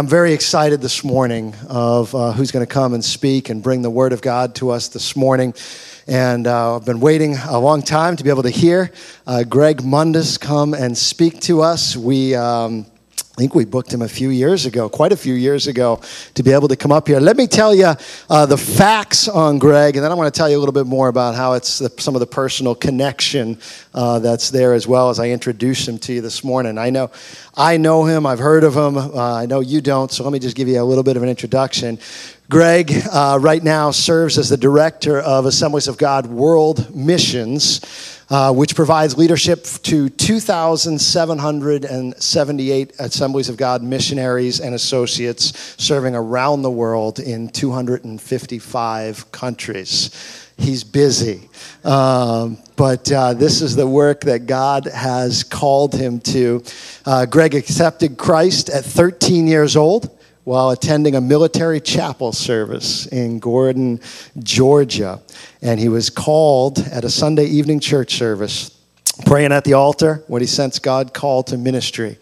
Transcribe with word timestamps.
I'm 0.00 0.06
very 0.06 0.32
excited 0.32 0.80
this 0.80 1.02
morning 1.02 1.56
of 1.68 2.14
uh, 2.14 2.30
who's 2.30 2.52
going 2.52 2.64
to 2.64 2.72
come 2.72 2.94
and 2.94 3.04
speak 3.04 3.48
and 3.48 3.60
bring 3.60 3.82
the 3.82 3.90
Word 3.90 4.12
of 4.12 4.22
God 4.22 4.54
to 4.54 4.70
us 4.70 4.86
this 4.86 5.16
morning. 5.16 5.54
And 6.06 6.46
uh, 6.46 6.76
I've 6.76 6.84
been 6.84 7.00
waiting 7.00 7.34
a 7.34 7.58
long 7.58 7.82
time 7.82 8.14
to 8.14 8.22
be 8.22 8.30
able 8.30 8.44
to 8.44 8.48
hear 8.48 8.92
uh, 9.26 9.42
Greg 9.42 9.78
Mundis 9.78 10.38
come 10.38 10.72
and 10.72 10.96
speak 10.96 11.40
to 11.40 11.62
us. 11.62 11.96
We. 11.96 12.36
Um, 12.36 12.86
I 13.38 13.40
think 13.40 13.54
we 13.54 13.64
booked 13.64 13.94
him 13.94 14.02
a 14.02 14.08
few 14.08 14.30
years 14.30 14.66
ago, 14.66 14.88
quite 14.88 15.12
a 15.12 15.16
few 15.16 15.34
years 15.34 15.68
ago, 15.68 16.00
to 16.34 16.42
be 16.42 16.50
able 16.50 16.66
to 16.66 16.74
come 16.74 16.90
up 16.90 17.06
here. 17.06 17.20
Let 17.20 17.36
me 17.36 17.46
tell 17.46 17.72
you 17.72 17.94
uh, 18.28 18.46
the 18.46 18.56
facts 18.56 19.28
on 19.28 19.60
Greg, 19.60 19.94
and 19.94 20.04
then 20.04 20.10
I 20.10 20.16
want 20.16 20.34
to 20.34 20.36
tell 20.36 20.50
you 20.50 20.56
a 20.56 20.58
little 20.58 20.72
bit 20.72 20.88
more 20.88 21.06
about 21.06 21.36
how 21.36 21.52
it's 21.52 21.78
the, 21.78 21.88
some 21.98 22.16
of 22.16 22.20
the 22.20 22.26
personal 22.26 22.74
connection 22.74 23.56
uh, 23.94 24.18
that's 24.18 24.50
there 24.50 24.74
as 24.74 24.88
well 24.88 25.08
as 25.08 25.20
I 25.20 25.28
introduce 25.28 25.86
him 25.86 25.98
to 25.98 26.14
you 26.14 26.20
this 26.20 26.42
morning. 26.42 26.78
I 26.78 26.90
know, 26.90 27.12
I 27.54 27.76
know 27.76 28.04
him. 28.04 28.26
I've 28.26 28.40
heard 28.40 28.64
of 28.64 28.74
him. 28.74 28.96
Uh, 28.96 29.34
I 29.34 29.46
know 29.46 29.60
you 29.60 29.80
don't, 29.80 30.10
so 30.10 30.24
let 30.24 30.32
me 30.32 30.40
just 30.40 30.56
give 30.56 30.66
you 30.66 30.82
a 30.82 30.82
little 30.82 31.04
bit 31.04 31.16
of 31.16 31.22
an 31.22 31.28
introduction. 31.28 32.00
Greg, 32.50 32.92
uh, 33.12 33.38
right 33.40 33.62
now, 33.62 33.92
serves 33.92 34.36
as 34.36 34.48
the 34.48 34.56
director 34.56 35.20
of 35.20 35.46
Assemblies 35.46 35.86
of 35.86 35.96
God 35.96 36.26
World 36.26 36.92
Missions. 36.92 38.17
Uh, 38.30 38.52
which 38.52 38.76
provides 38.76 39.16
leadership 39.16 39.64
to 39.64 40.10
2,778 40.10 42.92
Assemblies 42.98 43.48
of 43.48 43.56
God 43.56 43.82
missionaries 43.82 44.60
and 44.60 44.74
associates 44.74 45.74
serving 45.82 46.14
around 46.14 46.60
the 46.60 46.70
world 46.70 47.20
in 47.20 47.48
255 47.48 49.32
countries. 49.32 50.10
He's 50.58 50.84
busy. 50.84 51.48
Um, 51.84 52.58
but 52.76 53.10
uh, 53.10 53.34
this 53.34 53.62
is 53.62 53.76
the 53.76 53.86
work 53.86 54.22
that 54.22 54.46
God 54.46 54.86
has 54.86 55.44
called 55.44 55.94
him 55.94 56.20
to. 56.20 56.62
Uh, 57.06 57.26
Greg 57.26 57.54
accepted 57.54 58.18
Christ 58.18 58.68
at 58.68 58.84
13 58.84 59.46
years 59.46 59.76
old 59.76 60.14
while 60.44 60.70
attending 60.70 61.14
a 61.14 61.20
military 61.20 61.80
chapel 61.80 62.32
service 62.32 63.06
in 63.06 63.38
Gordon, 63.38 64.00
Georgia. 64.38 65.20
And 65.60 65.80
he 65.80 65.88
was 65.88 66.10
called 66.10 66.78
at 66.78 67.04
a 67.04 67.10
Sunday 67.10 67.46
evening 67.46 67.80
church 67.80 68.14
service, 68.16 68.70
praying 69.26 69.52
at 69.52 69.64
the 69.64 69.72
altar 69.72 70.22
when 70.28 70.40
he 70.40 70.46
sensed 70.46 70.82
God 70.82 71.12
called 71.12 71.48
to 71.48 71.58
ministry. 71.58 72.18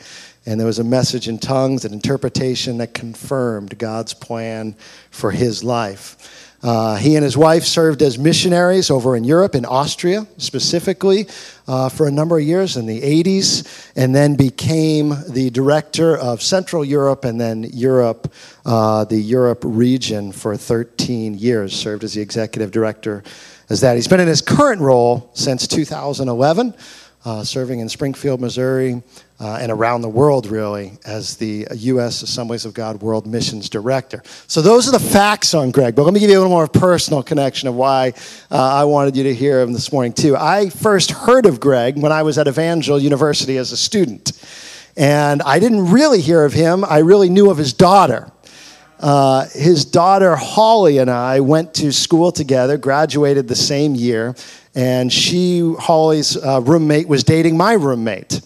And 0.46 0.60
there 0.60 0.66
was 0.66 0.78
a 0.78 0.84
message 0.84 1.28
in 1.28 1.38
tongues, 1.38 1.84
an 1.84 1.92
interpretation 1.92 2.78
that 2.78 2.94
confirmed 2.94 3.78
God's 3.78 4.14
plan 4.14 4.76
for 5.10 5.32
his 5.32 5.64
life. 5.64 6.45
Uh, 6.62 6.96
he 6.96 7.16
and 7.16 7.24
his 7.24 7.36
wife 7.36 7.64
served 7.64 8.02
as 8.02 8.18
missionaries 8.18 8.90
over 8.90 9.16
in 9.16 9.24
Europe, 9.24 9.54
in 9.54 9.64
Austria 9.64 10.26
specifically, 10.38 11.26
uh, 11.68 11.88
for 11.88 12.06
a 12.06 12.10
number 12.10 12.38
of 12.38 12.44
years 12.44 12.76
in 12.76 12.86
the 12.86 13.00
80s, 13.00 13.90
and 13.94 14.14
then 14.14 14.36
became 14.36 15.14
the 15.28 15.50
director 15.50 16.16
of 16.16 16.42
Central 16.42 16.84
Europe 16.84 17.24
and 17.24 17.40
then 17.40 17.64
Europe, 17.72 18.32
uh, 18.64 19.04
the 19.04 19.20
Europe 19.20 19.60
region 19.62 20.32
for 20.32 20.56
13 20.56 21.34
years, 21.34 21.74
served 21.74 22.04
as 22.04 22.14
the 22.14 22.20
executive 22.20 22.70
director 22.70 23.22
as 23.68 23.80
that. 23.80 23.96
He's 23.96 24.08
been 24.08 24.20
in 24.20 24.28
his 24.28 24.42
current 24.42 24.80
role 24.80 25.30
since 25.34 25.66
2011 25.66 26.74
uh, 27.26 27.42
serving 27.42 27.80
in 27.80 27.88
Springfield, 27.88 28.40
Missouri, 28.40 29.02
uh, 29.40 29.58
and 29.60 29.72
around 29.72 30.00
the 30.00 30.08
world, 30.08 30.46
really, 30.46 30.92
as 31.04 31.36
the 31.36 31.66
U.S. 31.74 32.22
Assemblies 32.22 32.64
of 32.64 32.72
God 32.72 33.02
World 33.02 33.26
Missions 33.26 33.68
Director. 33.68 34.22
So, 34.46 34.62
those 34.62 34.88
are 34.88 34.92
the 34.92 35.00
facts 35.00 35.52
on 35.52 35.72
Greg, 35.72 35.96
but 35.96 36.04
let 36.04 36.14
me 36.14 36.20
give 36.20 36.30
you 36.30 36.36
a 36.36 36.40
little 36.40 36.52
more 36.52 36.68
personal 36.68 37.24
connection 37.24 37.68
of 37.68 37.74
why 37.74 38.12
uh, 38.48 38.56
I 38.56 38.84
wanted 38.84 39.16
you 39.16 39.24
to 39.24 39.34
hear 39.34 39.60
him 39.60 39.72
this 39.72 39.92
morning, 39.92 40.12
too. 40.12 40.36
I 40.36 40.70
first 40.70 41.10
heard 41.10 41.46
of 41.46 41.58
Greg 41.58 41.98
when 41.98 42.12
I 42.12 42.22
was 42.22 42.38
at 42.38 42.46
Evangel 42.46 42.96
University 42.96 43.56
as 43.56 43.72
a 43.72 43.76
student, 43.76 44.30
and 44.96 45.42
I 45.42 45.58
didn't 45.58 45.90
really 45.90 46.20
hear 46.20 46.44
of 46.44 46.52
him, 46.52 46.84
I 46.84 46.98
really 46.98 47.28
knew 47.28 47.50
of 47.50 47.58
his 47.58 47.72
daughter. 47.72 48.30
Uh, 48.98 49.46
his 49.52 49.84
daughter 49.84 50.36
Holly 50.36 50.98
and 50.98 51.10
I 51.10 51.40
went 51.40 51.74
to 51.74 51.92
school 51.92 52.32
together, 52.32 52.78
graduated 52.78 53.46
the 53.46 53.56
same 53.56 53.94
year, 53.94 54.34
and 54.76 55.10
she, 55.10 55.74
Holly's 55.78 56.36
uh, 56.36 56.60
roommate, 56.60 57.08
was 57.08 57.24
dating 57.24 57.56
my 57.56 57.72
roommate. 57.72 58.42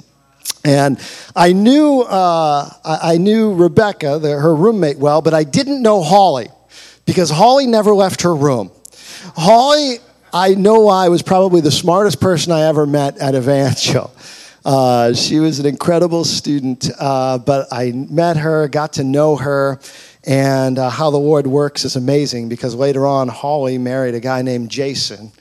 And 0.64 1.00
I 1.34 1.52
knew, 1.52 2.02
uh, 2.02 2.70
I 2.84 3.18
knew 3.18 3.54
Rebecca, 3.54 4.18
the, 4.20 4.30
her 4.30 4.54
roommate, 4.54 4.98
well, 4.98 5.22
but 5.22 5.34
I 5.34 5.42
didn't 5.42 5.82
know 5.82 6.02
Holly 6.02 6.48
because 7.04 7.30
Holly 7.30 7.66
never 7.66 7.92
left 7.94 8.22
her 8.22 8.34
room. 8.34 8.70
Holly, 9.34 9.96
I 10.32 10.54
know 10.54 10.88
I 10.88 11.08
was 11.08 11.22
probably 11.22 11.60
the 11.60 11.72
smartest 11.72 12.20
person 12.20 12.52
I 12.52 12.62
ever 12.62 12.86
met 12.86 13.18
at 13.18 13.34
Evangel. 13.34 14.14
Uh, 14.64 15.12
she 15.14 15.40
was 15.40 15.58
an 15.58 15.66
incredible 15.66 16.24
student, 16.24 16.88
uh, 16.98 17.38
but 17.38 17.66
I 17.72 17.90
met 17.92 18.36
her, 18.36 18.68
got 18.68 18.92
to 18.94 19.04
know 19.04 19.34
her, 19.36 19.80
and 20.24 20.78
uh, 20.78 20.90
how 20.90 21.10
the 21.10 21.16
Lord 21.16 21.46
works 21.46 21.84
is 21.84 21.96
amazing 21.96 22.48
because 22.48 22.74
later 22.74 23.06
on, 23.06 23.26
Holly 23.28 23.78
married 23.78 24.14
a 24.14 24.20
guy 24.20 24.42
named 24.42 24.70
Jason. 24.70 25.32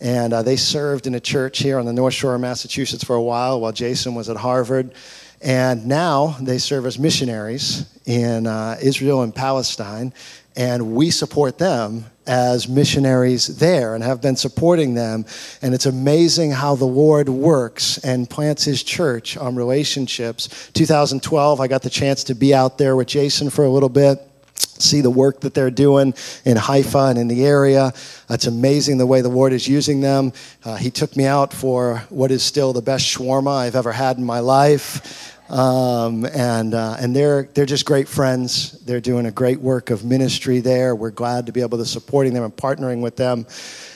And 0.00 0.32
uh, 0.32 0.42
they 0.42 0.56
served 0.56 1.06
in 1.06 1.14
a 1.14 1.20
church 1.20 1.58
here 1.58 1.78
on 1.78 1.86
the 1.86 1.92
North 1.92 2.14
Shore 2.14 2.34
of 2.34 2.40
Massachusetts 2.40 3.02
for 3.02 3.16
a 3.16 3.22
while 3.22 3.60
while 3.60 3.72
Jason 3.72 4.14
was 4.14 4.28
at 4.28 4.36
Harvard. 4.36 4.92
And 5.40 5.86
now 5.86 6.36
they 6.40 6.58
serve 6.58 6.86
as 6.86 6.98
missionaries 6.98 7.86
in 8.04 8.46
uh, 8.46 8.76
Israel 8.82 9.22
and 9.22 9.34
Palestine. 9.34 10.12
And 10.56 10.94
we 10.94 11.10
support 11.10 11.58
them 11.58 12.06
as 12.26 12.68
missionaries 12.68 13.58
there 13.58 13.94
and 13.94 14.02
have 14.02 14.20
been 14.20 14.36
supporting 14.36 14.94
them. 14.94 15.26
And 15.62 15.74
it's 15.74 15.86
amazing 15.86 16.50
how 16.50 16.74
the 16.74 16.86
Lord 16.86 17.28
works 17.28 17.98
and 17.98 18.28
plants 18.28 18.64
his 18.64 18.82
church 18.82 19.36
on 19.36 19.54
relationships. 19.54 20.70
2012, 20.72 21.60
I 21.60 21.68
got 21.68 21.82
the 21.82 21.90
chance 21.90 22.24
to 22.24 22.34
be 22.34 22.54
out 22.54 22.78
there 22.78 22.96
with 22.96 23.08
Jason 23.08 23.50
for 23.50 23.64
a 23.64 23.70
little 23.70 23.90
bit 23.90 24.18
see 24.56 25.00
the 25.00 25.10
work 25.10 25.40
that 25.40 25.54
they're 25.54 25.70
doing 25.70 26.14
in 26.44 26.56
Haifa 26.56 27.06
and 27.10 27.18
in 27.18 27.28
the 27.28 27.44
area. 27.44 27.92
It's 28.28 28.46
amazing 28.46 28.98
the 28.98 29.06
way 29.06 29.20
the 29.20 29.28
Lord 29.28 29.52
is 29.52 29.66
using 29.66 30.00
them. 30.00 30.32
Uh, 30.64 30.76
he 30.76 30.90
took 30.90 31.16
me 31.16 31.26
out 31.26 31.52
for 31.52 31.98
what 32.08 32.30
is 32.30 32.42
still 32.42 32.72
the 32.72 32.82
best 32.82 33.04
shawarma 33.04 33.56
I've 33.56 33.76
ever 33.76 33.92
had 33.92 34.18
in 34.18 34.24
my 34.24 34.40
life. 34.40 35.32
Um, 35.48 36.26
and 36.26 36.74
uh, 36.74 36.96
and 36.98 37.14
they're 37.14 37.44
they're 37.54 37.66
just 37.66 37.84
great 37.86 38.08
friends. 38.08 38.72
They're 38.84 39.00
doing 39.00 39.26
a 39.26 39.30
great 39.30 39.60
work 39.60 39.90
of 39.90 40.04
ministry 40.04 40.58
there. 40.58 40.96
We're 40.96 41.12
glad 41.12 41.46
to 41.46 41.52
be 41.52 41.60
able 41.60 41.78
to 41.78 41.84
supporting 41.84 42.34
them 42.34 42.42
and 42.42 42.54
partnering 42.54 43.00
with 43.00 43.14
them. 43.14 43.46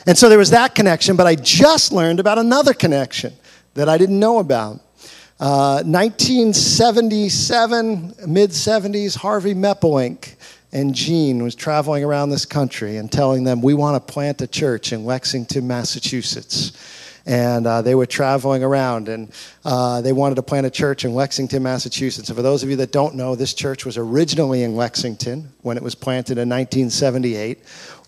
And 0.07 0.17
so 0.17 0.29
there 0.29 0.39
was 0.39 0.51
that 0.51 0.77
connection. 0.77 1.17
But 1.17 1.27
I 1.27 1.35
just 1.35 1.91
learned 1.91 2.21
about 2.21 2.39
another 2.39 2.73
connection 2.73 3.33
that 3.75 3.89
I 3.89 3.99
didn't 3.99 4.21
know 4.21 4.39
about. 4.39 4.81
Uh, 5.41 5.83
1977, 5.87 8.15
mid 8.27 8.51
70s, 8.51 9.17
Harvey 9.17 9.55
Meppelink 9.55 10.35
and 10.71 10.95
Jean 10.95 11.43
was 11.43 11.55
traveling 11.55 12.05
around 12.05 12.29
this 12.29 12.45
country 12.45 12.99
and 12.99 13.11
telling 13.11 13.45
them, 13.45 13.63
We 13.63 13.73
want 13.73 14.07
to 14.07 14.13
plant 14.13 14.43
a 14.43 14.47
church 14.47 14.93
in 14.93 15.07
Lexington, 15.07 15.67
Massachusetts. 15.67 16.73
And 17.25 17.67
uh, 17.67 17.81
they 17.81 17.95
were 17.95 18.07
traveling 18.07 18.63
around 18.63 19.09
and 19.09 19.33
uh, 19.65 20.03
they 20.03 20.13
wanted 20.13 20.35
to 20.35 20.43
plant 20.43 20.67
a 20.67 20.71
church 20.71 21.07
in 21.07 21.15
Lexington, 21.15 21.63
Massachusetts. 21.63 22.29
And 22.29 22.37
for 22.37 22.43
those 22.43 22.63
of 22.63 22.69
you 22.69 22.77
that 22.77 22.93
don't 22.93 23.15
know, 23.15 23.35
this 23.35 23.55
church 23.55 23.87
was 23.87 23.97
originally 23.97 24.63
in 24.63 24.77
Lexington 24.77 25.51
when 25.63 25.77
it 25.77 25.83
was 25.83 25.95
planted 25.95 26.39
in 26.39 26.51
1978. 26.51 27.59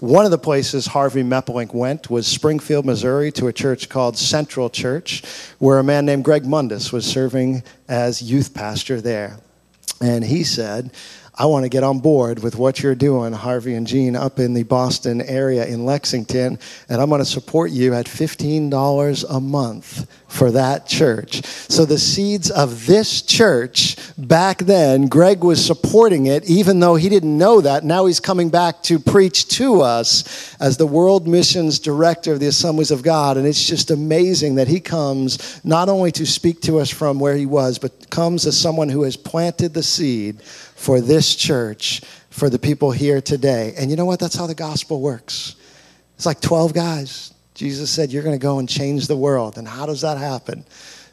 One 0.02 0.24
of 0.24 0.32
the 0.32 0.38
places 0.38 0.88
Harvey 0.88 1.22
Meppelink 1.22 1.72
went 1.72 2.10
was 2.10 2.26
Springfield, 2.26 2.84
Missouri, 2.84 3.30
to 3.30 3.46
a 3.46 3.52
church 3.52 3.88
called 3.88 4.18
Central 4.18 4.68
Church, 4.68 5.22
where 5.60 5.78
a 5.78 5.84
man 5.84 6.04
named 6.06 6.24
Greg 6.24 6.42
Mundis 6.42 6.92
was 6.92 7.06
serving 7.06 7.62
as 7.88 8.20
youth 8.20 8.52
pastor 8.52 9.00
there. 9.00 9.38
And 10.00 10.24
he 10.24 10.42
said, 10.42 10.91
I 11.34 11.47
want 11.47 11.65
to 11.65 11.70
get 11.70 11.82
on 11.82 12.00
board 12.00 12.43
with 12.43 12.56
what 12.56 12.82
you're 12.82 12.94
doing, 12.94 13.32
Harvey 13.32 13.75
and 13.75 13.87
Jean, 13.87 14.16
up 14.16 14.38
in 14.38 14.53
the 14.53 14.65
Boston 14.65 15.22
area 15.22 15.65
in 15.65 15.87
Lexington, 15.87 16.59
and 16.91 17.00
I'm 17.00 17.09
going 17.09 17.22
to 17.22 17.25
support 17.25 17.70
you 17.70 17.94
at 17.94 18.04
$15 18.04 19.25
a 19.31 19.41
month 19.41 20.06
for 20.28 20.50
that 20.50 20.87
church. 20.87 21.42
So 21.47 21.87
the 21.87 21.98
seeds 21.98 22.50
of 22.50 22.87
this 22.87 23.22
church 23.22 23.97
back 24.19 24.59
then, 24.59 25.06
Greg 25.06 25.42
was 25.42 25.65
supporting 25.65 26.26
it, 26.26 26.44
even 26.50 26.81
though 26.81 26.97
he 26.97 27.09
didn't 27.09 27.38
know 27.38 27.62
that. 27.62 27.83
Now 27.83 28.04
he's 28.04 28.21
coming 28.21 28.51
back 28.51 28.83
to 28.84 28.98
preach 28.98 29.48
to 29.56 29.80
us 29.80 30.54
as 30.60 30.77
the 30.77 30.86
world 30.86 31.27
missions 31.27 31.78
director 31.78 32.33
of 32.34 32.41
the 32.41 32.47
Assemblies 32.47 32.91
of 32.91 33.03
God, 33.03 33.39
and 33.39 33.47
it's 33.47 33.66
just 33.66 33.91
amazing 33.91 34.56
that 34.56 34.68
he 34.68 34.80
comes 34.80 35.65
not 35.65 35.89
only 35.89 36.12
to 36.12 36.27
speak 36.27 36.60
to 36.62 36.78
us 36.78 36.91
from 36.91 37.18
where 37.18 37.36
he 37.36 37.47
was, 37.47 37.78
but 37.78 38.10
comes 38.10 38.47
as 38.47 38.60
someone 38.60 38.91
who 38.91 39.04
has 39.04 39.16
planted 39.16 39.72
the 39.72 39.83
seed 39.83 40.42
for 40.82 41.00
this 41.00 41.36
church, 41.36 42.00
for 42.30 42.50
the 42.50 42.58
people 42.58 42.90
here 42.90 43.20
today. 43.20 43.72
And 43.78 43.88
you 43.88 43.96
know 43.96 44.04
what? 44.04 44.18
That's 44.18 44.34
how 44.34 44.48
the 44.48 44.54
gospel 44.54 45.00
works. 45.00 45.54
It's 46.16 46.26
like 46.26 46.40
12 46.40 46.74
guys. 46.74 47.32
Jesus 47.54 47.88
said, 47.88 48.10
You're 48.10 48.24
going 48.24 48.34
to 48.34 48.42
go 48.42 48.58
and 48.58 48.68
change 48.68 49.06
the 49.06 49.16
world. 49.16 49.58
And 49.58 49.68
how 49.68 49.86
does 49.86 50.00
that 50.00 50.18
happen? 50.18 50.64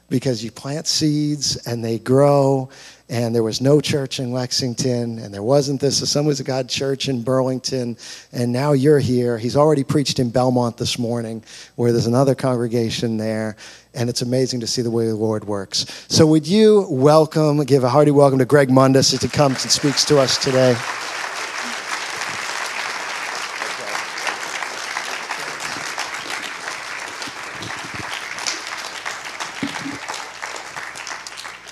Because 0.10 0.44
you 0.44 0.50
plant 0.50 0.88
seeds 0.88 1.68
and 1.68 1.86
they 1.86 2.00
grow 2.00 2.72
and 3.10 3.34
there 3.34 3.42
was 3.42 3.60
no 3.60 3.82
church 3.82 4.20
in 4.20 4.32
Lexington, 4.32 5.18
and 5.18 5.34
there 5.34 5.42
wasn't 5.42 5.82
this 5.82 6.02
Assemblies 6.02 6.40
of 6.40 6.46
God 6.46 6.70
church 6.70 7.10
in 7.10 7.24
Burlington, 7.24 7.98
and 8.32 8.52
now 8.52 8.74
you're 8.74 9.00
here. 9.00 9.40
He's 9.40 9.56
already 9.56 9.84
preached 9.84 10.20
in 10.20 10.30
Belmont 10.30 10.78
this 10.78 11.00
morning, 11.00 11.44
where 11.76 11.92
there's 11.92 12.06
another 12.06 12.36
congregation 12.36 13.18
there, 13.18 13.56
and 13.96 14.12
it's 14.12 14.22
amazing 14.22 14.60
to 14.60 14.68
see 14.68 14.84
the 14.84 14.92
way 14.92 15.08
the 15.08 15.16
Lord 15.16 15.44
works. 15.46 16.06
So, 16.08 16.28
would 16.28 16.48
you 16.48 16.86
welcome, 16.88 17.64
give 17.64 17.84
a 17.84 17.90
hearty 17.90 18.12
welcome 18.12 18.38
to 18.40 18.46
Greg 18.46 18.70
Mundis 18.70 19.12
as 19.14 19.24
he 19.24 19.28
comes 19.28 19.64
and 19.64 19.72
speaks 19.72 20.06
to 20.06 20.20
us 20.20 20.38
today? 20.38 20.76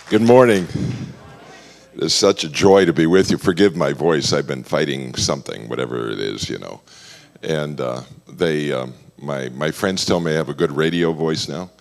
Good 0.09 0.21
morning. 0.21 0.67
It 1.97 2.03
is 2.03 2.13
such 2.13 2.43
a 2.43 2.49
joy 2.49 2.85
to 2.85 2.93
be 2.93 3.07
with 3.07 3.31
you. 3.31 3.39
Forgive 3.39 3.75
my 3.75 3.91
voice. 3.91 4.31
I've 4.31 4.45
been 4.45 4.63
fighting 4.63 5.15
something, 5.15 5.67
whatever 5.67 6.11
it 6.11 6.19
is, 6.19 6.47
you 6.47 6.59
know. 6.59 6.79
And 7.41 7.81
uh, 7.81 8.03
they, 8.29 8.71
um, 8.71 8.93
my 9.17 9.49
my 9.49 9.71
friends 9.71 10.05
tell 10.05 10.19
me 10.19 10.31
I 10.31 10.35
have 10.35 10.49
a 10.49 10.53
good 10.53 10.71
radio 10.71 11.11
voice 11.11 11.49
now. 11.49 11.71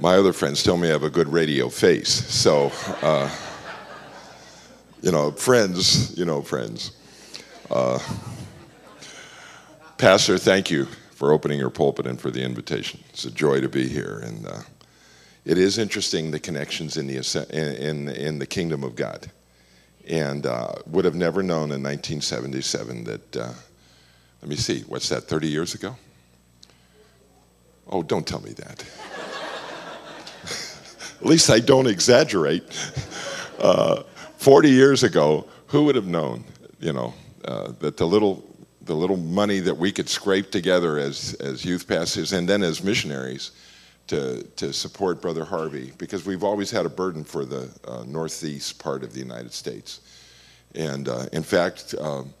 My 0.00 0.16
other 0.16 0.32
friends 0.32 0.64
tell 0.64 0.76
me 0.76 0.88
I 0.88 0.90
have 0.90 1.04
a 1.04 1.10
good 1.10 1.28
radio 1.28 1.68
face. 1.68 2.08
So, 2.08 2.72
uh, 3.02 3.30
you 5.00 5.12
know, 5.12 5.30
friends, 5.30 6.18
you 6.18 6.24
know, 6.24 6.42
friends. 6.42 6.90
Uh, 7.70 8.00
Pastor, 9.96 10.38
thank 10.38 10.72
you 10.72 10.86
for 11.12 11.32
opening 11.32 11.60
your 11.60 11.70
pulpit 11.70 12.04
and 12.04 12.20
for 12.20 12.32
the 12.32 12.42
invitation. 12.42 12.98
It's 13.10 13.24
a 13.24 13.30
joy 13.30 13.60
to 13.60 13.68
be 13.68 13.86
here 13.86 14.20
and. 14.24 14.44
Uh, 14.44 14.62
it 15.50 15.58
is 15.58 15.78
interesting 15.78 16.30
the 16.30 16.38
connections 16.38 16.96
in 16.96 17.08
the 17.08 17.16
in 17.50 18.08
in 18.08 18.38
the 18.38 18.46
kingdom 18.46 18.84
of 18.84 18.94
God, 18.94 19.28
and 20.06 20.46
uh, 20.46 20.74
would 20.86 21.04
have 21.04 21.16
never 21.16 21.42
known 21.42 21.72
in 21.72 21.82
1977 21.82 23.04
that. 23.04 23.36
Uh, 23.36 23.52
let 24.42 24.48
me 24.48 24.56
see, 24.56 24.82
what's 24.82 25.10
that? 25.10 25.24
30 25.24 25.48
years 25.48 25.74
ago? 25.74 25.96
Oh, 27.88 28.02
don't 28.02 28.26
tell 28.26 28.40
me 28.40 28.52
that. 28.52 28.84
At 31.20 31.26
least 31.26 31.50
I 31.50 31.60
don't 31.60 31.86
exaggerate. 31.86 32.64
Uh, 33.60 34.04
40 34.38 34.70
years 34.70 35.02
ago, 35.02 35.46
who 35.66 35.84
would 35.84 35.94
have 35.94 36.06
known? 36.06 36.44
You 36.78 36.94
know 36.94 37.12
uh, 37.44 37.72
that 37.80 37.98
the 37.98 38.06
little 38.06 38.42
the 38.80 38.94
little 38.94 39.18
money 39.18 39.60
that 39.60 39.76
we 39.76 39.92
could 39.92 40.08
scrape 40.08 40.50
together 40.50 40.98
as 40.98 41.34
as 41.34 41.62
youth 41.62 41.86
pastors 41.86 42.32
and 42.32 42.48
then 42.48 42.62
as 42.62 42.82
missionaries 42.82 43.50
to, 44.10 44.42
to 44.56 44.72
support 44.72 45.22
Brother 45.22 45.44
Harvey 45.44 45.92
because 45.96 46.26
we've 46.26 46.42
always 46.42 46.68
had 46.68 46.84
a 46.84 46.88
burden 46.88 47.22
for 47.22 47.44
the 47.44 47.70
uh, 47.86 48.02
northeast 48.08 48.80
part 48.80 49.04
of 49.04 49.12
the 49.12 49.20
United 49.20 49.52
States. 49.52 50.00
And 50.74 51.08
uh, 51.08 51.26
in 51.32 51.44
fact, 51.44 51.94
um, 52.00 52.34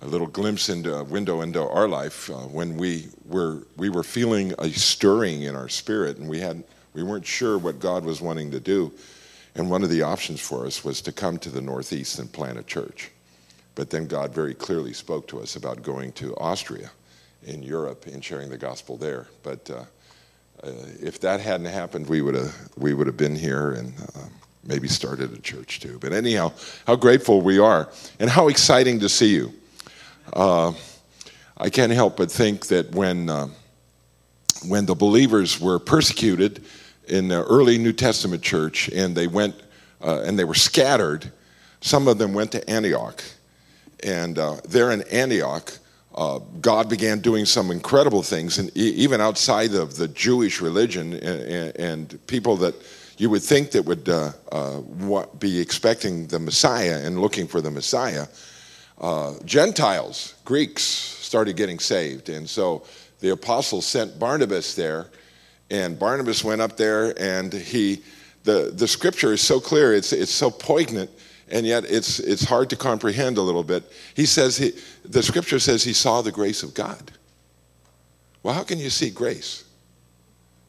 a 0.00 0.06
little 0.06 0.26
glimpse 0.26 0.68
into 0.68 0.94
a 0.94 1.02
window 1.02 1.40
into 1.40 1.66
our 1.66 1.88
life 1.88 2.28
uh, 2.28 2.34
when 2.34 2.76
we 2.76 3.08
were 3.24 3.62
we 3.78 3.88
were 3.88 4.02
feeling 4.02 4.52
a 4.58 4.68
stirring 4.68 5.44
in 5.44 5.56
our 5.56 5.70
spirit 5.70 6.18
and 6.18 6.28
we 6.28 6.40
had 6.40 6.62
we 6.92 7.02
weren't 7.02 7.26
sure 7.26 7.56
what 7.56 7.78
God 7.78 8.04
was 8.04 8.20
wanting 8.20 8.50
to 8.50 8.60
do. 8.60 8.92
And 9.54 9.70
one 9.70 9.82
of 9.82 9.88
the 9.88 10.02
options 10.02 10.40
for 10.42 10.66
us 10.66 10.84
was 10.84 11.00
to 11.02 11.12
come 11.12 11.38
to 11.38 11.48
the 11.48 11.62
northeast 11.62 12.18
and 12.18 12.30
plant 12.30 12.58
a 12.58 12.62
church. 12.62 13.10
But 13.76 13.88
then 13.88 14.08
God 14.08 14.34
very 14.34 14.52
clearly 14.52 14.92
spoke 14.92 15.26
to 15.28 15.40
us 15.40 15.56
about 15.56 15.82
going 15.82 16.12
to 16.12 16.36
Austria 16.36 16.90
in 17.44 17.62
Europe 17.62 18.04
and 18.06 18.22
sharing 18.22 18.50
the 18.50 18.58
gospel 18.58 18.98
there. 18.98 19.28
But 19.42 19.70
uh, 20.64 20.70
if 21.00 21.20
that 21.20 21.40
hadn't 21.40 21.66
happened, 21.66 22.08
we 22.08 22.22
would 22.22 22.34
have 22.34 22.54
we 22.76 22.94
would 22.94 23.06
have 23.06 23.16
been 23.16 23.36
here 23.36 23.72
and 23.72 23.92
uh, 24.16 24.26
maybe 24.64 24.88
started 24.88 25.32
a 25.32 25.40
church 25.40 25.80
too. 25.80 25.98
But 25.98 26.12
anyhow, 26.12 26.52
how 26.86 26.96
grateful 26.96 27.40
we 27.42 27.58
are, 27.58 27.88
and 28.18 28.30
how 28.30 28.48
exciting 28.48 29.00
to 29.00 29.08
see 29.08 29.34
you. 29.34 29.52
Uh, 30.32 30.72
I 31.58 31.70
can't 31.70 31.92
help 31.92 32.16
but 32.16 32.30
think 32.30 32.66
that 32.66 32.92
when 32.92 33.28
uh, 33.28 33.48
when 34.66 34.86
the 34.86 34.94
believers 34.94 35.60
were 35.60 35.78
persecuted 35.78 36.64
in 37.08 37.28
the 37.28 37.44
early 37.44 37.76
New 37.76 37.92
Testament 37.92 38.42
church, 38.42 38.88
and 38.88 39.14
they 39.14 39.26
went 39.26 39.54
uh, 40.02 40.22
and 40.24 40.38
they 40.38 40.44
were 40.44 40.54
scattered, 40.54 41.30
some 41.80 42.08
of 42.08 42.18
them 42.18 42.32
went 42.32 42.52
to 42.52 42.70
Antioch, 42.70 43.22
and 44.02 44.38
uh, 44.38 44.56
there 44.66 44.90
in 44.92 45.02
Antioch 45.02 45.78
uh, 46.14 46.38
God 46.60 46.88
began 46.88 47.18
doing 47.18 47.44
some 47.44 47.70
incredible 47.70 48.22
things, 48.22 48.58
and 48.58 48.74
even 48.76 49.20
outside 49.20 49.74
of 49.74 49.96
the 49.96 50.06
Jewish 50.08 50.60
religion, 50.60 51.14
and, 51.14 51.76
and 51.76 52.26
people 52.26 52.56
that 52.58 52.74
you 53.18 53.30
would 53.30 53.42
think 53.42 53.72
that 53.72 53.84
would 53.84 54.08
uh, 54.08 54.32
uh, 54.52 54.80
be 55.38 55.60
expecting 55.60 56.26
the 56.28 56.38
Messiah 56.38 57.00
and 57.04 57.20
looking 57.20 57.48
for 57.48 57.60
the 57.60 57.70
Messiah, 57.70 58.26
uh, 59.00 59.34
Gentiles, 59.44 60.34
Greeks, 60.44 60.82
started 60.82 61.56
getting 61.56 61.80
saved, 61.80 62.28
and 62.28 62.48
so 62.48 62.84
the 63.18 63.30
apostles 63.30 63.84
sent 63.84 64.18
Barnabas 64.18 64.74
there, 64.74 65.10
and 65.70 65.98
Barnabas 65.98 66.44
went 66.44 66.60
up 66.60 66.76
there, 66.76 67.12
and 67.20 67.52
he, 67.52 68.02
the 68.44 68.72
the 68.72 68.86
scripture 68.86 69.32
is 69.32 69.40
so 69.40 69.58
clear, 69.58 69.92
it's 69.92 70.12
it's 70.12 70.30
so 70.30 70.48
poignant 70.50 71.10
and 71.48 71.66
yet 71.66 71.84
it's, 71.84 72.18
it's 72.20 72.44
hard 72.44 72.70
to 72.70 72.76
comprehend 72.76 73.38
a 73.38 73.42
little 73.42 73.64
bit. 73.64 73.84
He 74.14 74.26
says, 74.26 74.56
he, 74.56 74.72
the 75.04 75.22
scripture 75.22 75.58
says 75.58 75.84
he 75.84 75.92
saw 75.92 76.22
the 76.22 76.32
grace 76.32 76.62
of 76.62 76.74
God. 76.74 77.12
Well, 78.42 78.54
how 78.54 78.62
can 78.62 78.78
you 78.78 78.90
see 78.90 79.10
grace? 79.10 79.64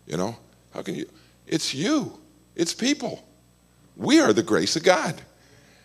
You 0.08 0.18
know, 0.18 0.38
how 0.74 0.82
can 0.82 0.96
you? 0.96 1.10
It's 1.48 1.74
you, 1.74 2.20
it's 2.56 2.74
people. 2.74 3.24
We 3.98 4.20
are 4.20 4.34
the 4.34 4.44
grace 4.44 4.76
of 4.76 4.84
God. 4.84 5.22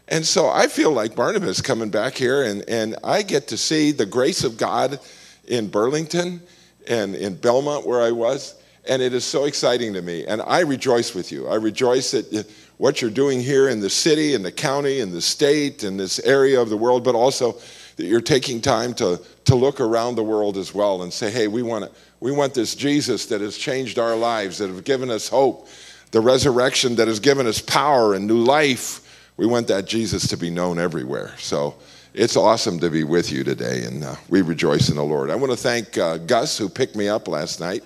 And 0.09 0.27
so 0.27 0.49
I 0.49 0.67
feel 0.67 0.91
like 0.91 1.15
Barnabas 1.15 1.61
coming 1.61 1.91
back 1.91 2.15
here, 2.15 2.43
and, 2.43 2.69
and 2.69 2.97
I 3.05 3.23
get 3.23 3.49
to 3.49 3.57
see 3.57 3.93
the 3.93 4.07
grace 4.07 4.43
of 4.43 4.57
God 4.57 4.99
in 5.47 5.69
Burlington 5.69 6.43
and 6.89 7.15
in 7.15 7.37
Belmont, 7.37 7.87
where 7.87 8.03
I 8.03 8.11
was. 8.11 8.61
And 8.91 9.01
it 9.01 9.15
is 9.15 9.25
so 9.25 9.45
exciting 9.45 9.93
to 9.95 10.03
me. 10.03 10.27
And 10.27 10.43
I 10.43 10.61
rejoice 10.61 11.15
with 11.15 11.31
you. 11.31 11.47
I 11.47 11.55
rejoice 11.55 12.11
that 12.11 12.53
what 12.77 13.01
you're 13.01 13.09
doing 13.09 13.41
here 13.41 13.69
in 13.69 13.79
the 13.79 13.89
city, 13.89 14.35
in 14.35 14.43
the 14.43 14.51
county, 14.51 14.99
in 14.99 15.13
the 15.13 15.23
state, 15.23 15.85
in 15.85 15.97
this 15.97 16.19
area 16.19 16.61
of 16.61 16.71
the 16.71 16.77
world, 16.77 17.05
but 17.05 17.15
also 17.15 17.53
that 17.95 18.07
you're 18.07 18.21
taking 18.21 18.61
time 18.61 18.93
to, 18.95 19.21
to 19.45 19.55
look 19.55 19.81
around 19.81 20.17
the 20.17 20.25
world 20.25 20.57
as 20.57 20.75
well 20.75 21.03
and 21.03 21.13
say, 21.13 21.31
hey, 21.31 21.47
we 21.47 21.63
want, 21.63 21.85
to, 21.85 21.91
we 22.19 22.33
want 22.33 22.53
this 22.53 22.75
Jesus 22.75 23.27
that 23.27 23.41
has 23.41 23.57
changed 23.57 24.01
our 24.01 24.17
lives, 24.17 24.59
that 24.59 24.69
have 24.69 24.83
given 24.83 25.09
us 25.09 25.29
hope, 25.29 25.69
the 26.11 26.21
resurrection 26.21 26.97
that 26.97 27.07
has 27.07 27.21
given 27.21 27.47
us 27.47 27.61
power 27.61 28.15
and 28.15 28.27
new 28.27 28.39
life. 28.39 29.07
We 29.37 29.47
want 29.47 29.69
that 29.69 29.87
Jesus 29.87 30.27
to 30.27 30.37
be 30.37 30.51
known 30.51 30.81
everywhere. 30.81 31.35
So 31.39 31.77
it's 32.13 32.37
awesome 32.37 32.81
to 32.81 32.91
be 32.91 33.05
with 33.05 33.31
you 33.31 33.45
today, 33.45 33.85
and 33.85 34.03
uh, 34.03 34.17
we 34.29 34.43
rejoice 34.43 34.89
in 34.89 34.97
the 34.97 35.05
Lord. 35.05 35.31
I 35.31 35.37
want 35.37 35.53
to 35.53 35.57
thank 35.57 35.97
uh, 35.97 36.17
Gus, 36.17 36.59
who 36.59 36.69
picked 36.69 36.97
me 36.97 37.09
up 37.09 37.29
last 37.29 37.61
night. 37.61 37.85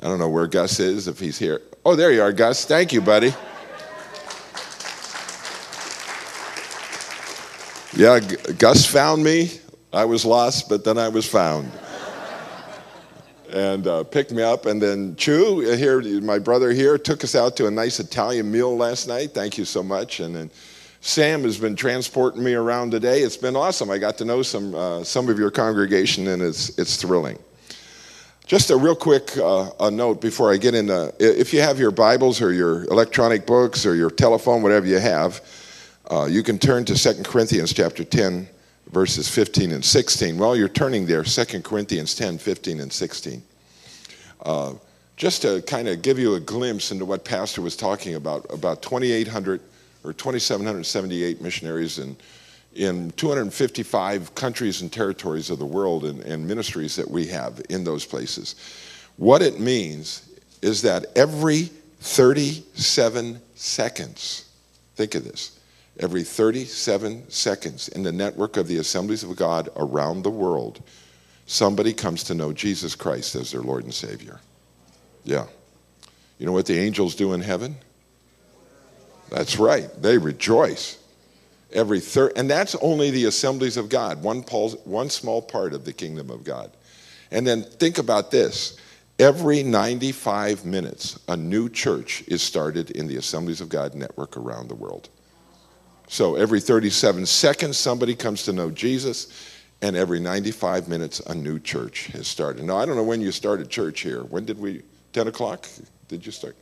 I 0.00 0.06
don't 0.06 0.18
know 0.18 0.28
where 0.28 0.46
Gus 0.46 0.78
is, 0.78 1.08
if 1.08 1.18
he's 1.18 1.38
here. 1.38 1.60
Oh, 1.84 1.96
there 1.96 2.12
you 2.12 2.22
are, 2.22 2.32
Gus. 2.32 2.64
Thank 2.64 2.92
you, 2.92 3.00
buddy. 3.00 3.34
Yeah, 7.96 8.20
Gus 8.58 8.86
found 8.86 9.24
me. 9.24 9.50
I 9.92 10.04
was 10.04 10.24
lost, 10.24 10.68
but 10.68 10.84
then 10.84 10.98
I 10.98 11.08
was 11.08 11.26
found. 11.26 11.72
and 13.52 13.86
uh, 13.86 14.04
picked 14.04 14.30
me 14.30 14.42
up. 14.42 14.66
And 14.66 14.80
then 14.80 15.16
Chu, 15.16 15.68
uh, 15.68 15.76
here, 15.76 16.00
my 16.20 16.38
brother 16.38 16.70
here, 16.70 16.96
took 16.96 17.24
us 17.24 17.34
out 17.34 17.56
to 17.56 17.66
a 17.66 17.70
nice 17.70 17.98
Italian 17.98 18.52
meal 18.52 18.76
last 18.76 19.08
night. 19.08 19.32
Thank 19.32 19.58
you 19.58 19.64
so 19.64 19.82
much. 19.82 20.20
And 20.20 20.36
then 20.36 20.50
Sam 21.00 21.42
has 21.42 21.58
been 21.58 21.74
transporting 21.74 22.44
me 22.44 22.54
around 22.54 22.90
today. 22.90 23.20
It's 23.22 23.36
been 23.36 23.56
awesome. 23.56 23.90
I 23.90 23.98
got 23.98 24.18
to 24.18 24.24
know 24.24 24.42
some, 24.42 24.74
uh, 24.74 25.02
some 25.02 25.28
of 25.28 25.38
your 25.38 25.50
congregation, 25.50 26.28
and 26.28 26.42
it's, 26.42 26.78
it's 26.78 26.96
thrilling. 26.96 27.38
Just 28.48 28.70
a 28.70 28.76
real 28.78 28.96
quick 28.96 29.36
uh, 29.36 29.70
a 29.78 29.90
note 29.90 30.22
before 30.22 30.50
I 30.50 30.56
get 30.56 30.74
into 30.74 31.12
if 31.20 31.52
you 31.52 31.60
have 31.60 31.78
your 31.78 31.90
Bibles 31.90 32.40
or 32.40 32.50
your 32.50 32.84
electronic 32.84 33.44
books 33.44 33.84
or 33.84 33.94
your 33.94 34.10
telephone, 34.10 34.62
whatever 34.62 34.86
you 34.86 34.98
have, 34.98 35.42
uh, 36.10 36.24
you 36.24 36.42
can 36.42 36.58
turn 36.58 36.86
to 36.86 36.94
2 36.94 37.24
Corinthians 37.24 37.74
chapter 37.74 38.04
10, 38.04 38.48
verses 38.90 39.28
15 39.28 39.72
and 39.72 39.84
16. 39.84 40.38
While 40.38 40.56
you're 40.56 40.66
turning 40.66 41.04
there, 41.04 41.24
2 41.24 41.60
Corinthians 41.60 42.14
10, 42.14 42.38
15 42.38 42.80
and 42.80 42.90
16. 42.90 43.42
Uh, 44.46 44.72
just 45.18 45.42
to 45.42 45.60
kind 45.66 45.86
of 45.86 46.00
give 46.00 46.18
you 46.18 46.36
a 46.36 46.40
glimpse 46.40 46.90
into 46.90 47.04
what 47.04 47.26
Pastor 47.26 47.60
was 47.60 47.76
talking 47.76 48.14
about, 48.14 48.46
about 48.48 48.80
2,800 48.80 49.60
or 50.04 50.14
2,778 50.14 51.42
missionaries 51.42 51.98
in, 51.98 52.16
in 52.78 53.10
255 53.12 54.34
countries 54.36 54.80
and 54.80 54.92
territories 54.92 55.50
of 55.50 55.58
the 55.58 55.66
world 55.66 56.04
and, 56.04 56.20
and 56.22 56.46
ministries 56.46 56.94
that 56.96 57.10
we 57.10 57.26
have 57.26 57.60
in 57.68 57.82
those 57.82 58.06
places. 58.06 58.54
What 59.16 59.42
it 59.42 59.58
means 59.58 60.28
is 60.62 60.82
that 60.82 61.06
every 61.16 61.70
37 62.00 63.40
seconds, 63.56 64.48
think 64.94 65.16
of 65.16 65.24
this, 65.24 65.58
every 65.98 66.22
37 66.22 67.28
seconds 67.28 67.88
in 67.88 68.04
the 68.04 68.12
network 68.12 68.56
of 68.56 68.68
the 68.68 68.76
assemblies 68.76 69.24
of 69.24 69.34
God 69.34 69.68
around 69.76 70.22
the 70.22 70.30
world, 70.30 70.80
somebody 71.46 71.92
comes 71.92 72.22
to 72.24 72.34
know 72.34 72.52
Jesus 72.52 72.94
Christ 72.94 73.34
as 73.34 73.50
their 73.50 73.62
Lord 73.62 73.82
and 73.84 73.94
Savior. 73.94 74.38
Yeah. 75.24 75.46
You 76.38 76.46
know 76.46 76.52
what 76.52 76.66
the 76.66 76.78
angels 76.78 77.16
do 77.16 77.32
in 77.32 77.40
heaven? 77.40 77.76
That's 79.30 79.58
right. 79.58 79.90
They 80.00 80.16
rejoice. 80.16 80.97
Every 81.72 82.00
third, 82.00 82.32
and 82.36 82.48
that's 82.48 82.74
only 82.76 83.10
the 83.10 83.26
assemblies 83.26 83.76
of 83.76 83.88
God, 83.88 84.22
one, 84.22 84.40
one 84.84 85.10
small 85.10 85.42
part 85.42 85.74
of 85.74 85.84
the 85.84 85.92
kingdom 85.92 86.30
of 86.30 86.44
God. 86.44 86.70
And 87.30 87.46
then 87.46 87.62
think 87.62 87.98
about 87.98 88.30
this 88.30 88.76
every 89.18 89.62
95 89.62 90.64
minutes, 90.64 91.18
a 91.28 91.36
new 91.36 91.68
church 91.68 92.24
is 92.28 92.40
started 92.42 92.92
in 92.92 93.06
the 93.06 93.16
Assemblies 93.16 93.60
of 93.60 93.68
God 93.68 93.94
network 93.94 94.36
around 94.36 94.68
the 94.68 94.74
world. 94.74 95.08
So 96.06 96.36
every 96.36 96.60
37 96.60 97.26
seconds, 97.26 97.76
somebody 97.76 98.14
comes 98.14 98.44
to 98.44 98.52
know 98.52 98.70
Jesus, 98.70 99.56
and 99.82 99.94
every 99.94 100.20
95 100.20 100.88
minutes, 100.88 101.20
a 101.20 101.34
new 101.34 101.58
church 101.58 102.06
has 102.08 102.26
started. 102.26 102.64
Now, 102.64 102.78
I 102.78 102.86
don't 102.86 102.96
know 102.96 103.02
when 103.02 103.20
you 103.20 103.30
started 103.30 103.68
church 103.68 104.00
here. 104.00 104.22
When 104.22 104.44
did 104.44 104.58
we? 104.58 104.82
10 105.12 105.28
o'clock? 105.28 105.66
Did 106.08 106.24
you 106.24 106.32
start? 106.32 106.56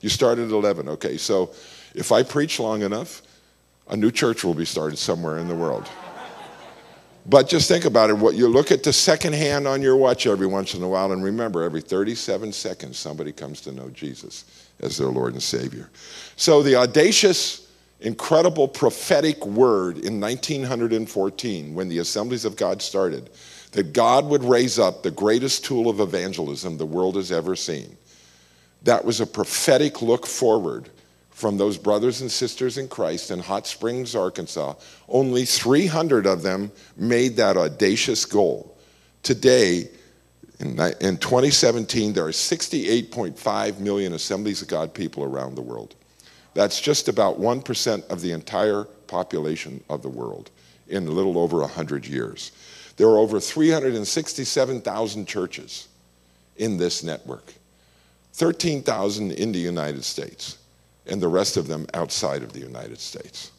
You 0.00 0.08
started 0.08 0.46
at 0.46 0.50
11. 0.50 0.88
Okay, 0.90 1.16
so 1.16 1.50
if 1.94 2.12
I 2.12 2.22
preach 2.22 2.58
long 2.58 2.82
enough, 2.82 3.22
a 3.88 3.96
new 3.96 4.10
church 4.10 4.44
will 4.44 4.54
be 4.54 4.64
started 4.64 4.96
somewhere 4.96 5.38
in 5.38 5.48
the 5.48 5.54
world. 5.54 5.88
But 7.26 7.48
just 7.48 7.68
think 7.68 7.86
about 7.86 8.10
it. 8.10 8.14
What 8.18 8.34
you 8.34 8.48
look 8.48 8.70
at 8.70 8.82
the 8.82 8.92
second 8.92 9.34
hand 9.34 9.66
on 9.66 9.80
your 9.80 9.96
watch 9.96 10.26
every 10.26 10.46
once 10.46 10.74
in 10.74 10.82
a 10.82 10.88
while, 10.88 11.12
and 11.12 11.24
remember, 11.24 11.62
every 11.62 11.80
37 11.80 12.52
seconds, 12.52 12.98
somebody 12.98 13.32
comes 13.32 13.62
to 13.62 13.72
know 13.72 13.88
Jesus 13.90 14.68
as 14.80 14.98
their 14.98 15.08
Lord 15.08 15.32
and 15.32 15.42
Savior. 15.42 15.88
So 16.36 16.62
the 16.62 16.76
audacious, 16.76 17.70
incredible 18.00 18.68
prophetic 18.68 19.44
word 19.46 19.98
in 19.98 20.20
1914, 20.20 21.74
when 21.74 21.88
the 21.88 21.98
Assemblies 21.98 22.44
of 22.44 22.56
God 22.56 22.82
started, 22.82 23.30
that 23.72 23.94
God 23.94 24.26
would 24.26 24.44
raise 24.44 24.78
up 24.78 25.02
the 25.02 25.10
greatest 25.10 25.64
tool 25.64 25.88
of 25.88 26.00
evangelism 26.00 26.76
the 26.76 26.84
world 26.84 27.16
has 27.16 27.32
ever 27.32 27.56
seen. 27.56 27.96
That 28.82 29.02
was 29.02 29.20
a 29.20 29.26
prophetic 29.26 30.02
look 30.02 30.26
forward 30.26 30.90
from 31.34 31.58
those 31.58 31.76
brothers 31.76 32.20
and 32.20 32.30
sisters 32.30 32.78
in 32.78 32.86
Christ 32.86 33.32
in 33.32 33.40
Hot 33.40 33.66
Springs, 33.66 34.14
Arkansas, 34.14 34.74
only 35.08 35.44
300 35.44 36.26
of 36.26 36.42
them 36.42 36.70
made 36.96 37.34
that 37.36 37.56
audacious 37.56 38.24
goal. 38.24 38.78
Today, 39.24 39.90
in, 40.60 40.76
2017, 40.76 42.12
there 42.12 42.24
are 42.24 42.30
68.5 42.30 43.78
million 43.80 44.12
Assemblies 44.12 44.62
of 44.62 44.68
God 44.68 44.94
people 44.94 45.24
around 45.24 45.56
the 45.56 45.60
world. 45.60 45.96
That's 46.54 46.80
just 46.80 47.08
about 47.08 47.40
1% 47.40 48.08
of 48.10 48.20
the 48.20 48.30
entire 48.30 48.84
population 49.08 49.82
of 49.90 50.02
the 50.02 50.08
world 50.08 50.52
in 50.86 51.04
a 51.08 51.10
little 51.10 51.36
over 51.36 51.58
100 51.58 52.06
years. 52.06 52.52
There 52.96 53.08
are 53.08 53.18
over 53.18 53.40
367,000 53.40 55.26
churches 55.26 55.88
in 56.58 56.76
this 56.76 57.02
network, 57.02 57.52
13,000 58.34 59.32
in 59.32 59.50
the 59.50 59.58
United 59.58 60.04
States 60.04 60.58
and 61.06 61.20
the 61.20 61.28
rest 61.28 61.56
of 61.56 61.66
them 61.66 61.86
outside 61.94 62.42
of 62.42 62.52
the 62.52 62.60
United 62.60 62.98
States. 62.98 63.52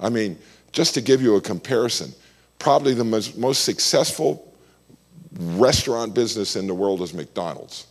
I 0.00 0.08
mean, 0.08 0.38
just 0.72 0.94
to 0.94 1.00
give 1.00 1.22
you 1.22 1.36
a 1.36 1.40
comparison, 1.40 2.12
probably 2.58 2.94
the 2.94 3.04
most, 3.04 3.38
most 3.38 3.64
successful 3.64 4.52
restaurant 5.38 6.14
business 6.14 6.56
in 6.56 6.66
the 6.66 6.74
world 6.74 7.02
is 7.02 7.14
McDonald's. 7.14 7.86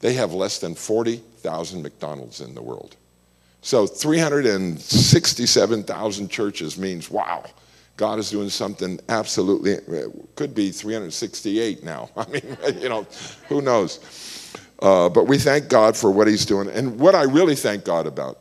They 0.00 0.12
have 0.14 0.32
less 0.32 0.58
than 0.58 0.74
40,000 0.74 1.82
McDonald's 1.82 2.40
in 2.40 2.54
the 2.54 2.62
world. 2.62 2.96
So 3.62 3.86
367,000 3.86 6.28
churches 6.28 6.78
means, 6.78 7.10
wow, 7.10 7.44
God 7.96 8.18
is 8.18 8.30
doing 8.30 8.50
something 8.50 9.00
absolutely, 9.08 9.76
could 10.34 10.54
be 10.54 10.70
368 10.70 11.82
now. 11.82 12.10
I 12.16 12.26
mean, 12.28 12.42
you 12.78 12.88
know, 12.88 13.06
who 13.48 13.62
knows? 13.62 14.00
Uh, 14.80 15.08
but 15.08 15.26
we 15.26 15.38
thank 15.38 15.68
God 15.68 15.96
for 15.96 16.10
what 16.10 16.26
He's 16.26 16.44
doing. 16.44 16.68
And 16.68 16.98
what 16.98 17.14
I 17.14 17.22
really 17.22 17.54
thank 17.54 17.84
God 17.84 18.06
about 18.06 18.38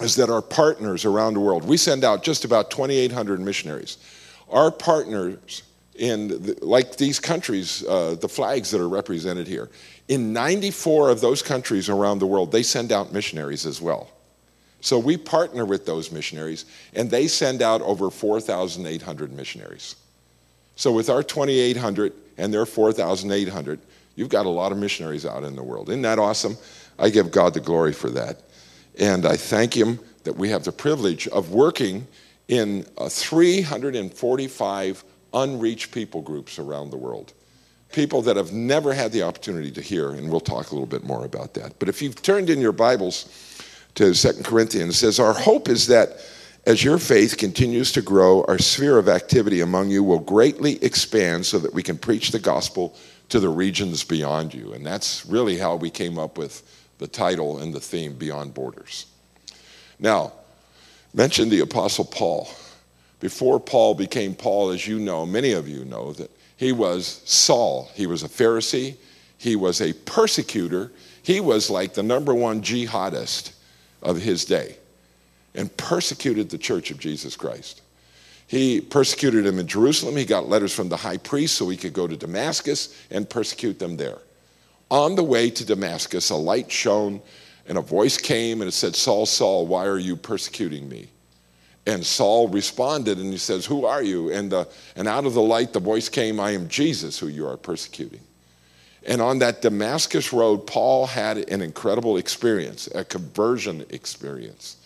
is 0.00 0.16
that 0.16 0.30
our 0.30 0.42
partners 0.42 1.04
around 1.04 1.34
the 1.34 1.40
world, 1.40 1.64
we 1.64 1.76
send 1.76 2.04
out 2.04 2.22
just 2.22 2.44
about 2.44 2.70
2,800 2.70 3.40
missionaries. 3.40 3.98
Our 4.50 4.70
partners 4.70 5.62
in, 5.94 6.28
the, 6.28 6.58
like 6.60 6.96
these 6.96 7.18
countries, 7.18 7.84
uh, 7.86 8.16
the 8.20 8.28
flags 8.28 8.70
that 8.70 8.80
are 8.80 8.88
represented 8.88 9.46
here, 9.46 9.70
in 10.08 10.32
94 10.32 11.10
of 11.10 11.20
those 11.20 11.42
countries 11.42 11.88
around 11.88 12.18
the 12.18 12.26
world, 12.26 12.52
they 12.52 12.62
send 12.62 12.92
out 12.92 13.12
missionaries 13.12 13.66
as 13.66 13.80
well. 13.80 14.10
So 14.80 14.98
we 14.98 15.16
partner 15.16 15.64
with 15.64 15.86
those 15.86 16.12
missionaries, 16.12 16.66
and 16.94 17.10
they 17.10 17.26
send 17.26 17.62
out 17.62 17.80
over 17.82 18.10
4,800 18.10 19.32
missionaries. 19.32 19.96
So 20.76 20.92
with 20.92 21.08
our 21.08 21.22
2,800 21.22 22.12
and 22.36 22.52
their 22.52 22.66
4,800, 22.66 23.80
You've 24.16 24.30
got 24.30 24.46
a 24.46 24.50
lot 24.50 24.72
of 24.72 24.78
missionaries 24.78 25.24
out 25.24 25.44
in 25.44 25.54
the 25.54 25.62
world. 25.62 25.88
Isn't 25.90 26.02
that 26.02 26.18
awesome? 26.18 26.56
I 26.98 27.10
give 27.10 27.30
God 27.30 27.54
the 27.54 27.60
glory 27.60 27.92
for 27.92 28.10
that. 28.10 28.42
And 28.98 29.26
I 29.26 29.36
thank 29.36 29.76
Him 29.76 30.00
that 30.24 30.36
we 30.36 30.48
have 30.48 30.64
the 30.64 30.72
privilege 30.72 31.28
of 31.28 31.50
working 31.52 32.06
in 32.48 32.86
uh, 32.98 33.08
345 33.08 35.04
unreached 35.34 35.92
people 35.92 36.22
groups 36.22 36.58
around 36.58 36.90
the 36.90 36.96
world. 36.96 37.32
People 37.92 38.22
that 38.22 38.36
have 38.36 38.52
never 38.52 38.92
had 38.92 39.12
the 39.12 39.22
opportunity 39.22 39.70
to 39.70 39.80
hear, 39.80 40.10
and 40.10 40.28
we'll 40.30 40.40
talk 40.40 40.70
a 40.70 40.74
little 40.74 40.86
bit 40.86 41.04
more 41.04 41.24
about 41.24 41.54
that. 41.54 41.78
But 41.78 41.88
if 41.88 42.02
you've 42.02 42.20
turned 42.20 42.50
in 42.50 42.60
your 42.60 42.72
Bibles 42.72 43.62
to 43.94 44.14
Second 44.14 44.44
Corinthians, 44.44 44.94
it 44.94 44.98
says, 44.98 45.20
Our 45.20 45.34
hope 45.34 45.68
is 45.68 45.86
that 45.88 46.18
as 46.66 46.82
your 46.82 46.98
faith 46.98 47.36
continues 47.36 47.92
to 47.92 48.02
grow, 48.02 48.44
our 48.48 48.58
sphere 48.58 48.98
of 48.98 49.08
activity 49.08 49.60
among 49.60 49.88
you 49.90 50.02
will 50.02 50.18
greatly 50.18 50.82
expand 50.82 51.46
so 51.46 51.60
that 51.60 51.72
we 51.72 51.82
can 51.82 51.96
preach 51.96 52.32
the 52.32 52.40
gospel 52.40 52.96
to 53.28 53.40
the 53.40 53.48
regions 53.48 54.04
beyond 54.04 54.54
you. 54.54 54.72
And 54.72 54.84
that's 54.86 55.26
really 55.26 55.58
how 55.58 55.76
we 55.76 55.90
came 55.90 56.18
up 56.18 56.38
with 56.38 56.62
the 56.98 57.06
title 57.06 57.58
and 57.58 57.74
the 57.74 57.80
theme, 57.80 58.14
Beyond 58.14 58.54
Borders. 58.54 59.06
Now, 59.98 60.32
mention 61.12 61.48
the 61.48 61.60
Apostle 61.60 62.04
Paul. 62.04 62.48
Before 63.20 63.58
Paul 63.58 63.94
became 63.94 64.34
Paul, 64.34 64.70
as 64.70 64.86
you 64.86 64.98
know, 64.98 65.26
many 65.26 65.52
of 65.52 65.68
you 65.68 65.84
know, 65.84 66.12
that 66.12 66.30
he 66.56 66.72
was 66.72 67.22
Saul. 67.24 67.90
He 67.94 68.06
was 68.06 68.22
a 68.22 68.28
Pharisee, 68.28 68.96
he 69.38 69.56
was 69.56 69.80
a 69.80 69.92
persecutor, 69.92 70.92
he 71.22 71.40
was 71.40 71.68
like 71.70 71.94
the 71.94 72.02
number 72.02 72.34
one 72.34 72.62
jihadist 72.62 73.52
of 74.02 74.20
his 74.20 74.44
day 74.44 74.76
and 75.54 75.74
persecuted 75.76 76.50
the 76.50 76.58
church 76.58 76.90
of 76.90 76.98
Jesus 76.98 77.34
Christ. 77.34 77.82
He 78.46 78.80
persecuted 78.80 79.44
them 79.44 79.58
in 79.58 79.66
Jerusalem. 79.66 80.16
He 80.16 80.24
got 80.24 80.48
letters 80.48 80.72
from 80.74 80.88
the 80.88 80.96
high 80.96 81.16
priest 81.16 81.56
so 81.56 81.68
he 81.68 81.76
could 81.76 81.92
go 81.92 82.06
to 82.06 82.16
Damascus 82.16 82.96
and 83.10 83.28
persecute 83.28 83.78
them 83.78 83.96
there. 83.96 84.18
On 84.90 85.16
the 85.16 85.24
way 85.24 85.50
to 85.50 85.64
Damascus, 85.64 86.30
a 86.30 86.36
light 86.36 86.70
shone 86.70 87.20
and 87.66 87.76
a 87.76 87.80
voice 87.80 88.16
came 88.16 88.60
and 88.60 88.68
it 88.68 88.72
said, 88.72 88.94
Saul, 88.94 89.26
Saul, 89.26 89.66
why 89.66 89.86
are 89.86 89.98
you 89.98 90.14
persecuting 90.14 90.88
me? 90.88 91.08
And 91.86 92.04
Saul 92.04 92.48
responded 92.48 93.18
and 93.18 93.32
he 93.32 93.38
says, 93.38 93.66
Who 93.66 93.84
are 93.84 94.02
you? 94.02 94.32
And, 94.32 94.52
uh, 94.52 94.64
and 94.96 95.06
out 95.06 95.24
of 95.24 95.34
the 95.34 95.42
light, 95.42 95.72
the 95.72 95.80
voice 95.80 96.08
came, 96.08 96.38
I 96.40 96.52
am 96.52 96.68
Jesus 96.68 97.18
who 97.18 97.28
you 97.28 97.46
are 97.46 97.56
persecuting. 97.56 98.20
And 99.06 99.20
on 99.20 99.38
that 99.38 99.62
Damascus 99.62 100.32
road, 100.32 100.66
Paul 100.66 101.06
had 101.06 101.48
an 101.48 101.62
incredible 101.62 102.16
experience, 102.16 102.88
a 102.92 103.04
conversion 103.04 103.84
experience. 103.90 104.78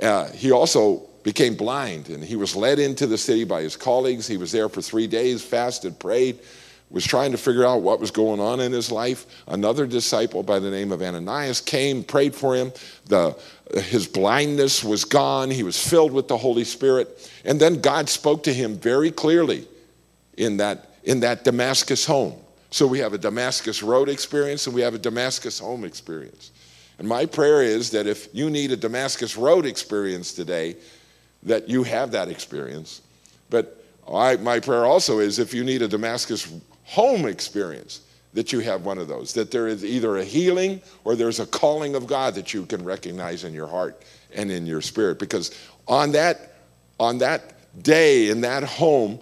Uh, 0.00 0.30
he 0.32 0.52
also 0.52 1.08
became 1.26 1.56
blind 1.56 2.08
and 2.08 2.22
he 2.22 2.36
was 2.36 2.54
led 2.54 2.78
into 2.78 3.04
the 3.04 3.18
city 3.18 3.42
by 3.42 3.60
his 3.60 3.76
colleagues. 3.76 4.28
He 4.28 4.36
was 4.36 4.52
there 4.52 4.68
for 4.68 4.80
three 4.80 5.08
days, 5.08 5.42
fasted, 5.42 5.98
prayed, 5.98 6.38
was 6.88 7.04
trying 7.04 7.32
to 7.32 7.36
figure 7.36 7.66
out 7.66 7.82
what 7.82 7.98
was 7.98 8.12
going 8.12 8.38
on 8.38 8.60
in 8.60 8.70
his 8.70 8.92
life. 8.92 9.26
Another 9.48 9.88
disciple 9.88 10.44
by 10.44 10.60
the 10.60 10.70
name 10.70 10.92
of 10.92 11.02
Ananias 11.02 11.60
came, 11.60 12.04
prayed 12.04 12.32
for 12.32 12.54
him. 12.54 12.72
The, 13.06 13.36
his 13.74 14.06
blindness 14.06 14.84
was 14.84 15.04
gone. 15.04 15.50
He 15.50 15.64
was 15.64 15.76
filled 15.76 16.12
with 16.12 16.28
the 16.28 16.36
Holy 16.36 16.62
Spirit. 16.62 17.28
And 17.44 17.58
then 17.58 17.80
God 17.80 18.08
spoke 18.08 18.44
to 18.44 18.54
him 18.54 18.76
very 18.76 19.10
clearly 19.10 19.66
in 20.36 20.58
that, 20.58 20.92
in 21.02 21.18
that 21.20 21.42
Damascus 21.42 22.06
home. 22.06 22.34
So 22.70 22.86
we 22.86 23.00
have 23.00 23.14
a 23.14 23.18
Damascus 23.18 23.82
road 23.82 24.08
experience 24.08 24.68
and 24.68 24.76
we 24.76 24.82
have 24.82 24.94
a 24.94 24.98
Damascus 24.98 25.58
home 25.58 25.84
experience. 25.84 26.52
And 27.00 27.08
my 27.08 27.26
prayer 27.26 27.62
is 27.62 27.90
that 27.90 28.06
if 28.06 28.28
you 28.32 28.48
need 28.48 28.70
a 28.70 28.76
Damascus 28.76 29.36
road 29.36 29.66
experience 29.66 30.32
today, 30.32 30.76
that 31.46 31.68
you 31.68 31.82
have 31.84 32.10
that 32.10 32.28
experience. 32.28 33.00
But 33.48 33.82
I, 34.12 34.36
my 34.36 34.60
prayer 34.60 34.84
also 34.84 35.20
is 35.20 35.38
if 35.38 35.54
you 35.54 35.64
need 35.64 35.82
a 35.82 35.88
Damascus 35.88 36.52
home 36.84 37.26
experience, 37.26 38.02
that 38.34 38.52
you 38.52 38.60
have 38.60 38.84
one 38.84 38.98
of 38.98 39.08
those, 39.08 39.32
that 39.32 39.50
there 39.50 39.66
is 39.66 39.82
either 39.82 40.18
a 40.18 40.24
healing 40.24 40.82
or 41.04 41.16
there's 41.16 41.40
a 41.40 41.46
calling 41.46 41.94
of 41.94 42.06
God 42.06 42.34
that 42.34 42.52
you 42.52 42.66
can 42.66 42.84
recognize 42.84 43.44
in 43.44 43.54
your 43.54 43.66
heart 43.66 44.02
and 44.34 44.50
in 44.50 44.66
your 44.66 44.82
spirit. 44.82 45.18
Because 45.18 45.58
on 45.88 46.12
that, 46.12 46.56
on 47.00 47.16
that 47.18 47.54
day 47.82 48.28
in 48.28 48.42
that 48.42 48.62
home, 48.62 49.18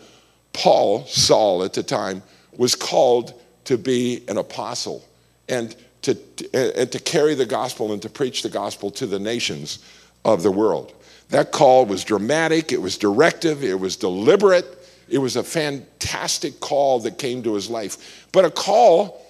Paul, 0.53 1.05
Saul 1.07 1.63
at 1.63 1.75
the 1.75 1.83
time, 1.83 2.23
was 2.57 2.75
called 2.75 3.41
to 3.65 3.79
be 3.79 4.25
an 4.29 4.37
apostle 4.37 5.05
and 5.49 5.77
to, 6.03 6.19
and 6.53 6.91
to 6.91 6.99
carry 6.99 7.35
the 7.35 7.47
gospel 7.47 7.93
and 7.93 8.03
to 8.03 8.11
preach 8.11 8.43
the 8.43 8.49
gospel 8.49 8.91
to 8.93 9.07
the 9.07 9.19
nations 9.19 9.79
of 10.25 10.43
the 10.43 10.51
world. 10.51 10.93
That 11.35 11.51
call 11.51 11.85
was 11.85 12.05
dramatic, 12.05 12.71
it 12.71 12.81
was 12.81 12.97
directive, 12.97 13.65
it 13.65 13.81
was 13.81 13.97
deliberate. 13.97 14.87
It 15.09 15.19
was 15.19 15.35
a 15.35 15.43
fantastic 15.43 16.61
call 16.61 17.01
that 17.01 17.19
came 17.19 17.43
to 17.43 17.55
his 17.55 17.69
life, 17.69 18.29
but 18.31 18.45
a 18.45 18.53
call 18.53 19.21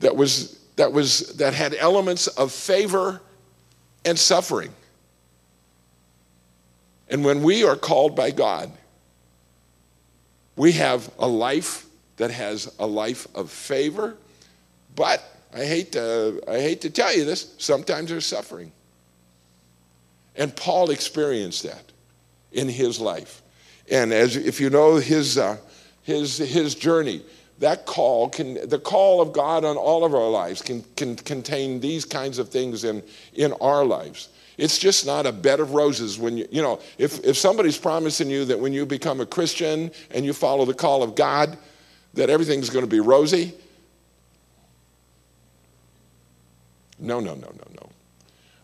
that 0.00 0.16
was 0.16 0.58
that 0.74 0.92
was 0.92 1.28
that 1.36 1.54
had 1.54 1.74
elements 1.74 2.26
of 2.26 2.50
favor 2.50 3.20
and 4.04 4.18
suffering. 4.18 4.74
And 7.08 7.24
when 7.24 7.44
we 7.44 7.62
are 7.62 7.76
called 7.76 8.16
by 8.16 8.32
God, 8.32 8.72
we 10.56 10.72
have 10.72 11.08
a 11.20 11.28
life 11.28 11.86
that 12.16 12.32
has 12.32 12.74
a 12.80 12.86
life 12.86 13.28
of 13.36 13.48
favor, 13.48 14.16
but 14.96 15.22
I 15.54 15.64
hate 15.64 15.92
to, 15.92 16.42
I 16.48 16.58
hate 16.58 16.80
to 16.80 16.90
tell 16.90 17.16
you 17.16 17.24
this, 17.24 17.54
sometimes 17.58 18.10
there's 18.10 18.26
suffering. 18.26 18.72
And 20.38 20.54
Paul 20.54 20.90
experienced 20.90 21.64
that 21.64 21.92
in 22.52 22.68
his 22.68 23.00
life. 23.00 23.42
And 23.90 24.12
as 24.12 24.36
if 24.36 24.60
you 24.60 24.70
know 24.70 24.96
his, 24.96 25.36
uh, 25.36 25.58
his, 26.02 26.38
his 26.38 26.74
journey, 26.74 27.22
that 27.58 27.86
call 27.86 28.28
can, 28.28 28.68
the 28.68 28.78
call 28.78 29.20
of 29.20 29.32
God 29.32 29.64
on 29.64 29.76
all 29.76 30.04
of 30.04 30.14
our 30.14 30.28
lives 30.30 30.62
can, 30.62 30.84
can 30.96 31.16
contain 31.16 31.80
these 31.80 32.04
kinds 32.04 32.38
of 32.38 32.50
things 32.50 32.84
in, 32.84 33.02
in 33.34 33.52
our 33.54 33.84
lives. 33.84 34.28
It's 34.56 34.78
just 34.78 35.06
not 35.06 35.26
a 35.26 35.32
bed 35.32 35.58
of 35.58 35.72
roses 35.72 36.18
when 36.18 36.36
you, 36.36 36.46
you 36.50 36.62
know, 36.62 36.80
if, 36.98 37.24
if 37.24 37.36
somebody's 37.36 37.78
promising 37.78 38.30
you 38.30 38.44
that 38.44 38.58
when 38.58 38.72
you 38.72 38.86
become 38.86 39.20
a 39.20 39.26
Christian 39.26 39.90
and 40.12 40.24
you 40.24 40.32
follow 40.32 40.64
the 40.64 40.74
call 40.74 41.02
of 41.02 41.16
God, 41.16 41.58
that 42.14 42.30
everything's 42.30 42.70
going 42.70 42.84
to 42.84 42.90
be 42.90 43.00
rosy. 43.00 43.54
No, 46.98 47.18
no, 47.20 47.34
no, 47.34 47.48
no, 47.48 47.64
no. 47.74 47.87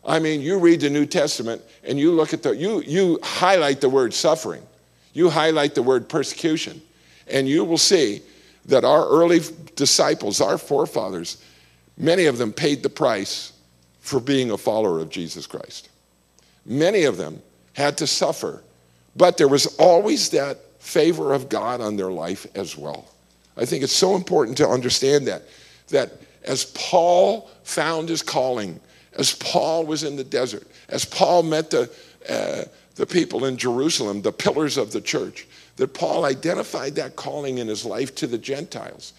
I 0.06 0.18
mean, 0.18 0.40
you 0.40 0.58
read 0.58 0.80
the 0.80 0.90
New 0.90 1.06
Testament 1.06 1.62
and 1.82 1.98
you 1.98 2.12
look 2.12 2.34
at 2.34 2.42
the, 2.42 2.54
you, 2.54 2.82
you 2.82 3.18
highlight 3.22 3.80
the 3.80 3.88
word 3.88 4.12
suffering, 4.12 4.62
you 5.12 5.30
highlight 5.30 5.74
the 5.74 5.82
word 5.82 6.08
persecution, 6.08 6.82
and 7.26 7.48
you 7.48 7.64
will 7.64 7.78
see 7.78 8.22
that 8.66 8.84
our 8.84 9.06
early 9.08 9.40
disciples, 9.76 10.40
our 10.40 10.58
forefathers, 10.58 11.42
many 11.96 12.26
of 12.26 12.38
them 12.38 12.52
paid 12.52 12.82
the 12.82 12.90
price 12.90 13.52
for 14.00 14.20
being 14.20 14.50
a 14.50 14.58
follower 14.58 15.00
of 15.00 15.10
Jesus 15.10 15.46
Christ. 15.46 15.88
Many 16.66 17.04
of 17.04 17.16
them 17.16 17.42
had 17.74 17.98
to 17.98 18.06
suffer, 18.06 18.62
but 19.16 19.36
there 19.36 19.48
was 19.48 19.66
always 19.78 20.30
that 20.30 20.58
favor 20.78 21.32
of 21.32 21.48
God 21.48 21.80
on 21.80 21.96
their 21.96 22.10
life 22.10 22.46
as 22.54 22.76
well. 22.76 23.06
I 23.56 23.64
think 23.64 23.82
it's 23.82 23.92
so 23.92 24.16
important 24.16 24.58
to 24.58 24.68
understand 24.68 25.26
that, 25.28 25.44
that 25.88 26.12
as 26.42 26.66
Paul 26.66 27.48
found 27.62 28.08
his 28.08 28.22
calling, 28.22 28.80
as 29.16 29.34
Paul 29.34 29.86
was 29.86 30.02
in 30.02 30.16
the 30.16 30.24
desert, 30.24 30.66
as 30.88 31.04
Paul 31.04 31.42
met 31.42 31.70
the, 31.70 31.90
uh, 32.28 32.64
the 32.96 33.06
people 33.06 33.44
in 33.44 33.56
Jerusalem, 33.56 34.22
the 34.22 34.32
pillars 34.32 34.76
of 34.76 34.92
the 34.92 35.00
church, 35.00 35.46
that 35.76 35.94
Paul 35.94 36.24
identified 36.24 36.94
that 36.96 37.16
calling 37.16 37.58
in 37.58 37.68
his 37.68 37.84
life 37.84 38.14
to 38.16 38.26
the 38.26 38.38
Gentiles. 38.38 39.12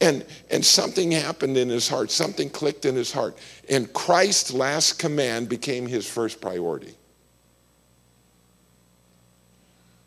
And, 0.00 0.24
and 0.50 0.64
something 0.64 1.12
happened 1.12 1.56
in 1.56 1.68
his 1.68 1.88
heart, 1.88 2.10
something 2.10 2.50
clicked 2.50 2.84
in 2.84 2.96
his 2.96 3.12
heart. 3.12 3.38
And 3.68 3.92
Christ's 3.92 4.52
last 4.52 4.98
command 4.98 5.48
became 5.48 5.86
his 5.86 6.08
first 6.08 6.40
priority. 6.40 6.94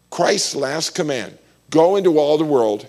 Christ's 0.09 0.55
last 0.55 0.95
command 0.95 1.37
go 1.69 1.95
into 1.95 2.19
all 2.19 2.37
the 2.37 2.45
world, 2.45 2.87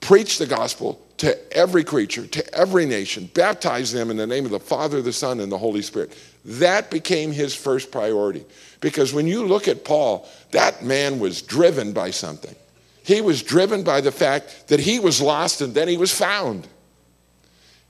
preach 0.00 0.38
the 0.38 0.46
gospel 0.46 1.00
to 1.22 1.56
every 1.56 1.84
creature, 1.84 2.26
to 2.26 2.52
every 2.52 2.84
nation, 2.84 3.30
baptize 3.32 3.92
them 3.92 4.10
in 4.10 4.16
the 4.16 4.26
name 4.26 4.44
of 4.44 4.50
the 4.50 4.58
Father, 4.58 5.00
the 5.00 5.12
Son, 5.12 5.38
and 5.38 5.52
the 5.52 5.56
Holy 5.56 5.80
Spirit. 5.80 6.18
That 6.44 6.90
became 6.90 7.30
his 7.30 7.54
first 7.54 7.92
priority. 7.92 8.44
Because 8.80 9.14
when 9.14 9.28
you 9.28 9.46
look 9.46 9.68
at 9.68 9.84
Paul, 9.84 10.28
that 10.50 10.84
man 10.84 11.20
was 11.20 11.40
driven 11.40 11.92
by 11.92 12.10
something. 12.10 12.56
He 13.04 13.20
was 13.20 13.40
driven 13.40 13.84
by 13.84 14.00
the 14.00 14.10
fact 14.10 14.66
that 14.66 14.80
he 14.80 14.98
was 14.98 15.20
lost 15.20 15.60
and 15.60 15.72
then 15.72 15.86
he 15.86 15.96
was 15.96 16.12
found. 16.12 16.66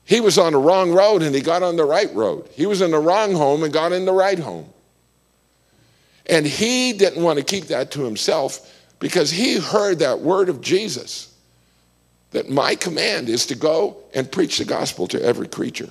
He 0.05 0.21
was 0.21 0.37
on 0.37 0.53
the 0.53 0.59
wrong 0.59 0.93
road 0.93 1.23
and 1.23 1.35
he 1.35 1.41
got 1.41 1.62
on 1.62 1.77
the 1.77 1.87
right 1.87 2.15
road. 2.15 2.51
He 2.53 2.67
was 2.67 2.83
in 2.83 2.91
the 2.91 2.99
wrong 2.99 3.33
home 3.33 3.62
and 3.62 3.73
got 3.73 3.93
in 3.93 4.05
the 4.05 4.12
right 4.12 4.39
home. 4.39 4.69
And 6.27 6.45
he 6.45 6.93
didn't 6.93 7.23
want 7.23 7.39
to 7.39 7.45
keep 7.47 7.69
that 7.69 7.93
to 7.93 8.05
himself 8.05 8.79
because 8.99 9.31
he 9.31 9.59
heard 9.59 10.01
that 10.01 10.21
word 10.21 10.51
of 10.51 10.61
Jesus 10.61 11.32
that 12.33 12.51
my 12.51 12.75
command 12.75 13.29
is 13.29 13.47
to 13.47 13.55
go 13.55 13.97
and 14.15 14.31
preach 14.31 14.59
the 14.59 14.65
gospel 14.65 15.07
to 15.09 15.23
every 15.23 15.49
creature. 15.49 15.89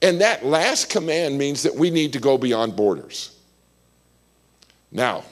And 0.00 0.20
that 0.20 0.44
last 0.44 0.90
command 0.90 1.38
means 1.38 1.62
that 1.62 1.74
we 1.74 1.90
need 1.90 2.12
to 2.14 2.18
go 2.18 2.36
beyond 2.36 2.74
borders. 2.74 3.36
Now, 4.90 5.24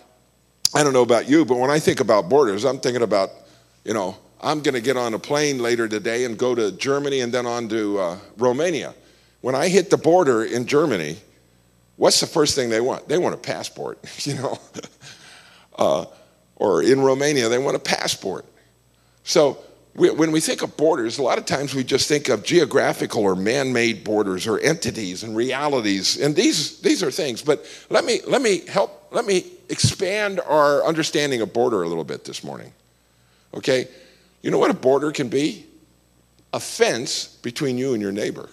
I 0.74 0.84
don't 0.84 0.92
know 0.92 1.02
about 1.02 1.28
you, 1.28 1.44
but 1.44 1.58
when 1.58 1.70
I 1.70 1.80
think 1.80 2.00
about 2.00 2.28
borders, 2.28 2.64
I'm 2.64 2.78
thinking 2.78 3.02
about, 3.02 3.30
you 3.84 3.94
know, 3.94 4.16
I'm 4.40 4.62
going 4.62 4.74
to 4.74 4.80
get 4.80 4.96
on 4.96 5.12
a 5.14 5.18
plane 5.18 5.58
later 5.58 5.88
today 5.88 6.24
and 6.24 6.38
go 6.38 6.54
to 6.54 6.72
Germany 6.72 7.20
and 7.20 7.32
then 7.32 7.46
on 7.46 7.68
to 7.68 7.98
uh, 7.98 8.18
Romania. 8.38 8.94
When 9.40 9.54
I 9.54 9.68
hit 9.68 9.90
the 9.90 9.96
border 9.96 10.44
in 10.44 10.66
Germany, 10.66 11.16
what's 11.96 12.20
the 12.20 12.26
first 12.26 12.54
thing 12.54 12.70
they 12.70 12.80
want? 12.80 13.08
They 13.08 13.18
want 13.18 13.34
a 13.34 13.38
passport, 13.38 13.98
you 14.26 14.34
know. 14.34 14.58
uh, 15.78 16.04
or 16.56 16.82
in 16.82 17.00
Romania, 17.00 17.48
they 17.48 17.58
want 17.58 17.76
a 17.76 17.80
passport. 17.80 18.44
So 19.24 19.58
when 19.94 20.30
we 20.30 20.40
think 20.40 20.62
of 20.62 20.76
borders, 20.76 21.18
a 21.18 21.22
lot 21.22 21.38
of 21.38 21.46
times 21.46 21.74
we 21.74 21.82
just 21.82 22.08
think 22.08 22.28
of 22.28 22.44
geographical 22.44 23.22
or 23.22 23.34
man-made 23.34 24.04
borders 24.04 24.46
or 24.46 24.58
entities 24.60 25.22
and 25.24 25.36
realities, 25.36 26.16
and 26.16 26.34
these 26.34 26.80
these 26.80 27.02
are 27.02 27.10
things. 27.10 27.42
But 27.42 27.66
let 27.90 28.04
me 28.04 28.20
let 28.26 28.40
me 28.40 28.66
help 28.66 29.08
let 29.10 29.24
me 29.24 29.44
expand 29.68 30.40
our 30.46 30.84
understanding 30.84 31.40
of 31.40 31.52
border 31.52 31.82
a 31.82 31.88
little 31.88 32.04
bit 32.04 32.24
this 32.24 32.44
morning. 32.44 32.72
Okay, 33.52 33.88
you 34.42 34.50
know 34.50 34.58
what 34.58 34.70
a 34.70 34.74
border 34.74 35.10
can 35.10 35.28
be? 35.28 35.66
A 36.52 36.60
fence 36.60 37.26
between 37.42 37.76
you 37.76 37.92
and 37.92 38.00
your 38.00 38.12
neighbor. 38.12 38.48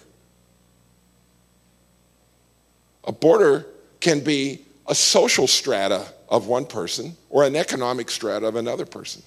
A 3.04 3.12
border 3.12 3.66
can 4.00 4.20
be 4.20 4.62
a 4.86 4.94
social 4.94 5.46
strata 5.46 6.06
of 6.28 6.46
one 6.46 6.66
person 6.66 7.16
or 7.30 7.44
an 7.44 7.56
economic 7.56 8.10
strata 8.10 8.46
of 8.46 8.56
another 8.56 8.84
person. 8.84 9.22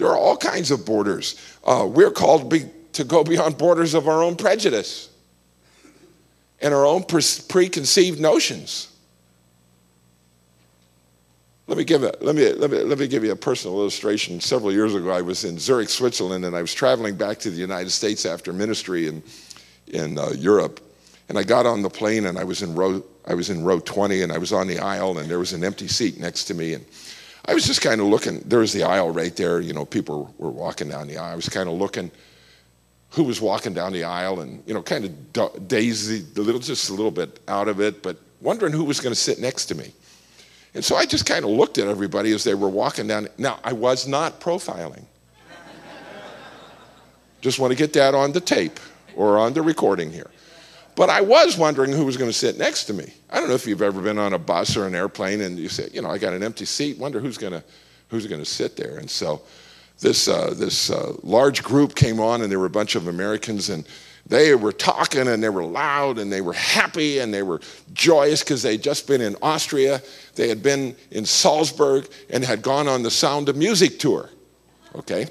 There 0.00 0.08
are 0.08 0.16
all 0.16 0.38
kinds 0.38 0.70
of 0.70 0.86
borders. 0.86 1.38
Uh, 1.62 1.86
we're 1.86 2.10
called 2.10 2.48
be, 2.48 2.64
to 2.94 3.04
go 3.04 3.22
beyond 3.34 3.58
borders 3.58 3.92
of 3.92 4.08
our 4.08 4.22
own 4.22 4.34
prejudice 4.34 5.10
and 6.62 6.72
our 6.72 6.86
own 6.86 7.04
pre- 7.04 7.22
preconceived 7.48 8.18
notions. 8.18 8.96
Let 11.66 11.76
me, 11.76 11.84
give 11.84 12.02
a, 12.02 12.14
let, 12.22 12.34
me, 12.34 12.50
let, 12.50 12.70
me, 12.70 12.78
let 12.78 12.98
me 12.98 13.06
give 13.08 13.24
you 13.24 13.32
a 13.32 13.36
personal 13.36 13.78
illustration. 13.78 14.40
Several 14.40 14.72
years 14.72 14.94
ago, 14.94 15.10
I 15.10 15.20
was 15.20 15.44
in 15.44 15.58
Zurich, 15.58 15.90
Switzerland, 15.90 16.46
and 16.46 16.56
I 16.56 16.62
was 16.62 16.72
traveling 16.72 17.14
back 17.14 17.38
to 17.40 17.50
the 17.50 17.60
United 17.60 17.90
States 17.90 18.24
after 18.24 18.54
ministry 18.54 19.06
in, 19.06 19.22
in 19.88 20.18
uh, 20.18 20.30
Europe. 20.30 20.80
And 21.28 21.38
I 21.38 21.42
got 21.42 21.66
on 21.66 21.82
the 21.82 21.90
plane, 21.90 22.24
and 22.24 22.38
I 22.38 22.44
was, 22.44 22.62
in 22.62 22.74
row, 22.74 23.04
I 23.26 23.34
was 23.34 23.50
in 23.50 23.64
row 23.64 23.80
20, 23.80 24.22
and 24.22 24.32
I 24.32 24.38
was 24.38 24.52
on 24.52 24.66
the 24.66 24.78
aisle, 24.78 25.18
and 25.18 25.30
there 25.30 25.38
was 25.38 25.52
an 25.52 25.62
empty 25.62 25.88
seat 25.88 26.18
next 26.18 26.44
to 26.44 26.54
me. 26.54 26.72
And 26.72 26.86
I 27.44 27.54
was 27.54 27.66
just 27.66 27.80
kind 27.80 28.00
of 28.00 28.06
looking. 28.06 28.40
There 28.40 28.60
was 28.60 28.72
the 28.72 28.84
aisle 28.84 29.10
right 29.10 29.34
there. 29.34 29.60
You 29.60 29.72
know, 29.72 29.84
people 29.84 30.34
were 30.38 30.50
walking 30.50 30.88
down 30.88 31.08
the 31.08 31.16
aisle. 31.16 31.32
I 31.32 31.36
was 31.36 31.48
kind 31.48 31.68
of 31.68 31.76
looking 31.76 32.10
who 33.10 33.24
was 33.24 33.40
walking 33.40 33.74
down 33.74 33.92
the 33.92 34.04
aisle 34.04 34.40
and, 34.40 34.62
you 34.66 34.74
know, 34.74 34.82
kind 34.82 35.04
of 35.04 35.68
daisy, 35.68 36.24
a 36.36 36.40
little, 36.40 36.60
just 36.60 36.90
a 36.90 36.92
little 36.92 37.10
bit 37.10 37.40
out 37.48 37.66
of 37.66 37.80
it, 37.80 38.02
but 38.02 38.16
wondering 38.40 38.72
who 38.72 38.84
was 38.84 39.00
going 39.00 39.12
to 39.12 39.20
sit 39.20 39.40
next 39.40 39.66
to 39.66 39.74
me. 39.74 39.92
And 40.74 40.84
so 40.84 40.94
I 40.94 41.06
just 41.06 41.26
kind 41.26 41.44
of 41.44 41.50
looked 41.50 41.78
at 41.78 41.88
everybody 41.88 42.32
as 42.32 42.44
they 42.44 42.54
were 42.54 42.68
walking 42.68 43.08
down. 43.08 43.28
Now, 43.36 43.58
I 43.64 43.72
was 43.72 44.06
not 44.06 44.40
profiling. 44.40 45.04
just 47.40 47.58
want 47.58 47.72
to 47.72 47.76
get 47.76 47.92
that 47.94 48.14
on 48.14 48.30
the 48.30 48.40
tape 48.40 48.78
or 49.16 49.38
on 49.38 49.54
the 49.54 49.62
recording 49.62 50.12
here. 50.12 50.30
But 51.00 51.08
I 51.08 51.22
was 51.22 51.56
wondering 51.56 51.92
who 51.92 52.04
was 52.04 52.18
going 52.18 52.28
to 52.28 52.36
sit 52.36 52.58
next 52.58 52.84
to 52.84 52.92
me. 52.92 53.10
I 53.30 53.40
don't 53.40 53.48
know 53.48 53.54
if 53.54 53.66
you've 53.66 53.80
ever 53.80 54.02
been 54.02 54.18
on 54.18 54.34
a 54.34 54.38
bus 54.38 54.76
or 54.76 54.86
an 54.86 54.94
airplane 54.94 55.40
and 55.40 55.58
you 55.58 55.70
say, 55.70 55.88
you 55.94 56.02
know, 56.02 56.10
I 56.10 56.18
got 56.18 56.34
an 56.34 56.42
empty 56.42 56.66
seat. 56.66 56.98
Wonder 56.98 57.20
who's 57.20 57.38
going 57.38 57.54
to 57.54 57.64
who's 58.08 58.26
going 58.26 58.42
to 58.42 58.44
sit 58.44 58.76
there. 58.76 58.98
And 58.98 59.08
so 59.08 59.40
this 60.00 60.28
uh, 60.28 60.52
this 60.52 60.90
uh, 60.90 61.14
large 61.22 61.62
group 61.62 61.94
came 61.94 62.20
on, 62.20 62.42
and 62.42 62.52
there 62.52 62.58
were 62.58 62.66
a 62.66 62.68
bunch 62.68 62.96
of 62.96 63.08
Americans, 63.08 63.70
and 63.70 63.86
they 64.26 64.54
were 64.54 64.72
talking, 64.72 65.26
and 65.26 65.42
they 65.42 65.48
were 65.48 65.64
loud, 65.64 66.18
and 66.18 66.30
they 66.30 66.42
were 66.42 66.52
happy, 66.52 67.20
and 67.20 67.32
they 67.32 67.42
were 67.42 67.62
joyous 67.94 68.44
because 68.44 68.62
they'd 68.62 68.82
just 68.82 69.06
been 69.06 69.22
in 69.22 69.36
Austria. 69.40 70.02
They 70.34 70.50
had 70.50 70.62
been 70.62 70.94
in 71.10 71.24
Salzburg 71.24 72.10
and 72.28 72.44
had 72.44 72.60
gone 72.60 72.88
on 72.88 73.02
the 73.02 73.10
Sound 73.10 73.48
of 73.48 73.56
Music 73.56 73.98
tour. 73.98 74.28
Okay. 74.94 75.28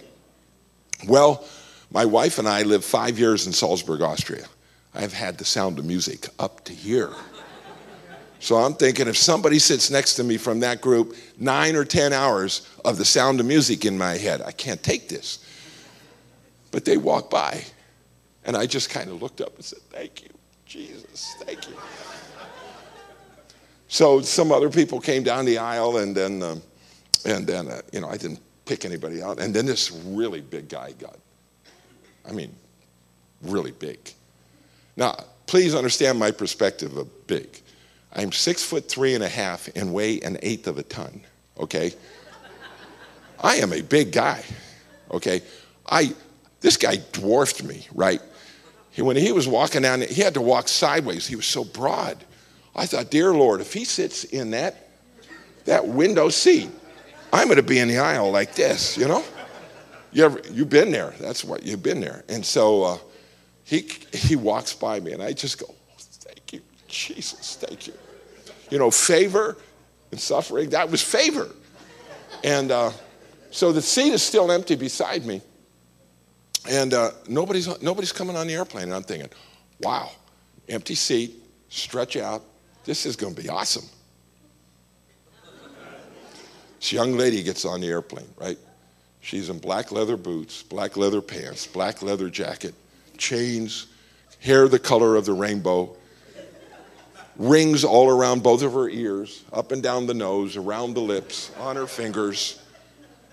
Well, 1.07 1.45
my 1.91 2.05
wife 2.05 2.39
and 2.39 2.47
I 2.47 2.63
lived 2.63 2.85
five 2.85 3.19
years 3.19 3.45
in 3.45 3.53
Salzburg, 3.53 4.01
Austria. 4.01 4.47
I've 4.93 5.13
had 5.13 5.37
the 5.37 5.45
sound 5.45 5.79
of 5.79 5.85
music 5.85 6.27
up 6.39 6.63
to 6.65 6.73
here. 6.73 7.11
So 8.39 8.55
I'm 8.55 8.73
thinking 8.73 9.07
if 9.07 9.17
somebody 9.17 9.59
sits 9.59 9.91
next 9.91 10.15
to 10.15 10.23
me 10.23 10.37
from 10.37 10.61
that 10.61 10.79
group, 10.79 11.15
nine 11.37 11.75
or 11.75 11.83
10 11.83 12.13
hours 12.13 12.67
of 12.85 12.97
the 12.97 13.05
sound 13.05 13.39
of 13.41 13.45
music 13.45 13.83
in 13.83 13.97
my 13.97 14.13
head, 14.13 14.41
I 14.41 14.51
can't 14.51 14.81
take 14.81 15.09
this. 15.09 15.45
But 16.71 16.85
they 16.85 16.97
walked 16.97 17.29
by, 17.29 17.63
and 18.45 18.55
I 18.55 18.65
just 18.65 18.89
kind 18.89 19.09
of 19.09 19.21
looked 19.21 19.41
up 19.41 19.55
and 19.55 19.65
said, 19.65 19.79
Thank 19.89 20.23
you, 20.23 20.29
Jesus, 20.65 21.35
thank 21.39 21.67
you. 21.67 21.75
So 23.89 24.21
some 24.21 24.51
other 24.51 24.69
people 24.69 25.01
came 25.01 25.23
down 25.23 25.45
the 25.45 25.57
aisle, 25.57 25.97
and 25.97 26.15
then, 26.15 26.43
um, 26.43 26.61
and 27.25 27.45
then 27.45 27.67
uh, 27.67 27.81
you 27.91 27.99
know, 27.99 28.07
I 28.07 28.17
didn't 28.17 28.39
pick 28.65 28.85
anybody 28.85 29.21
out. 29.21 29.39
And 29.39 29.53
then 29.53 29.65
this 29.65 29.91
really 29.91 30.41
big 30.41 30.69
guy 30.69 30.93
got, 30.93 31.17
I 32.27 32.31
mean, 32.31 32.55
really 33.41 33.71
big. 33.71 34.13
Now, 34.99 35.15
please 35.47 35.73
understand 35.75 36.19
my 36.19 36.29
perspective 36.29 36.97
of 36.97 37.25
big. 37.25 37.61
I'm 38.11 38.33
six 38.33 38.63
foot 38.63 38.89
three 38.89 39.15
and 39.15 39.23
a 39.23 39.29
half 39.29 39.69
and 39.73 39.93
weigh 39.93 40.19
an 40.19 40.37
eighth 40.41 40.67
of 40.67 40.77
a 40.77 40.83
ton, 40.83 41.21
okay? 41.57 41.93
I 43.41 43.55
am 43.55 43.71
a 43.71 43.79
big 43.79 44.11
guy, 44.11 44.43
okay? 45.09 45.41
I, 45.89 46.13
this 46.59 46.75
guy 46.75 46.97
dwarfed 47.13 47.63
me, 47.63 47.87
right? 47.95 48.21
He, 48.91 49.01
when 49.01 49.15
he 49.15 49.31
was 49.31 49.47
walking 49.47 49.83
down, 49.83 50.01
he 50.01 50.21
had 50.21 50.33
to 50.33 50.41
walk 50.41 50.67
sideways. 50.67 51.25
He 51.25 51.37
was 51.37 51.45
so 51.45 51.63
broad. 51.63 52.17
I 52.75 52.85
thought, 52.85 53.09
dear 53.09 53.31
Lord, 53.31 53.61
if 53.61 53.71
he 53.71 53.85
sits 53.85 54.25
in 54.25 54.51
that, 54.51 54.89
that 55.63 55.87
window 55.87 56.27
seat, 56.27 56.69
I'm 57.31 57.45
going 57.45 57.55
to 57.55 57.63
be 57.63 57.79
in 57.79 57.87
the 57.87 57.99
aisle 57.99 58.31
like 58.31 58.53
this, 58.53 58.97
you 58.97 59.07
know? 59.07 59.23
You 60.11 60.25
ever, 60.25 60.41
you've 60.51 60.69
been 60.69 60.91
there. 60.91 61.13
That's 61.21 61.45
what 61.45 61.63
you've 61.63 61.83
been 61.83 62.01
there. 62.01 62.25
And 62.27 62.45
so 62.45 62.83
uh, 62.83 62.97
he, 63.69 63.87
he 64.11 64.35
walks 64.35 64.73
by 64.73 64.99
me, 64.99 65.11
and 65.11 65.21
I 65.21 65.31
just 65.31 65.59
go, 65.59 65.75
thank 65.95 66.53
you, 66.53 66.61
Jesus, 66.87 67.55
thank 67.55 67.85
you. 67.85 67.93
You 68.71 68.79
know, 68.79 68.89
favor 68.89 69.57
and 70.09 70.19
suffering, 70.19 70.71
that 70.71 70.89
was 70.89 71.03
favor. 71.03 71.49
And 72.43 72.71
uh, 72.71 72.89
so 73.51 73.71
the 73.71 73.81
seat 73.81 74.11
is 74.11 74.23
still 74.23 74.51
empty 74.51 74.75
beside 74.75 75.23
me. 75.23 75.41
And 76.67 76.95
uh, 76.95 77.11
nobody's, 77.27 77.79
nobody's 77.79 78.11
coming 78.11 78.35
on 78.35 78.47
the 78.47 78.55
airplane. 78.55 78.85
And 78.85 78.93
I'm 78.95 79.03
thinking, 79.03 79.29
wow, 79.81 80.09
empty 80.67 80.95
seat, 80.95 81.35
stretch 81.69 82.17
out. 82.17 82.41
This 82.85 83.05
is 83.05 83.15
going 83.15 83.35
to 83.35 83.41
be 83.41 83.49
awesome. 83.49 83.85
This 86.79 86.91
young 86.91 87.15
lady 87.15 87.43
gets 87.43 87.65
on 87.65 87.81
the 87.81 87.87
airplane, 87.87 88.29
right? 88.35 88.57
She's 89.21 89.49
in 89.49 89.59
black 89.59 89.91
leather 89.91 90.17
boots, 90.17 90.63
black 90.63 90.97
leather 90.97 91.21
pants, 91.21 91.67
black 91.67 92.01
leather 92.01 92.29
jacket, 92.29 92.73
chains, 93.19 93.87
hair 94.39 94.67
the 94.67 94.79
color 94.79 95.15
of 95.15 95.25
the 95.25 95.33
rainbow, 95.33 95.95
rings 97.35 97.83
all 97.83 98.09
around 98.09 98.41
both 98.41 98.63
of 98.63 98.73
her 98.73 98.89
ears, 98.89 99.43
up 99.53 99.71
and 99.71 99.83
down 99.83 100.07
the 100.07 100.13
nose, 100.13 100.57
around 100.57 100.93
the 100.93 100.99
lips, 100.99 101.51
on 101.59 101.75
her 101.75 101.87
fingers. 101.87 102.61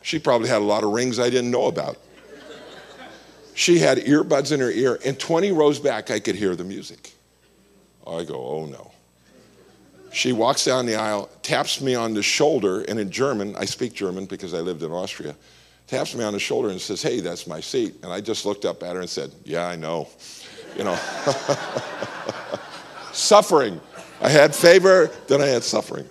She 0.03 0.19
probably 0.19 0.49
had 0.49 0.59
a 0.59 0.65
lot 0.65 0.85
of 0.85 0.91
rings 0.91 1.19
I 1.19 1.31
didn't 1.31 1.51
know 1.51 1.67
about. 1.67 1.97
She 3.55 3.79
had 3.79 3.99
earbuds 3.99 4.53
in 4.53 4.61
her 4.61 4.71
ear, 4.71 4.99
and 5.05 5.19
20 5.19 5.51
rows 5.53 5.81
back, 5.81 6.11
I 6.11 6.21
could 6.21 6.35
hear 6.35 6.55
the 6.55 6.65
music. 6.65 7.15
I 8.07 8.23
go, 8.23 8.35
oh 8.35 8.67
no. 8.67 8.93
She 10.13 10.33
walks 10.33 10.65
down 10.65 10.87
the 10.87 10.95
aisle, 10.95 11.29
taps 11.43 11.81
me 11.81 11.95
on 11.95 12.15
the 12.15 12.23
shoulder, 12.23 12.83
and 12.83 12.99
in 13.01 13.11
German, 13.11 13.57
I 13.57 13.65
speak 13.65 13.93
German 13.93 14.27
because 14.27 14.55
I 14.55 14.61
lived 14.61 14.83
in 14.83 14.93
Austria, 14.93 15.35
taps 15.87 16.15
me 16.15 16.25
on 16.25 16.33
the 16.33 16.39
shoulder 16.39 16.69
and 16.69 16.81
says, 16.81 17.03
hey, 17.03 17.21
that's 17.21 17.47
my 17.47 17.61
seat. 17.61 17.97
And 18.03 18.13
I 18.13 18.21
just 18.21 18.45
looked 18.45 18.65
up 18.65 18.83
at 18.83 18.95
her 18.95 19.01
and 19.01 19.11
said, 19.11 19.33
yeah, 19.45 19.67
I 19.67 19.77
know. 19.77 20.09
You 20.77 20.85
know, 20.85 20.97
suffering. 23.13 23.81
I 24.21 24.29
had 24.29 24.55
favor, 24.55 25.11
then 25.27 25.41
I 25.41 25.47
had 25.47 25.63
suffering. 25.63 26.07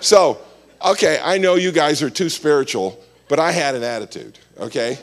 So, 0.00 0.38
okay, 0.84 1.20
I 1.22 1.38
know 1.38 1.54
you 1.54 1.72
guys 1.72 2.02
are 2.02 2.10
too 2.10 2.28
spiritual, 2.28 3.02
but 3.28 3.38
I 3.38 3.52
had 3.52 3.74
an 3.74 3.82
attitude, 3.82 4.38
okay? 4.58 4.98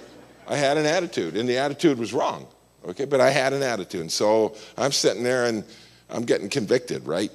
I 0.48 0.56
had 0.56 0.78
an 0.78 0.86
attitude, 0.86 1.36
and 1.36 1.50
the 1.50 1.58
attitude 1.58 1.98
was 1.98 2.14
wrong, 2.14 2.48
okay? 2.88 3.06
But 3.06 3.22
I 3.22 3.30
had 3.30 3.54
an 3.54 3.64
attitude. 3.64 4.02
And 4.02 4.12
so 4.12 4.56
I'm 4.78 4.92
sitting 4.92 5.24
there 5.24 5.46
and 5.46 5.64
I'm 6.10 6.24
getting 6.24 6.50
convicted, 6.50 7.08
right? 7.08 7.32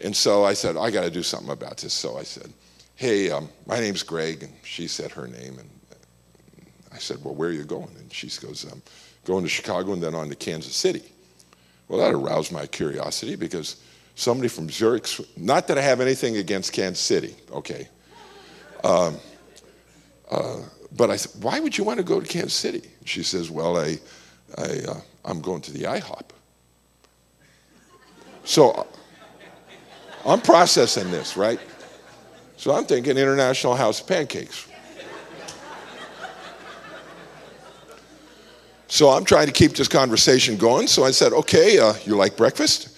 And 0.00 0.14
so 0.14 0.44
I 0.44 0.54
said, 0.54 0.76
I 0.76 0.90
got 0.90 1.02
to 1.02 1.10
do 1.10 1.22
something 1.22 1.50
about 1.50 1.78
this. 1.78 1.92
So 1.92 2.16
I 2.16 2.22
said, 2.22 2.52
Hey, 2.96 3.30
um, 3.30 3.48
my 3.66 3.80
name's 3.80 4.02
Greg. 4.02 4.44
And 4.44 4.52
she 4.62 4.86
said 4.86 5.10
her 5.12 5.26
name. 5.26 5.58
And 5.58 5.68
I 6.94 6.98
said, 6.98 7.22
Well, 7.24 7.34
where 7.34 7.48
are 7.48 7.52
you 7.52 7.64
going? 7.64 7.90
And 7.98 8.12
she 8.12 8.28
goes, 8.28 8.64
I'm 8.70 8.82
going 9.24 9.42
to 9.42 9.48
Chicago 9.48 9.92
and 9.92 10.02
then 10.02 10.14
on 10.14 10.28
to 10.28 10.36
Kansas 10.36 10.74
City. 10.74 11.02
Well, 11.88 11.98
that 11.98 12.14
aroused 12.14 12.52
my 12.52 12.66
curiosity 12.66 13.36
because 13.36 13.76
somebody 14.14 14.48
from 14.48 14.70
Zurich, 14.70 15.06
not 15.36 15.66
that 15.68 15.78
I 15.78 15.82
have 15.82 16.00
anything 16.00 16.36
against 16.36 16.72
Kansas 16.72 17.00
City, 17.00 17.34
okay. 17.50 17.88
Um, 18.82 19.16
uh, 20.30 20.60
but 20.96 21.10
I 21.10 21.16
said, 21.16 21.42
why 21.42 21.60
would 21.60 21.76
you 21.76 21.84
want 21.84 21.98
to 21.98 22.04
go 22.04 22.20
to 22.20 22.26
Kansas 22.26 22.54
City? 22.54 22.82
She 23.04 23.22
says, 23.22 23.50
well, 23.50 23.76
I, 23.76 23.98
I, 24.56 24.80
uh, 24.88 25.00
I'm 25.24 25.40
going 25.40 25.60
to 25.62 25.72
the 25.72 25.84
IHOP. 25.84 26.30
So 28.44 28.86
I'm 30.24 30.40
processing 30.40 31.10
this, 31.10 31.36
right? 31.36 31.58
So 32.56 32.74
I'm 32.74 32.84
thinking 32.84 33.16
International 33.16 33.74
House 33.74 34.00
of 34.00 34.06
Pancakes. 34.06 34.68
So 38.94 39.10
I'm 39.10 39.24
trying 39.24 39.46
to 39.46 39.52
keep 39.52 39.72
this 39.72 39.88
conversation 39.88 40.56
going. 40.56 40.86
So 40.86 41.02
I 41.02 41.10
said, 41.10 41.32
okay, 41.32 41.80
uh, 41.80 41.94
you 42.04 42.14
like 42.14 42.36
breakfast? 42.36 42.96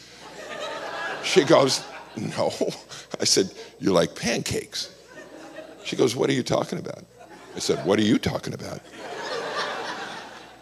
She 1.24 1.42
goes, 1.42 1.82
no. 2.14 2.52
I 3.20 3.24
said, 3.24 3.50
you 3.80 3.94
like 3.94 4.14
pancakes? 4.14 4.94
She 5.85 5.96
goes, 5.96 6.14
what 6.14 6.28
are 6.28 6.35
you 6.35 6.42
talking 6.42 6.78
about? 6.78 7.02
I 7.54 7.59
said, 7.61 7.85
What 7.87 7.98
are 7.98 8.02
you 8.02 8.18
talking 8.18 8.52
about? 8.52 8.80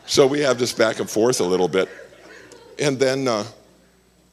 so 0.07 0.25
we 0.25 0.39
have 0.39 0.57
this 0.57 0.73
back 0.73 1.01
and 1.01 1.11
forth 1.11 1.41
a 1.41 1.45
little 1.45 1.67
bit. 1.67 1.89
And 2.79 2.97
then, 2.97 3.27
uh, 3.27 3.43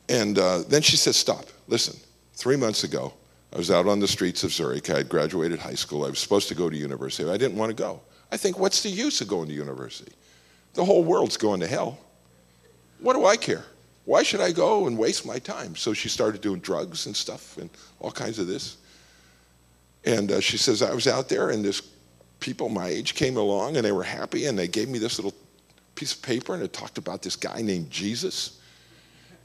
and 0.07 0.37
uh, 0.37 0.59
then 0.69 0.83
she 0.83 0.97
said, 0.97 1.15
Stop, 1.15 1.45
listen. 1.67 1.99
Three 2.35 2.57
months 2.57 2.83
ago, 2.83 3.13
I 3.51 3.57
was 3.57 3.71
out 3.71 3.87
on 3.87 3.99
the 3.99 4.07
streets 4.07 4.43
of 4.43 4.51
Zurich. 4.51 4.91
I 4.91 4.97
had 4.97 5.09
graduated 5.09 5.57
high 5.57 5.73
school. 5.73 6.05
I 6.05 6.09
was 6.09 6.19
supposed 6.19 6.47
to 6.49 6.55
go 6.55 6.69
to 6.69 6.77
university. 6.77 7.27
I 7.27 7.37
didn't 7.37 7.57
want 7.57 7.71
to 7.71 7.75
go. 7.75 8.01
I 8.31 8.37
think, 8.37 8.59
what's 8.59 8.83
the 8.83 8.89
use 8.89 9.19
of 9.21 9.27
going 9.27 9.47
to 9.47 9.53
university? 9.55 10.11
The 10.73 10.85
whole 10.85 11.03
world's 11.03 11.37
going 11.37 11.59
to 11.59 11.67
hell. 11.67 11.99
What 12.99 13.13
do 13.13 13.25
I 13.25 13.35
care? 13.35 13.65
Why 14.05 14.23
should 14.23 14.41
I 14.41 14.51
go 14.51 14.87
and 14.87 14.97
waste 14.97 15.25
my 15.25 15.39
time? 15.39 15.75
So 15.75 15.93
she 15.93 16.09
started 16.09 16.41
doing 16.41 16.59
drugs 16.59 17.05
and 17.05 17.15
stuff 17.15 17.57
and 17.57 17.69
all 17.99 18.11
kinds 18.11 18.39
of 18.39 18.47
this. 18.47 18.77
And 20.05 20.31
uh, 20.31 20.39
she 20.39 20.57
says, 20.57 20.81
I 20.81 20.93
was 20.93 21.07
out 21.07 21.29
there 21.29 21.51
and 21.51 21.63
this 21.63 21.81
people 22.39 22.69
my 22.69 22.87
age 22.87 23.13
came 23.13 23.37
along 23.37 23.77
and 23.77 23.85
they 23.85 23.91
were 23.91 24.03
happy 24.03 24.45
and 24.47 24.57
they 24.57 24.67
gave 24.67 24.89
me 24.89 24.97
this 24.97 25.19
little 25.19 25.33
piece 25.95 26.13
of 26.13 26.21
paper 26.21 26.53
and 26.55 26.63
it 26.63 26.73
talked 26.73 26.97
about 26.97 27.21
this 27.21 27.35
guy 27.35 27.61
named 27.61 27.91
Jesus 27.91 28.59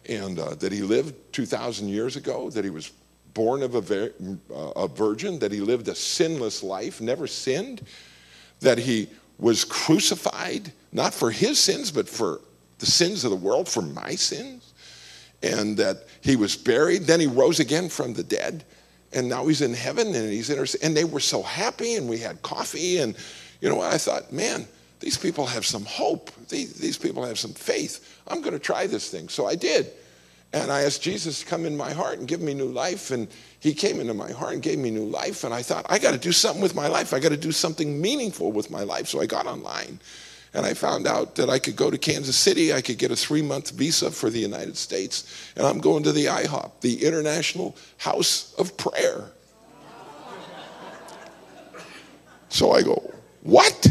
and 0.09 0.39
uh, 0.39 0.55
that 0.55 0.73
he 0.73 0.83
lived 0.83 1.15
2,000 1.33 1.89
years 1.89 2.17
ago, 2.17 2.49
that 2.51 2.65
he 2.65 2.71
was 2.71 2.93
born 3.35 3.62
of 3.62 3.75
a, 3.75 3.81
ver- 3.81 4.12
uh, 4.51 4.71
a 4.77 4.89
virgin, 4.89 5.39
that 5.41 5.53
he 5.53 5.61
lived 5.61 5.89
a 5.89 5.95
sinless 5.95 6.62
life, 6.62 7.01
never 7.01 7.27
sinned, 7.27 7.85
that 8.61 8.79
he 8.79 9.09
was 9.38 9.64
crucified, 9.64 10.72
not 10.92 11.12
for 11.12 11.31
his 11.31 11.59
sins, 11.59 11.90
but 11.90 12.09
for 12.09 12.40
the 12.79 12.87
sins 12.87 13.25
of 13.25 13.31
the 13.31 13.37
world, 13.37 13.68
for 13.68 13.83
my 13.83 14.14
sins, 14.14 14.72
and 15.42 15.77
that 15.77 16.07
he 16.20 16.37
was 16.37 16.57
buried. 16.57 17.03
Then 17.03 17.20
he 17.20 17.27
rose 17.27 17.61
again 17.61 17.88
from 17.88 18.14
the 18.14 18.22
dead 18.22 18.64
and 19.12 19.29
now 19.29 19.46
he's 19.46 19.62
in 19.62 19.72
heaven 19.72 20.09
and 20.09 20.31
he's 20.31 20.51
in 20.51 20.59
and 20.83 20.96
they 20.96 21.05
were 21.05 21.20
so 21.20 21.40
happy 21.40 21.94
and 21.94 22.09
we 22.09 22.18
had 22.18 22.42
coffee 22.42 22.99
and 22.99 23.14
you 23.61 23.68
know 23.68 23.81
i 23.81 23.96
thought 23.96 24.33
man 24.33 24.66
these 25.01 25.16
people 25.16 25.46
have 25.46 25.66
some 25.66 25.85
hope. 25.85 26.31
These, 26.49 26.75
these 26.75 26.96
people 26.96 27.25
have 27.25 27.38
some 27.38 27.53
faith. 27.53 28.22
I'm 28.27 28.40
going 28.40 28.55
to 28.55 28.59
try 28.59 28.87
this 28.87 29.11
thing. 29.11 29.29
So 29.29 29.46
i 29.46 29.55
did 29.55 29.90
and 30.53 30.71
i 30.71 30.83
asked 30.83 31.03
jesus 31.03 31.41
to 31.41 31.47
come 31.47 31.65
in 31.65 31.77
my 31.77 31.93
heart 31.93 32.19
and 32.19 32.29
give 32.29 32.41
me 32.41 32.55
new 32.55 32.67
life 32.67 33.11
and 33.11 33.29
he 33.61 33.75
came 33.75 34.01
into 34.01 34.15
my 34.15 34.31
heart 34.33 34.55
and 34.55 34.63
gave 34.63 34.79
me 34.79 34.91
new 34.91 35.07
life 35.07 35.45
and 35.45 35.53
i 35.53 35.63
thought 35.63 35.85
i 35.89 35.99
got 35.99 36.13
to 36.13 36.19
do 36.19 36.33
something 36.33 36.63
with 36.63 36.75
my 36.75 36.89
life 36.89 37.13
i 37.13 37.19
got 37.19 37.31
to 37.31 37.37
do 37.37 37.53
something 37.53 38.01
meaningful 38.01 38.53
with 38.53 38.71
my 38.71 38.83
life 38.83 39.07
so 39.07 39.21
i 39.21 39.27
got 39.27 39.47
online 39.47 39.99
and 40.57 40.65
I 40.65 40.73
found 40.73 41.07
out 41.07 41.35
that 41.35 41.51
I 41.51 41.59
could 41.59 41.77
go 41.77 41.91
to 41.91 41.99
Kansas 41.99 42.35
City, 42.35 42.73
I 42.73 42.81
could 42.81 42.97
get 42.97 43.11
a 43.11 43.17
three 43.17 43.43
month 43.43 43.73
visa 43.73 44.11
for 44.11 44.31
the 44.31 44.39
United 44.39 44.79
States, 44.79 45.53
and 45.55 45.67
I'm 45.67 45.81
going 45.81 46.03
to 46.05 46.13
the 46.13 46.25
IHOP, 46.27 46.81
the 46.81 47.05
International 47.05 47.77
House 47.99 48.55
of 48.55 48.75
Prayer. 48.79 49.33
So 52.49 52.73
I 52.73 52.83
go, 52.83 53.13
What? 53.43 53.87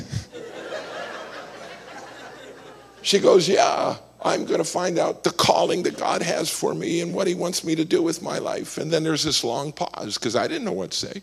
She 3.04 3.20
goes, 3.20 3.48
Yeah, 3.48 3.98
I'm 4.26 4.46
going 4.46 4.58
to 4.58 4.64
find 4.64 4.98
out 4.98 5.24
the 5.24 5.30
calling 5.30 5.84
that 5.84 6.00
God 6.00 6.24
has 6.24 6.50
for 6.50 6.74
me 6.74 7.02
and 7.02 7.14
what 7.14 7.28
He 7.28 7.36
wants 7.36 7.64
me 7.64 7.76
to 7.76 7.86
do 7.86 8.02
with 8.02 8.24
my 8.24 8.40
life. 8.40 8.80
And 8.80 8.90
then 8.90 9.04
there's 9.04 9.24
this 9.24 9.44
long 9.44 9.72
pause 9.72 10.16
because 10.16 10.36
I 10.36 10.48
didn't 10.48 10.66
know 10.66 10.72
what 10.72 10.92
to 10.92 10.98
say. 10.98 11.22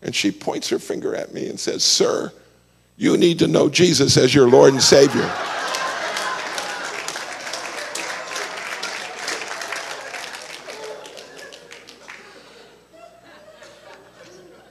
And 0.00 0.14
she 0.14 0.30
points 0.30 0.68
her 0.68 0.78
finger 0.78 1.16
at 1.16 1.34
me 1.34 1.48
and 1.48 1.58
says, 1.58 1.82
Sir, 1.82 2.32
you 2.96 3.16
need 3.16 3.40
to 3.40 3.48
know 3.48 3.68
Jesus 3.68 4.16
as 4.16 4.32
your 4.32 4.48
Lord 4.48 4.74
and 4.74 4.82
Savior. 4.82 5.28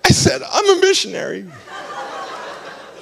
I 0.05 0.11
said, 0.11 0.41
I'm 0.49 0.77
a 0.77 0.79
missionary. 0.79 1.45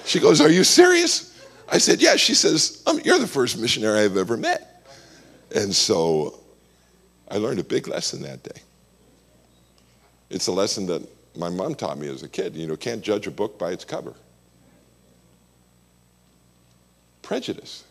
She 0.06 0.19
goes, 0.19 0.41
Are 0.41 0.49
you 0.49 0.63
serious? 0.63 1.33
I 1.74 1.80
said, 1.80 2.02
Yeah. 2.02 2.16
She 2.16 2.36
says, 2.36 2.84
um, 2.86 3.00
You're 3.04 3.20
the 3.20 3.28
first 3.28 3.58
missionary 3.58 4.02
I've 4.02 4.16
ever 4.16 4.38
met. 4.38 4.88
And 5.56 5.76
so 5.76 6.40
I 7.30 7.38
learned 7.38 7.60
a 7.60 7.64
big 7.64 7.88
lesson 7.88 8.22
that 8.22 8.44
day. 8.44 8.62
It's 10.30 10.48
a 10.48 10.52
lesson 10.52 10.86
that 10.86 11.02
my 11.36 11.50
mom 11.50 11.76
taught 11.76 11.98
me 11.98 12.08
as 12.08 12.22
a 12.24 12.30
kid. 12.30 12.56
You 12.56 12.68
know, 12.68 12.76
can't 12.76 13.02
judge 13.02 13.28
a 13.28 13.32
book 13.32 13.58
by 13.58 13.72
its 13.72 13.84
cover 13.84 14.14
prejudice. 17.24 17.84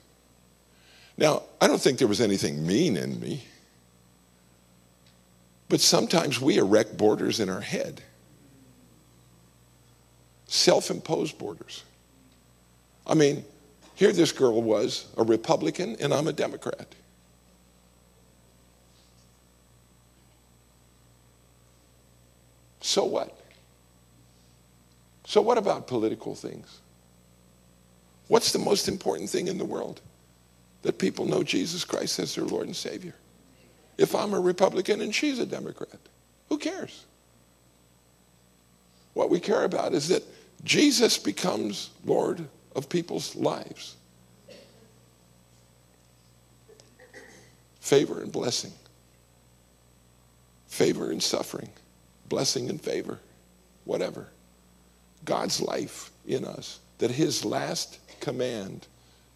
Now, 1.16 1.42
I 1.61 1.66
don't 1.66 1.81
think 1.81 1.99
there 1.99 2.07
was 2.07 2.21
anything 2.21 2.64
mean 2.64 2.97
in 2.97 3.18
me. 3.18 3.42
But 5.68 5.81
sometimes 5.81 6.38
we 6.38 6.59
erect 6.59 6.97
borders 6.97 7.40
in 7.40 7.49
our 7.49 7.62
head, 7.62 8.03
self 10.47 10.90
imposed 10.90 11.38
borders. 11.38 11.83
I 13.07 13.14
mean, 13.14 13.45
here 13.94 14.12
this 14.12 14.33
girl 14.33 14.62
was 14.62 15.07
a 15.16 15.22
Republican 15.22 15.96
and 16.00 16.12
I'm 16.12 16.26
a 16.26 16.33
Democrat. 16.33 16.94
So 22.81 23.05
what? 23.05 23.38
So, 25.24 25.40
what 25.40 25.57
about 25.57 25.87
political 25.87 26.35
things? 26.35 26.81
What's 28.28 28.52
the 28.52 28.59
most 28.59 28.88
important 28.88 29.31
thing 29.31 29.48
in 29.48 29.57
the 29.57 29.64
world? 29.64 30.00
That 30.83 30.98
people 30.98 31.24
know 31.26 31.42
Jesus 31.42 31.85
Christ 31.85 32.18
as 32.18 32.35
their 32.35 32.44
Lord 32.44 32.66
and 32.66 32.76
Savior. 32.76 33.14
If 33.98 34.14
I'm 34.14 34.35
a 34.35 34.40
Republican 34.40 35.00
and 35.00 35.14
she's 35.14 35.38
a 35.38 35.46
Democrat, 35.46 36.00
who 36.48 36.59
cares? 36.59 37.05
What 39.14 39.31
we 39.31 39.38
care 39.38 39.64
about 39.64 39.94
is 39.94 40.09
that 40.09 40.24
Jesus 40.64 41.18
becomes 41.18 41.90
Lord 42.05 42.46
of 42.74 42.88
people's 42.88 43.35
lives. 43.37 43.96
Favor 47.80 48.20
and 48.20 48.30
blessing, 48.30 48.72
favor 50.68 51.11
and 51.11 51.22
suffering, 51.22 51.68
blessing 52.28 52.70
and 52.70 52.80
favor, 52.80 53.18
whatever. 53.85 54.28
God's 55.24 55.61
life 55.61 56.11
in 56.26 56.44
us, 56.44 56.80
that 56.98 57.11
his 57.11 57.44
last 57.44 57.98
command 58.20 58.87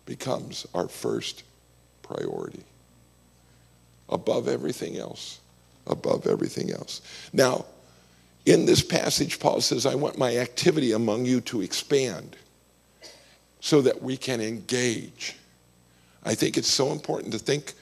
becomes 0.07 0.66
our 0.75 0.88
first 0.88 1.42
priority. 2.03 2.62
Above 4.09 4.49
everything 4.49 4.96
else. 4.96 5.40
Above 5.88 6.27
everything 6.27 6.70
else. 6.70 7.03
Now, 7.33 7.64
in 8.44 8.64
this 8.64 8.83
passage, 8.83 9.40
Paul 9.40 9.61
says, 9.61 9.87
I 9.87 9.96
want 9.96 10.18
my 10.18 10.37
activity 10.37 10.92
among 10.92 11.25
you 11.25 11.40
to 11.42 11.62
expand 11.62 12.37
so 13.61 13.81
that 13.83 14.03
we 14.03 14.16
can 14.16 14.40
engage. 14.40 15.37
I 16.25 16.35
think 16.35 16.57
it's 16.57 16.71
so 16.71 16.92
important 16.92 17.33
to 17.33 17.38
think 17.38 17.75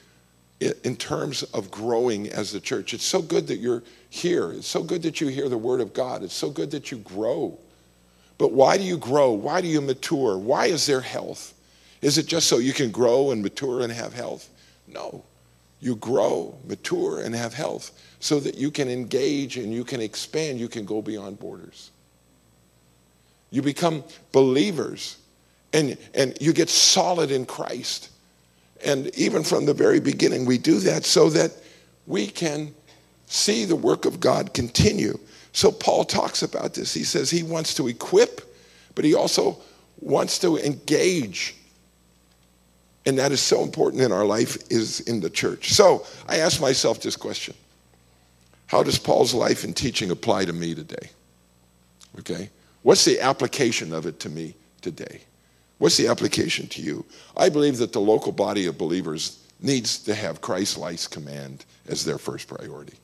in 0.59 0.95
terms 0.95 1.43
of 1.43 1.69
growing 1.69 2.29
as 2.29 2.53
a 2.53 2.59
church. 2.59 2.93
It's 2.93 3.03
so 3.03 3.21
good 3.21 3.47
that 3.47 3.57
you're 3.57 3.83
here. 4.09 4.51
It's 4.51 4.67
so 4.67 4.83
good 4.83 5.01
that 5.03 5.19
you 5.19 5.27
hear 5.27 5.49
the 5.49 5.57
word 5.57 5.81
of 5.81 5.93
God. 5.93 6.23
It's 6.23 6.33
so 6.33 6.49
good 6.49 6.71
that 6.71 6.91
you 6.91 6.99
grow. 6.99 7.57
But 8.37 8.51
why 8.51 8.77
do 8.77 8.83
you 8.83 8.97
grow? 8.97 9.31
Why 9.31 9.61
do 9.61 9.67
you 9.67 9.81
mature? 9.81 10.37
Why 10.37 10.67
is 10.67 10.85
there 10.85 11.01
health? 11.01 11.53
Is 12.01 12.17
it 12.17 12.25
just 12.27 12.47
so 12.47 12.57
you 12.57 12.73
can 12.73 12.91
grow 12.91 13.31
and 13.31 13.41
mature 13.41 13.81
and 13.81 13.91
have 13.91 14.13
health? 14.13 14.49
No. 14.87 15.23
You 15.81 15.95
grow, 15.95 16.57
mature, 16.67 17.21
and 17.21 17.35
have 17.35 17.53
health 17.53 17.91
so 18.19 18.39
that 18.39 18.55
you 18.55 18.71
can 18.71 18.89
engage 18.89 19.57
and 19.57 19.73
you 19.73 19.83
can 19.83 20.01
expand, 20.01 20.59
you 20.59 20.67
can 20.67 20.85
go 20.85 21.01
beyond 21.01 21.39
borders. 21.39 21.91
You 23.51 23.61
become 23.61 24.03
believers 24.31 25.17
and, 25.75 25.97
and 26.13 26.37
you 26.39 26.53
get 26.53 26.69
solid 26.69 27.31
in 27.31 27.45
Christ. 27.45 28.09
And 28.85 29.13
even 29.17 29.43
from 29.43 29.65
the 29.65 29.73
very 29.73 29.99
beginning, 29.99 30.45
we 30.45 30.57
do 30.57 30.79
that 30.79 31.03
so 31.03 31.29
that 31.31 31.51
we 32.07 32.27
can 32.27 32.73
see 33.25 33.65
the 33.65 33.75
work 33.75 34.05
of 34.05 34.21
God 34.21 34.53
continue. 34.53 35.19
So 35.51 35.71
Paul 35.71 36.05
talks 36.05 36.43
about 36.43 36.75
this. 36.75 36.93
He 36.93 37.03
says 37.03 37.29
he 37.29 37.43
wants 37.43 37.73
to 37.75 37.89
equip, 37.89 38.55
but 38.95 39.03
he 39.03 39.15
also 39.15 39.57
wants 39.99 40.39
to 40.39 40.57
engage. 40.57 41.55
And 43.05 43.19
that 43.19 43.33
is 43.33 43.41
so 43.41 43.61
important 43.61 44.01
in 44.01 44.13
our 44.13 44.25
life 44.25 44.57
is 44.71 45.01
in 45.01 45.19
the 45.19 45.29
church. 45.29 45.73
So 45.73 46.05
I 46.27 46.37
ask 46.37 46.61
myself 46.61 47.01
this 47.01 47.17
question. 47.17 47.53
How 48.67 48.81
does 48.81 48.97
Paul's 48.97 49.33
life 49.33 49.65
and 49.65 49.75
teaching 49.75 50.09
apply 50.09 50.45
to 50.45 50.53
me 50.53 50.73
today? 50.73 51.09
Okay? 52.19 52.49
What's 52.81 53.03
the 53.03 53.19
application 53.19 53.93
of 53.93 54.05
it 54.05 54.21
to 54.21 54.29
me 54.29 54.55
today? 54.81 55.21
What's 55.77 55.97
the 55.97 56.07
application 56.07 56.67
to 56.67 56.81
you? 56.81 57.05
I 57.35 57.49
believe 57.49 57.77
that 57.77 57.93
the 57.93 57.99
local 57.99 58.31
body 58.31 58.65
of 58.65 58.77
believers 58.77 59.39
needs 59.59 59.99
to 60.03 60.15
have 60.15 60.41
Christ-like 60.41 61.09
command 61.09 61.65
as 61.87 62.05
their 62.05 62.17
first 62.17 62.47
priority. 62.47 62.97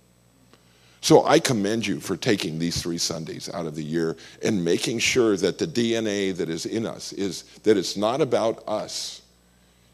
So 1.02 1.26
I 1.26 1.40
commend 1.40 1.88
you 1.88 2.00
for 2.00 2.16
taking 2.16 2.60
these 2.60 2.80
three 2.80 3.00
Sundays 3.00 3.50
out 3.54 3.66
of 3.66 3.76
the 3.76 3.84
year 3.84 4.16
and 4.44 4.64
making 4.64 5.00
sure 5.00 5.36
that 5.38 5.58
the 5.58 5.66
DNA 5.66 6.36
that 6.38 6.48
is 6.48 6.68
in 6.68 6.86
us 6.86 7.12
is 7.14 7.44
that 7.64 7.76
it's 7.76 7.98
not 7.98 8.22
about 8.22 8.64
us. 8.68 9.24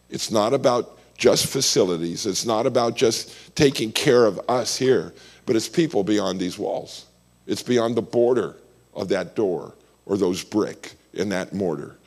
It's 0.09 0.31
not 0.31 0.53
about 0.53 0.99
just 1.17 1.47
facilities. 1.47 2.25
It's 2.25 2.45
not 2.45 2.67
about 2.67 2.95
just 2.95 3.55
taking 3.55 3.91
care 3.91 4.25
of 4.25 4.39
us 4.49 4.77
here, 4.77 5.13
but 5.45 5.55
it's 5.55 5.69
people 5.69 6.03
beyond 6.03 6.39
these 6.39 6.59
walls. 6.59 7.05
It's 7.47 7.63
beyond 7.63 7.95
the 7.95 8.01
border 8.01 8.57
of 8.93 9.07
that 9.09 9.35
door 9.35 9.73
or 10.05 10.17
those 10.17 10.43
brick 10.43 10.93
and 11.17 11.31
that 11.31 11.53
mortar. 11.53 11.97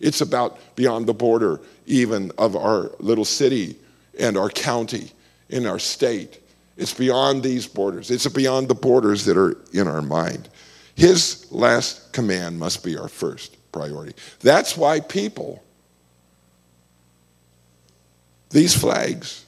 It's 0.00 0.20
about 0.20 0.58
beyond 0.76 1.06
the 1.06 1.14
border 1.14 1.60
even 1.86 2.32
of 2.38 2.56
our 2.56 2.90
little 2.98 3.24
city 3.24 3.76
and 4.18 4.36
our 4.36 4.48
county 4.48 5.12
in 5.48 5.66
our 5.66 5.78
state 5.78 6.40
it's 6.80 6.94
beyond 6.94 7.42
these 7.42 7.66
borders. 7.66 8.10
It's 8.10 8.26
beyond 8.26 8.68
the 8.68 8.74
borders 8.74 9.26
that 9.26 9.36
are 9.36 9.54
in 9.74 9.86
our 9.86 10.00
mind. 10.00 10.48
His 10.94 11.46
last 11.52 12.10
command 12.14 12.58
must 12.58 12.82
be 12.82 12.96
our 12.96 13.06
first 13.06 13.54
priority. 13.70 14.14
That's 14.40 14.78
why 14.78 15.00
people, 15.00 15.62
these 18.48 18.74
flags, 18.74 19.44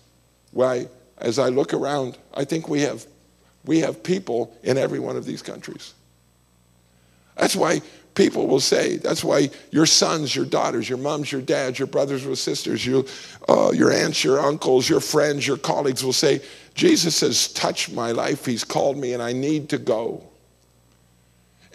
why, 0.50 0.88
as 1.16 1.38
I 1.38 1.48
look 1.48 1.72
around, 1.72 2.18
I 2.34 2.44
think 2.44 2.68
we 2.68 2.82
have, 2.82 3.06
we 3.64 3.80
have 3.80 4.02
people 4.02 4.54
in 4.62 4.76
every 4.76 4.98
one 4.98 5.16
of 5.16 5.24
these 5.24 5.40
countries. 5.40 5.94
That's 7.38 7.56
why 7.56 7.80
people 8.14 8.46
will 8.46 8.60
say. 8.60 8.96
That's 8.96 9.24
why 9.24 9.50
your 9.70 9.86
sons, 9.86 10.34
your 10.34 10.44
daughters, 10.44 10.88
your 10.88 10.98
moms, 10.98 11.32
your 11.32 11.40
dads, 11.40 11.78
your 11.78 11.88
brothers 11.88 12.26
or 12.26 12.36
sisters, 12.36 12.84
you, 12.84 13.06
uh, 13.48 13.72
your 13.74 13.92
aunts, 13.92 14.22
your 14.22 14.40
uncles, 14.40 14.88
your 14.88 15.00
friends, 15.00 15.46
your 15.46 15.56
colleagues 15.56 16.04
will 16.04 16.12
say, 16.12 16.40
Jesus 16.74 17.20
has 17.20 17.52
touched 17.52 17.92
my 17.92 18.12
life. 18.12 18.44
He's 18.44 18.64
called 18.64 18.96
me 18.96 19.12
and 19.14 19.22
I 19.22 19.32
need 19.32 19.68
to 19.70 19.78
go. 19.78 20.22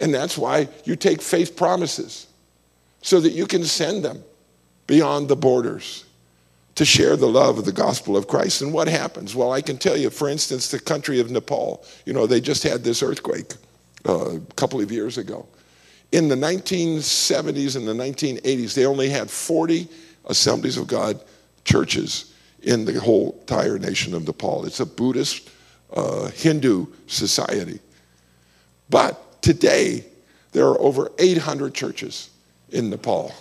And 0.00 0.14
that's 0.14 0.38
why 0.38 0.68
you 0.84 0.96
take 0.96 1.20
faith 1.20 1.56
promises 1.56 2.26
so 3.02 3.20
that 3.20 3.30
you 3.30 3.46
can 3.46 3.64
send 3.64 4.04
them 4.04 4.22
beyond 4.86 5.28
the 5.28 5.36
borders 5.36 6.04
to 6.76 6.84
share 6.84 7.16
the 7.16 7.26
love 7.26 7.58
of 7.58 7.64
the 7.64 7.72
gospel 7.72 8.16
of 8.16 8.28
Christ. 8.28 8.62
And 8.62 8.72
what 8.72 8.86
happens? 8.86 9.34
Well, 9.34 9.50
I 9.50 9.60
can 9.60 9.78
tell 9.78 9.96
you, 9.96 10.10
for 10.10 10.28
instance, 10.28 10.70
the 10.70 10.78
country 10.78 11.18
of 11.18 11.30
Nepal, 11.30 11.84
you 12.06 12.12
know, 12.12 12.26
they 12.26 12.40
just 12.40 12.62
had 12.62 12.84
this 12.84 13.02
earthquake 13.02 13.54
uh, 14.08 14.36
a 14.36 14.40
couple 14.54 14.80
of 14.80 14.92
years 14.92 15.18
ago. 15.18 15.46
In 16.12 16.28
the 16.28 16.34
1970s 16.34 17.76
and 17.76 17.86
the 17.86 17.92
1980s, 17.92 18.74
they 18.74 18.86
only 18.86 19.08
had 19.10 19.30
40 19.30 19.88
Assemblies 20.26 20.76
of 20.76 20.86
God 20.86 21.20
churches 21.64 22.34
in 22.62 22.84
the 22.84 22.98
whole 22.98 23.36
entire 23.40 23.78
nation 23.78 24.14
of 24.14 24.26
Nepal. 24.26 24.64
It's 24.64 24.80
a 24.80 24.86
Buddhist, 24.86 25.50
uh, 25.92 26.28
Hindu 26.28 26.86
society. 27.06 27.80
But 28.90 29.42
today, 29.42 30.04
there 30.52 30.66
are 30.66 30.80
over 30.80 31.12
800 31.18 31.74
churches 31.74 32.30
in 32.70 32.90
Nepal 32.90 33.32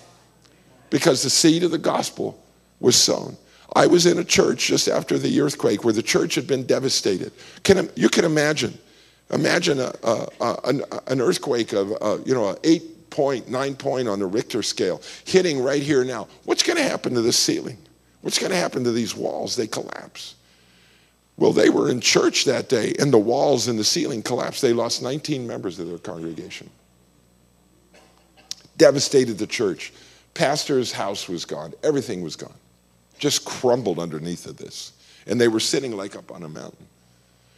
because 0.90 1.24
the 1.24 1.30
seed 1.30 1.64
of 1.64 1.72
the 1.72 1.78
gospel 1.78 2.42
was 2.80 2.96
sown. 2.96 3.38
I 3.76 3.88
was 3.88 4.06
in 4.06 4.18
a 4.18 4.24
church 4.24 4.68
just 4.68 4.88
after 4.88 5.18
the 5.18 5.42
earthquake 5.42 5.84
where 5.84 5.94
the 5.94 6.04
church 6.04 6.36
had 6.36 6.48
been 6.48 6.66
devastated. 6.66 7.32
Can, 7.64 7.90
you 7.96 8.10
can 8.10 8.26
imagine 8.26 8.78
Imagine 9.32 9.80
a, 9.80 9.94
a, 10.04 10.28
a, 10.40 11.02
an, 11.08 11.22
earthquake 11.22 11.74
of, 11.74 11.92
uh, 12.02 12.18
you 12.26 12.34
know, 12.34 12.50
an 12.50 12.58
eight 12.64 13.10
point, 13.10 13.50
nine 13.50 13.76
point 13.76 14.08
on 14.08 14.20
the 14.20 14.26
Richter 14.26 14.64
scale 14.64 15.02
hitting 15.26 15.62
right 15.62 15.84
here 15.84 16.04
now. 16.06 16.28
What's 16.46 16.64
going 16.64 16.78
to 16.78 16.84
happen 16.84 17.14
to 17.14 17.22
the 17.22 17.34
ceiling? 17.34 17.78
What's 18.22 18.40
going 18.40 18.52
to 18.52 18.58
happen 18.58 18.84
to 18.86 18.92
these 18.92 19.16
walls? 19.16 19.56
They 19.56 19.68
collapse. 19.68 20.36
Well, 21.36 21.54
they 21.54 21.70
were 21.70 21.90
in 21.90 22.02
church 22.02 22.46
that 22.46 22.68
day, 22.68 22.96
and 23.00 23.14
the 23.14 23.20
walls 23.20 23.68
and 23.68 23.78
the 23.78 23.84
ceiling 23.84 24.24
collapsed. 24.24 24.62
They 24.62 24.74
lost 24.74 25.04
19 25.04 25.46
members 25.46 25.78
of 25.78 25.88
their 25.88 26.00
congregation. 26.00 26.70
Devastated 28.78 29.38
the 29.38 29.48
church. 29.48 29.94
Pastor's 30.34 30.92
house 30.92 31.28
was 31.28 31.46
gone. 31.46 31.74
Everything 31.84 32.22
was 32.22 32.36
gone. 32.36 32.56
Just 33.20 33.46
crumbled 33.46 34.00
underneath 34.00 34.46
of 34.46 34.58
this. 34.58 34.94
And 35.28 35.40
they 35.40 35.48
were 35.48 35.60
sitting 35.60 35.96
like 35.96 36.16
up 36.16 36.32
on 36.32 36.44
a 36.44 36.50
mountain. 36.50 36.88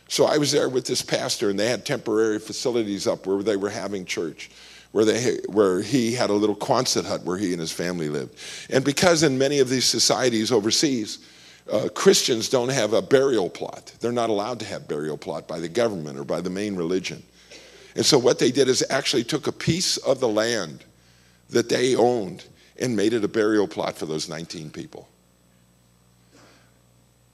So 0.10 0.26
I 0.26 0.40
was 0.40 0.52
there 0.52 0.68
with 0.68 0.86
this 0.86 1.04
pastor, 1.04 1.52
and 1.52 1.60
they 1.60 1.70
had 1.70 1.86
temporary 1.86 2.40
facilities 2.40 3.06
up 3.06 3.28
where 3.28 3.44
they 3.44 3.56
were 3.56 3.70
having 3.70 4.06
church, 4.06 4.50
where, 4.92 5.06
they, 5.06 5.38
where 5.50 5.84
he 5.84 6.14
had 6.14 6.32
a 6.32 6.34
little 6.34 6.56
Quonset 6.56 7.06
hut 7.06 7.24
where 7.24 7.38
he 7.38 7.52
and 7.52 7.62
his 7.62 7.72
family 7.72 8.10
lived. 8.10 8.36
And 8.72 8.84
because 8.84 9.22
in 9.22 9.38
many 9.38 9.60
of 9.60 9.70
these 9.70 9.86
societies 9.86 10.52
overseas, 10.52 11.20
uh, 11.72 11.90
Christians 11.94 12.50
don't 12.50 12.70
have 12.70 12.94
a 12.94 13.04
burial 13.04 13.52
plot. 13.52 13.94
They're 14.00 14.12
not 14.12 14.32
allowed 14.32 14.60
to 14.62 14.66
have 14.66 14.88
burial 14.88 15.16
plot 15.16 15.48
by 15.48 15.60
the 15.60 15.70
government 15.70 16.18
or 16.18 16.24
by 16.24 16.42
the 16.42 16.50
main 16.50 16.76
religion. 16.76 17.22
And 17.96 18.04
so 18.04 18.18
what 18.18 18.40
they 18.40 18.52
did 18.52 18.68
is 18.68 18.84
actually 18.90 19.26
took 19.26 19.46
a 19.46 19.52
piece 19.52 19.98
of 19.98 20.20
the 20.20 20.28
land 20.28 20.84
that 21.52 21.70
they 21.70 21.96
owned 21.96 22.46
and 22.80 22.96
made 22.96 23.14
it 23.14 23.24
a 23.24 23.28
burial 23.28 23.68
plot 23.68 23.96
for 23.96 24.08
those 24.08 24.28
19 24.28 24.72
people. 24.72 25.08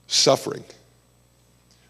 Suffering 0.08 0.66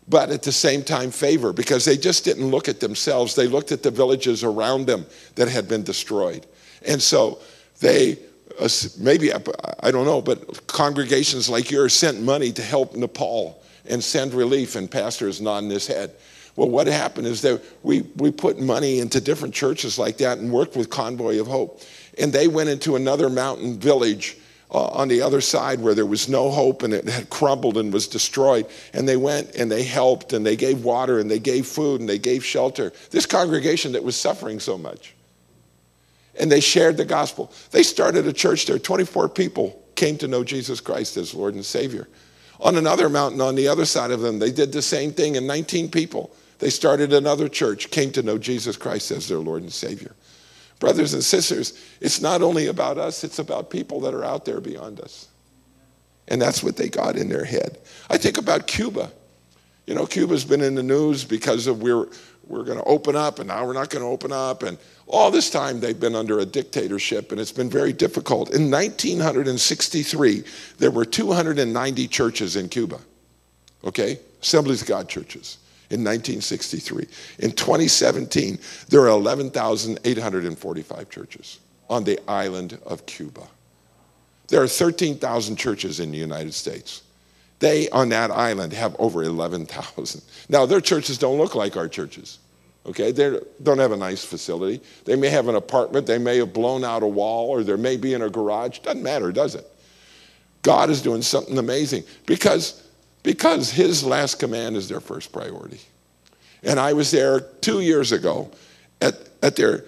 but 0.08 0.30
at 0.30 0.44
the 0.44 0.52
same 0.52 0.84
time 0.84 1.12
favor 1.12 1.52
because 1.52 1.86
they 1.86 1.98
just 1.98 2.24
didn't 2.24 2.48
look 2.48 2.68
at 2.68 2.80
themselves. 2.80 3.36
They 3.36 3.48
looked 3.48 3.72
at 3.72 3.84
the 3.84 3.92
villages 3.92 4.44
around 4.44 4.86
them 4.86 5.06
that 5.36 5.48
had 5.48 5.68
been 5.68 5.84
destroyed. 5.84 6.46
And 6.88 7.02
so 7.02 7.40
they, 7.80 8.20
uh, 8.60 8.70
maybe, 9.00 9.34
I 9.34 9.92
don't 9.92 10.06
know, 10.06 10.22
but 10.22 10.68
congregations 10.68 11.50
like 11.50 11.72
yours 11.72 11.94
sent 11.94 12.22
money 12.22 12.52
to 12.52 12.62
help 12.62 12.96
Nepal 12.96 13.62
and 13.88 14.04
send 14.04 14.34
relief, 14.34 14.76
and 14.76 14.90
pastors 14.90 15.42
nodding 15.42 15.70
his 15.70 15.86
head. 15.88 16.12
Well, 16.56 16.70
what 16.70 16.88
happened 16.88 17.28
is 17.28 17.42
that 17.42 17.62
we, 17.84 18.02
we 18.16 18.32
put 18.32 18.60
money 18.60 19.00
into 19.00 19.20
different 19.20 19.54
churches 19.54 20.00
like 20.00 20.18
that 20.18 20.38
and 20.38 20.52
worked 20.52 20.76
with 20.76 20.90
Convoy 20.90 21.40
of 21.40 21.48
Hope. 21.48 21.82
And 22.18 22.32
they 22.32 22.48
went 22.48 22.70
into 22.70 22.96
another 22.96 23.30
mountain 23.30 23.78
village 23.78 24.38
uh, 24.76 24.88
on 24.88 25.08
the 25.08 25.22
other 25.22 25.40
side 25.40 25.80
where 25.80 25.96
there 25.96 26.06
was 26.06 26.28
no 26.28 26.52
hope 26.52 26.84
and 26.84 26.94
it 26.94 27.08
had 27.08 27.30
crumbled 27.30 27.78
and 27.78 27.94
was 27.94 28.10
destroyed. 28.10 28.68
And 28.94 29.08
they 29.08 29.16
went 29.16 29.56
and 29.56 29.72
they 29.72 29.84
helped 29.84 30.34
and 30.34 30.46
they 30.46 30.58
gave 30.58 30.84
water 30.84 31.18
and 31.18 31.32
they 31.32 31.40
gave 31.40 31.66
food 31.66 32.02
and 32.02 32.10
they 32.10 32.20
gave 32.20 32.44
shelter. 32.44 32.92
This 33.10 33.26
congregation 33.26 33.94
that 33.94 34.04
was 34.04 34.18
suffering 34.18 34.60
so 34.60 34.78
much. 34.78 35.16
And 36.38 36.52
they 36.52 36.60
shared 36.60 36.98
the 36.98 37.06
gospel. 37.06 37.54
They 37.72 37.84
started 37.84 38.28
a 38.28 38.34
church 38.34 38.66
there. 38.66 38.78
24 38.78 39.30
people 39.30 39.82
came 39.96 40.18
to 40.18 40.28
know 40.28 40.44
Jesus 40.44 40.82
Christ 40.82 41.16
as 41.16 41.34
Lord 41.34 41.54
and 41.54 41.64
Savior. 41.64 42.10
On 42.60 42.76
another 42.76 43.08
mountain 43.08 43.40
on 43.40 43.56
the 43.56 43.70
other 43.70 43.86
side 43.86 44.12
of 44.12 44.20
them, 44.20 44.40
they 44.40 44.52
did 44.52 44.74
the 44.74 44.82
same 44.82 45.14
thing, 45.14 45.38
and 45.38 45.48
19 45.48 45.90
people. 45.90 46.36
They 46.60 46.70
started 46.70 47.14
another 47.14 47.48
church, 47.48 47.92
came 47.92 48.12
to 48.12 48.24
know 48.24 48.38
Jesus 48.38 48.76
Christ 48.76 49.12
as 49.12 49.30
their 49.30 49.38
Lord 49.38 49.62
and 49.62 49.72
Savior. 49.72 50.16
Brothers 50.80 51.14
and 51.14 51.24
sisters, 51.24 51.82
it's 52.02 52.22
not 52.22 52.42
only 52.42 52.68
about 52.68 52.98
us, 52.98 53.24
it's 53.24 53.40
about 53.40 53.70
people 53.70 54.02
that 54.02 54.14
are 54.14 54.24
out 54.24 54.46
there 54.46 54.60
beyond 54.60 55.00
us. 55.00 55.28
And 56.28 56.42
that's 56.42 56.64
what 56.64 56.76
they 56.76 56.90
got 56.90 57.16
in 57.16 57.30
their 57.30 57.46
head. 57.46 57.78
I 58.10 58.18
think 58.18 58.38
about 58.38 58.68
Cuba. 58.68 59.12
You 59.86 59.96
know, 59.96 60.06
Cuba's 60.06 60.44
been 60.44 60.62
in 60.62 60.76
the 60.76 60.84
news 60.84 61.24
because 61.24 61.68
of 61.68 61.82
we're, 61.82 62.08
we're 62.48 62.64
going 62.64 62.80
to 62.80 62.84
open 62.86 63.16
up 63.16 63.40
and 63.40 63.48
now 63.48 63.66
we're 63.66 63.74
not 63.74 63.90
going 63.90 64.04
to 64.04 64.10
open 64.10 64.32
up. 64.32 64.64
And 64.64 64.78
all 65.08 65.30
this 65.30 65.50
time 65.50 65.80
they've 65.80 66.00
been 66.00 66.16
under 66.16 66.40
a 66.40 66.46
dictatorship 66.46 67.32
and 67.32 67.40
it's 67.40 67.52
been 67.52 67.70
very 67.70 67.94
difficult. 67.94 68.50
In 68.50 68.72
1963, 68.72 70.44
there 70.80 70.92
were 70.92 71.06
290 71.06 72.08
churches 72.08 72.56
in 72.56 72.68
Cuba, 72.68 73.00
okay? 73.84 74.20
Assemblies 74.42 74.82
of 74.82 74.88
God 74.88 75.08
churches 75.08 75.60
in 75.96 76.04
1963. 76.04 77.08
In 77.40 77.52
2017, 77.52 78.60
there 78.90 79.02
are 79.02 79.10
11,845 79.10 81.10
churches 81.10 81.60
on 81.90 82.04
the 82.04 82.20
island 82.30 82.78
of 82.86 83.06
Cuba. 83.06 83.48
There 84.48 84.62
are 84.62 84.68
13,000 84.68 85.56
churches 85.56 86.00
in 86.00 86.12
the 86.12 86.18
United 86.18 86.54
States. 86.54 87.04
They, 87.60 87.90
on 87.90 88.10
that 88.10 88.32
island, 88.32 88.74
have 88.74 88.96
over 89.00 89.24
11,000. 89.24 90.22
Now, 90.50 90.66
their 90.66 90.82
churches 90.82 91.18
don't 91.18 91.38
look 91.38 91.56
like 91.56 91.78
our 91.78 91.88
churches. 91.88 92.40
Okay, 92.86 93.12
they 93.12 93.40
don't 93.64 93.80
have 93.80 93.92
a 93.92 93.98
nice 93.98 94.24
facility. 94.24 94.84
They 95.06 95.16
may 95.16 95.30
have 95.30 95.48
an 95.48 95.56
apartment, 95.56 96.06
they 96.06 96.20
may 96.20 96.38
have 96.38 96.54
blown 96.54 96.84
out 96.84 97.02
a 97.02 97.08
wall, 97.08 97.50
or 97.50 97.64
there 97.64 97.78
may 97.78 97.98
be 97.98 98.14
in 98.14 98.22
a 98.22 98.30
garage. 98.30 98.80
Doesn't 98.80 99.02
matter, 99.02 99.32
does 99.32 99.56
it? 99.56 99.66
God 100.62 100.90
is 100.90 101.02
doing 101.02 101.22
something 101.22 101.58
amazing 101.58 102.04
because 102.26 102.85
because 103.26 103.72
his 103.72 104.04
last 104.04 104.36
command 104.36 104.78
is 104.78 104.88
their 104.88 105.00
first 105.00 105.34
priority. 105.34 105.80
And 106.62 106.80
I 106.80 106.94
was 106.94 107.10
there 107.10 107.40
two 107.40 107.82
years 107.82 108.12
ago 108.12 108.52
at, 109.02 109.16
at 109.42 109.56
their, 109.56 109.84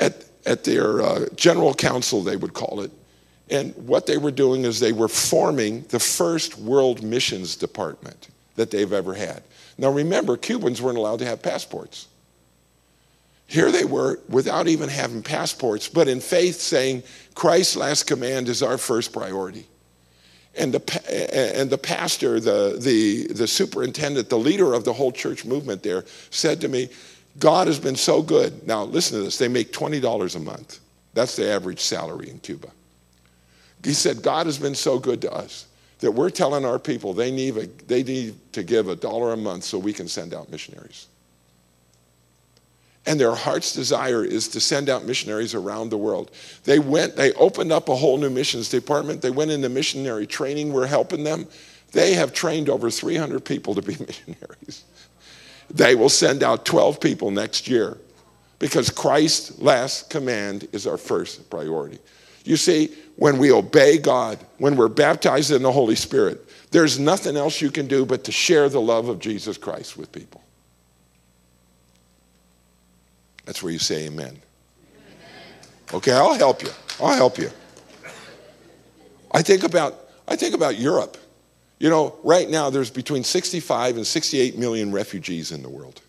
at, 0.00 0.24
at 0.46 0.64
their 0.64 1.02
uh, 1.02 1.26
general 1.36 1.74
council, 1.74 2.22
they 2.22 2.36
would 2.36 2.54
call 2.54 2.80
it. 2.80 2.90
And 3.50 3.74
what 3.76 4.06
they 4.06 4.16
were 4.16 4.30
doing 4.30 4.64
is 4.64 4.80
they 4.80 4.92
were 4.92 5.08
forming 5.08 5.82
the 5.90 6.00
first 6.00 6.58
world 6.58 7.02
missions 7.02 7.54
department 7.54 8.28
that 8.56 8.70
they've 8.70 8.92
ever 8.92 9.12
had. 9.12 9.42
Now 9.76 9.90
remember, 9.90 10.36
Cubans 10.38 10.80
weren't 10.80 10.98
allowed 10.98 11.18
to 11.20 11.26
have 11.26 11.42
passports. 11.42 12.08
Here 13.46 13.70
they 13.70 13.84
were 13.84 14.20
without 14.28 14.68
even 14.68 14.88
having 14.88 15.22
passports, 15.22 15.86
but 15.88 16.08
in 16.08 16.20
faith 16.20 16.56
saying, 16.56 17.02
Christ's 17.34 17.76
last 17.76 18.06
command 18.06 18.48
is 18.48 18.62
our 18.62 18.78
first 18.78 19.12
priority. 19.12 19.66
And 20.56 20.74
the, 20.74 21.54
and 21.54 21.70
the 21.70 21.78
pastor, 21.78 22.40
the, 22.40 22.78
the, 22.80 23.32
the 23.32 23.46
superintendent, 23.46 24.28
the 24.28 24.38
leader 24.38 24.74
of 24.74 24.84
the 24.84 24.92
whole 24.92 25.12
church 25.12 25.44
movement 25.44 25.82
there 25.82 26.04
said 26.30 26.60
to 26.62 26.68
me, 26.68 26.88
God 27.38 27.68
has 27.68 27.78
been 27.78 27.96
so 27.96 28.22
good. 28.22 28.66
Now, 28.66 28.84
listen 28.84 29.18
to 29.18 29.24
this. 29.24 29.38
They 29.38 29.48
make 29.48 29.72
$20 29.72 30.34
a 30.36 30.38
month. 30.40 30.80
That's 31.14 31.36
the 31.36 31.48
average 31.48 31.80
salary 31.80 32.30
in 32.30 32.38
Cuba. 32.40 32.68
He 33.84 33.92
said, 33.92 34.22
God 34.22 34.46
has 34.46 34.58
been 34.58 34.74
so 34.74 34.98
good 34.98 35.20
to 35.22 35.32
us 35.32 35.66
that 36.00 36.12
we're 36.12 36.30
telling 36.30 36.64
our 36.64 36.78
people 36.78 37.12
they 37.12 37.30
need, 37.30 37.56
a, 37.56 37.66
they 37.86 38.02
need 38.02 38.36
to 38.52 38.62
give 38.62 38.88
a 38.88 38.96
dollar 38.96 39.32
a 39.32 39.36
month 39.36 39.64
so 39.64 39.78
we 39.78 39.92
can 39.92 40.08
send 40.08 40.34
out 40.34 40.50
missionaries. 40.50 41.07
And 43.08 43.18
their 43.18 43.34
heart's 43.34 43.72
desire 43.72 44.22
is 44.22 44.48
to 44.48 44.60
send 44.60 44.90
out 44.90 45.06
missionaries 45.06 45.54
around 45.54 45.88
the 45.88 45.96
world. 45.96 46.30
They 46.64 46.78
went, 46.78 47.16
they 47.16 47.32
opened 47.32 47.72
up 47.72 47.88
a 47.88 47.96
whole 47.96 48.18
new 48.18 48.28
missions 48.28 48.68
department. 48.68 49.22
They 49.22 49.30
went 49.30 49.50
into 49.50 49.70
missionary 49.70 50.26
training. 50.26 50.74
We're 50.74 50.86
helping 50.86 51.24
them. 51.24 51.46
They 51.92 52.12
have 52.12 52.34
trained 52.34 52.68
over 52.68 52.90
300 52.90 53.42
people 53.46 53.74
to 53.76 53.80
be 53.80 53.96
missionaries. 54.06 54.84
They 55.70 55.94
will 55.94 56.10
send 56.10 56.42
out 56.42 56.66
12 56.66 57.00
people 57.00 57.30
next 57.30 57.66
year 57.66 57.96
because 58.58 58.90
Christ's 58.90 59.58
last 59.58 60.10
command 60.10 60.68
is 60.72 60.86
our 60.86 60.98
first 60.98 61.48
priority. 61.48 62.00
You 62.44 62.58
see, 62.58 62.94
when 63.16 63.38
we 63.38 63.50
obey 63.52 63.96
God, 63.96 64.38
when 64.58 64.76
we're 64.76 64.88
baptized 64.88 65.50
in 65.50 65.62
the 65.62 65.72
Holy 65.72 65.96
Spirit, 65.96 66.46
there's 66.72 66.98
nothing 66.98 67.38
else 67.38 67.62
you 67.62 67.70
can 67.70 67.86
do 67.86 68.04
but 68.04 68.24
to 68.24 68.32
share 68.32 68.68
the 68.68 68.82
love 68.82 69.08
of 69.08 69.18
Jesus 69.18 69.56
Christ 69.56 69.96
with 69.96 70.12
people. 70.12 70.42
That's 73.48 73.62
where 73.62 73.72
you 73.72 73.78
say 73.78 74.04
amen. 74.04 74.38
Okay, 75.94 76.12
I'll 76.12 76.34
help 76.34 76.62
you. 76.62 76.68
I'll 77.00 77.16
help 77.16 77.38
you. 77.38 77.50
I 79.32 79.40
think 79.40 79.64
about 79.64 79.98
I 80.28 80.36
think 80.36 80.54
about 80.54 80.78
Europe. 80.78 81.16
You 81.78 81.88
know, 81.88 82.14
right 82.22 82.50
now 82.50 82.68
there's 82.68 82.90
between 82.90 83.24
65 83.24 83.96
and 83.96 84.06
68 84.06 84.58
million 84.58 84.92
refugees 84.92 85.50
in 85.50 85.62
the 85.62 85.68
world. 85.70 86.02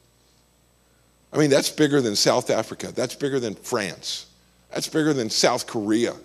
I 1.32 1.38
mean, 1.38 1.50
that's 1.50 1.70
bigger 1.70 2.02
than 2.02 2.18
South 2.18 2.50
Africa. 2.50 2.92
That's 2.92 3.16
bigger 3.16 3.40
than 3.40 3.56
France. 3.56 4.26
That's 4.72 4.90
bigger 4.90 5.14
than 5.14 5.30
South 5.30 5.66
Korea. 5.66 6.16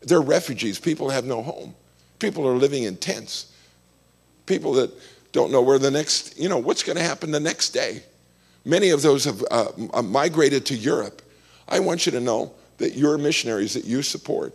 They're 0.00 0.20
refugees. 0.20 0.80
People 0.80 1.10
have 1.10 1.24
no 1.24 1.42
home. 1.42 1.76
People 2.18 2.44
are 2.48 2.56
living 2.56 2.82
in 2.82 2.96
tents. 2.96 3.52
People 4.46 4.72
that 4.72 4.90
don't 5.30 5.52
know 5.52 5.62
where 5.62 5.78
the 5.78 5.92
next, 5.92 6.36
you 6.36 6.48
know, 6.48 6.58
what's 6.58 6.82
going 6.82 6.96
to 6.96 7.04
happen 7.04 7.30
the 7.30 7.38
next 7.38 7.70
day. 7.70 8.02
Many 8.64 8.90
of 8.90 9.02
those 9.02 9.24
have 9.24 9.42
uh, 9.50 9.68
uh, 9.92 10.02
migrated 10.02 10.66
to 10.66 10.76
Europe. 10.76 11.22
I 11.68 11.80
want 11.80 12.06
you 12.06 12.12
to 12.12 12.20
know 12.20 12.52
that 12.78 12.94
your 12.94 13.18
missionaries 13.18 13.74
that 13.74 13.84
you 13.84 14.02
support 14.02 14.54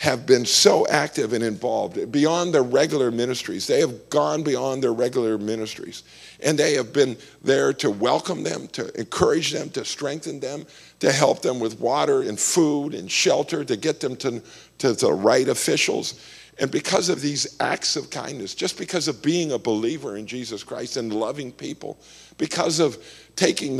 have 0.00 0.24
been 0.24 0.46
so 0.46 0.86
active 0.88 1.34
and 1.34 1.44
involved 1.44 2.10
beyond 2.10 2.54
their 2.54 2.62
regular 2.62 3.10
ministries. 3.10 3.66
They 3.66 3.80
have 3.80 4.08
gone 4.08 4.42
beyond 4.42 4.82
their 4.82 4.94
regular 4.94 5.36
ministries. 5.36 6.04
And 6.42 6.58
they 6.58 6.72
have 6.72 6.90
been 6.94 7.18
there 7.42 7.74
to 7.74 7.90
welcome 7.90 8.42
them, 8.42 8.66
to 8.68 8.98
encourage 8.98 9.52
them, 9.52 9.68
to 9.70 9.84
strengthen 9.84 10.40
them, 10.40 10.64
to 11.00 11.12
help 11.12 11.42
them 11.42 11.60
with 11.60 11.78
water 11.78 12.22
and 12.22 12.40
food 12.40 12.94
and 12.94 13.10
shelter, 13.10 13.62
to 13.62 13.76
get 13.76 14.00
them 14.00 14.16
to, 14.16 14.42
to 14.78 14.94
the 14.94 15.12
right 15.12 15.48
officials. 15.48 16.18
And 16.58 16.70
because 16.70 17.10
of 17.10 17.20
these 17.20 17.56
acts 17.60 17.94
of 17.94 18.08
kindness, 18.08 18.54
just 18.54 18.78
because 18.78 19.06
of 19.06 19.22
being 19.22 19.52
a 19.52 19.58
believer 19.58 20.16
in 20.16 20.26
Jesus 20.26 20.62
Christ 20.62 20.96
and 20.96 21.12
loving 21.12 21.52
people, 21.52 21.98
because 22.38 22.80
of 22.80 22.96
taking 23.40 23.78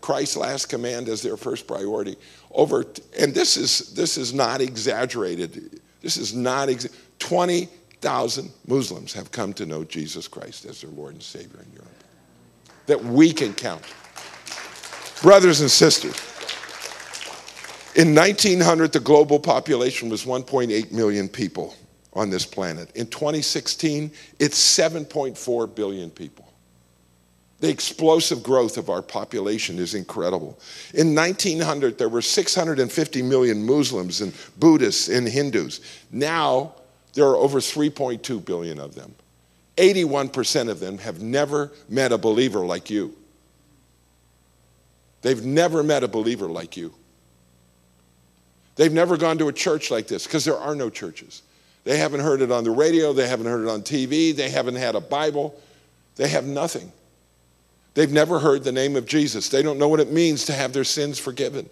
Christ's 0.00 0.36
last 0.36 0.66
command 0.66 1.08
as 1.08 1.22
their 1.22 1.36
first 1.36 1.68
priority 1.68 2.16
over, 2.50 2.84
and 3.16 3.32
this 3.32 3.56
is, 3.56 3.94
this 3.94 4.18
is 4.18 4.34
not 4.34 4.60
exaggerated. 4.60 5.80
This 6.02 6.16
is 6.16 6.34
not, 6.34 6.68
ex- 6.68 6.88
20,000 7.20 8.50
Muslims 8.66 9.12
have 9.12 9.30
come 9.30 9.52
to 9.52 9.64
know 9.64 9.84
Jesus 9.84 10.26
Christ 10.26 10.64
as 10.64 10.80
their 10.80 10.90
Lord 10.90 11.12
and 11.12 11.22
Savior 11.22 11.60
in 11.62 11.72
Europe. 11.72 11.88
That 12.86 13.04
we 13.04 13.32
can 13.32 13.54
count. 13.54 13.84
Brothers 15.22 15.60
and 15.60 15.70
sisters, 15.70 16.16
in 17.94 18.12
1900, 18.12 18.92
the 18.92 18.98
global 18.98 19.38
population 19.38 20.08
was 20.08 20.24
1.8 20.24 20.90
million 20.90 21.28
people 21.28 21.76
on 22.12 22.28
this 22.28 22.44
planet. 22.44 22.90
In 22.96 23.06
2016, 23.06 24.10
it's 24.40 24.58
7.4 24.58 25.74
billion 25.76 26.10
people. 26.10 26.45
The 27.60 27.70
explosive 27.70 28.42
growth 28.42 28.76
of 28.76 28.90
our 28.90 29.00
population 29.00 29.78
is 29.78 29.94
incredible. 29.94 30.58
In 30.92 31.14
1900, 31.14 31.96
there 31.96 32.08
were 32.08 32.20
650 32.20 33.22
million 33.22 33.64
Muslims 33.64 34.20
and 34.20 34.34
Buddhists 34.58 35.08
and 35.08 35.26
Hindus. 35.26 35.80
Now, 36.10 36.74
there 37.14 37.24
are 37.24 37.36
over 37.36 37.60
3.2 37.60 38.44
billion 38.44 38.78
of 38.78 38.94
them. 38.94 39.14
81% 39.78 40.68
of 40.68 40.80
them 40.80 40.98
have 40.98 41.22
never 41.22 41.72
met 41.88 42.12
a 42.12 42.18
believer 42.18 42.60
like 42.60 42.90
you. 42.90 43.14
They've 45.22 45.44
never 45.44 45.82
met 45.82 46.04
a 46.04 46.08
believer 46.08 46.46
like 46.46 46.76
you. 46.76 46.94
They've 48.76 48.92
never 48.92 49.16
gone 49.16 49.38
to 49.38 49.48
a 49.48 49.52
church 49.52 49.90
like 49.90 50.06
this 50.06 50.24
because 50.24 50.44
there 50.44 50.58
are 50.58 50.74
no 50.74 50.90
churches. 50.90 51.42
They 51.84 51.96
haven't 51.96 52.20
heard 52.20 52.42
it 52.42 52.52
on 52.52 52.64
the 52.64 52.70
radio, 52.70 53.12
they 53.12 53.26
haven't 53.26 53.46
heard 53.46 53.64
it 53.64 53.70
on 53.70 53.80
TV, 53.82 54.36
they 54.36 54.50
haven't 54.50 54.74
had 54.74 54.94
a 54.94 55.00
Bible. 55.00 55.58
They 56.16 56.28
have 56.28 56.44
nothing. 56.44 56.92
They've 57.96 58.12
never 58.12 58.38
heard 58.38 58.62
the 58.62 58.72
name 58.72 58.94
of 58.94 59.06
Jesus. 59.06 59.48
They 59.48 59.62
don't 59.62 59.78
know 59.78 59.88
what 59.88 60.00
it 60.00 60.12
means 60.12 60.44
to 60.44 60.52
have 60.52 60.74
their 60.74 60.84
sins 60.84 61.18
forgiven. 61.18 61.70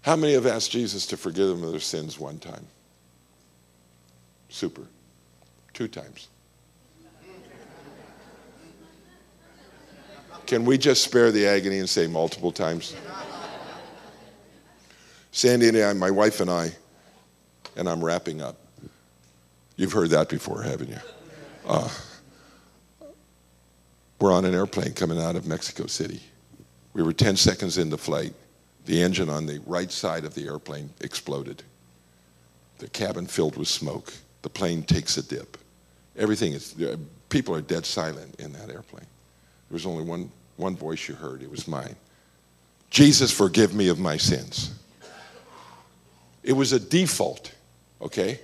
How 0.00 0.16
many 0.16 0.32
have 0.32 0.46
asked 0.46 0.70
Jesus 0.70 1.04
to 1.08 1.18
forgive 1.18 1.48
them 1.48 1.62
of 1.62 1.72
their 1.72 1.80
sins 1.80 2.18
one 2.18 2.38
time? 2.38 2.66
Super. 4.48 4.86
Two 5.74 5.88
times. 5.88 6.28
Can 10.46 10.64
we 10.64 10.78
just 10.78 11.04
spare 11.04 11.30
the 11.30 11.46
agony 11.46 11.80
and 11.80 11.88
say 11.88 12.06
multiple 12.06 12.50
times? 12.50 12.96
Sandy 15.32 15.68
and 15.68 15.76
I, 15.76 15.92
my 15.92 16.10
wife 16.10 16.40
and 16.40 16.48
I, 16.48 16.72
and 17.76 17.90
I'm 17.90 18.02
wrapping 18.02 18.40
up. 18.40 18.56
You've 19.76 19.92
heard 19.92 20.08
that 20.10 20.30
before, 20.30 20.62
haven't 20.62 20.88
you? 20.88 20.98
Uh, 21.66 21.90
we're 24.20 24.32
on 24.32 24.44
an 24.44 24.54
airplane 24.54 24.92
coming 24.92 25.20
out 25.20 25.34
of 25.34 25.46
Mexico 25.46 25.86
City. 25.86 26.20
We 26.92 27.02
were 27.02 27.12
10 27.12 27.36
seconds 27.36 27.78
into 27.78 27.96
flight. 27.96 28.34
The 28.84 29.02
engine 29.02 29.30
on 29.30 29.46
the 29.46 29.60
right 29.66 29.90
side 29.90 30.24
of 30.24 30.34
the 30.34 30.46
airplane 30.46 30.90
exploded. 31.00 31.62
The 32.78 32.88
cabin 32.88 33.26
filled 33.26 33.56
with 33.56 33.68
smoke. 33.68 34.12
The 34.42 34.50
plane 34.50 34.82
takes 34.82 35.16
a 35.16 35.22
dip. 35.22 35.56
Everything 36.16 36.52
is, 36.52 36.78
uh, 36.80 36.96
people 37.28 37.54
are 37.54 37.60
dead 37.60 37.86
silent 37.86 38.38
in 38.40 38.52
that 38.52 38.70
airplane. 38.70 39.06
There 39.68 39.74
was 39.74 39.86
only 39.86 40.04
one, 40.04 40.30
one 40.56 40.76
voice 40.76 41.08
you 41.08 41.14
heard. 41.14 41.42
It 41.42 41.50
was 41.50 41.68
mine. 41.68 41.96
Jesus, 42.90 43.30
forgive 43.30 43.74
me 43.74 43.88
of 43.88 43.98
my 43.98 44.16
sins. 44.16 44.74
It 46.42 46.54
was 46.54 46.72
a 46.72 46.80
default, 46.80 47.52
okay? 48.02 48.40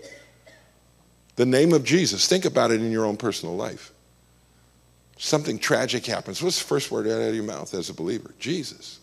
The 1.34 1.46
name 1.46 1.72
of 1.72 1.82
Jesus. 1.82 2.28
Think 2.28 2.44
about 2.44 2.70
it 2.70 2.80
in 2.80 2.92
your 2.92 3.04
own 3.04 3.16
personal 3.16 3.56
life. 3.56 3.92
Something 5.16 5.58
tragic 5.58 6.04
happens. 6.04 6.42
What's 6.42 6.58
the 6.58 6.66
first 6.66 6.90
word 6.90 7.06
out 7.06 7.20
of 7.20 7.34
your 7.34 7.44
mouth 7.44 7.72
as 7.74 7.88
a 7.88 7.94
believer? 7.94 8.34
Jesus. 8.38 9.00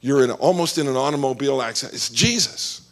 You're 0.00 0.24
in 0.24 0.30
almost 0.30 0.78
in 0.78 0.86
an 0.86 0.96
automobile 0.96 1.62
accident. 1.62 1.94
It's 1.94 2.10
Jesus. 2.10 2.88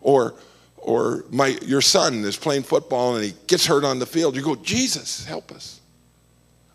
Or 0.00 0.34
or 0.76 1.24
my 1.30 1.58
your 1.62 1.80
son 1.80 2.24
is 2.24 2.36
playing 2.36 2.62
football 2.62 3.16
and 3.16 3.24
he 3.24 3.34
gets 3.46 3.66
hurt 3.66 3.84
on 3.84 3.98
the 3.98 4.06
field. 4.06 4.36
You 4.36 4.42
go, 4.42 4.54
Jesus, 4.56 5.24
help 5.24 5.50
us. 5.50 5.80